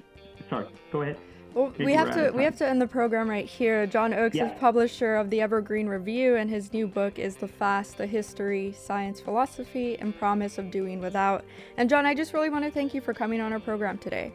sorry, 0.48 0.68
go 0.92 1.02
ahead. 1.02 1.18
Well, 1.54 1.72
we 1.78 1.92
have 1.92 2.12
to 2.14 2.32
we 2.32 2.42
have 2.42 2.56
to 2.56 2.66
end 2.66 2.82
the 2.82 2.86
program 2.86 3.30
right 3.30 3.46
here. 3.46 3.86
John 3.86 4.12
Oakes 4.12 4.34
yeah. 4.34 4.52
is 4.52 4.58
publisher 4.58 5.14
of 5.14 5.30
the 5.30 5.40
Evergreen 5.40 5.86
Review, 5.86 6.34
and 6.34 6.50
his 6.50 6.72
new 6.72 6.88
book 6.88 7.20
is 7.20 7.36
The 7.36 7.46
Fast: 7.46 7.96
The 7.96 8.08
History, 8.08 8.74
Science, 8.76 9.20
Philosophy, 9.20 9.96
and 10.00 10.18
Promise 10.18 10.58
of 10.58 10.72
Doing 10.72 10.98
Without. 10.98 11.44
And 11.76 11.88
John, 11.88 12.06
I 12.06 12.14
just 12.14 12.32
really 12.34 12.50
want 12.50 12.64
to 12.64 12.72
thank 12.72 12.92
you 12.92 13.00
for 13.00 13.14
coming 13.14 13.40
on 13.40 13.52
our 13.52 13.60
program 13.60 13.98
today. 13.98 14.32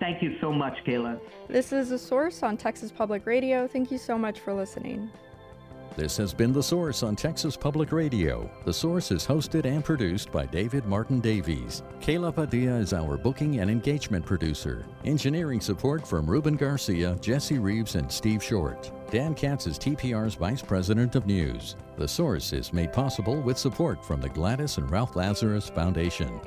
Thank 0.00 0.22
you 0.22 0.36
so 0.40 0.50
much, 0.50 0.78
Kayla. 0.86 1.20
This 1.46 1.72
is 1.72 1.90
The 1.90 1.98
Source 1.98 2.42
on 2.42 2.56
Texas 2.56 2.90
Public 2.90 3.26
Radio. 3.26 3.68
Thank 3.68 3.90
you 3.90 3.98
so 3.98 4.16
much 4.16 4.40
for 4.40 4.54
listening. 4.54 5.10
This 5.94 6.16
has 6.16 6.32
been 6.32 6.54
The 6.54 6.62
Source 6.62 7.02
on 7.02 7.16
Texas 7.16 7.54
Public 7.56 7.92
Radio. 7.92 8.50
The 8.64 8.72
Source 8.72 9.10
is 9.10 9.26
hosted 9.26 9.66
and 9.66 9.84
produced 9.84 10.32
by 10.32 10.46
David 10.46 10.86
Martin 10.86 11.20
Davies. 11.20 11.82
Kayla 12.00 12.34
Padilla 12.34 12.78
is 12.78 12.94
our 12.94 13.18
booking 13.18 13.60
and 13.60 13.70
engagement 13.70 14.24
producer. 14.24 14.86
Engineering 15.04 15.60
support 15.60 16.06
from 16.06 16.30
Ruben 16.30 16.56
Garcia, 16.56 17.18
Jesse 17.20 17.58
Reeves, 17.58 17.96
and 17.96 18.10
Steve 18.10 18.42
Short. 18.42 18.90
Dan 19.10 19.34
Katz 19.34 19.66
is 19.66 19.78
TPR's 19.78 20.36
Vice 20.36 20.62
President 20.62 21.14
of 21.16 21.26
News. 21.26 21.76
The 21.98 22.08
Source 22.08 22.54
is 22.54 22.72
made 22.72 22.92
possible 22.94 23.38
with 23.42 23.58
support 23.58 24.02
from 24.02 24.22
the 24.22 24.30
Gladys 24.30 24.78
and 24.78 24.90
Ralph 24.90 25.16
Lazarus 25.16 25.68
Foundation. 25.68 26.40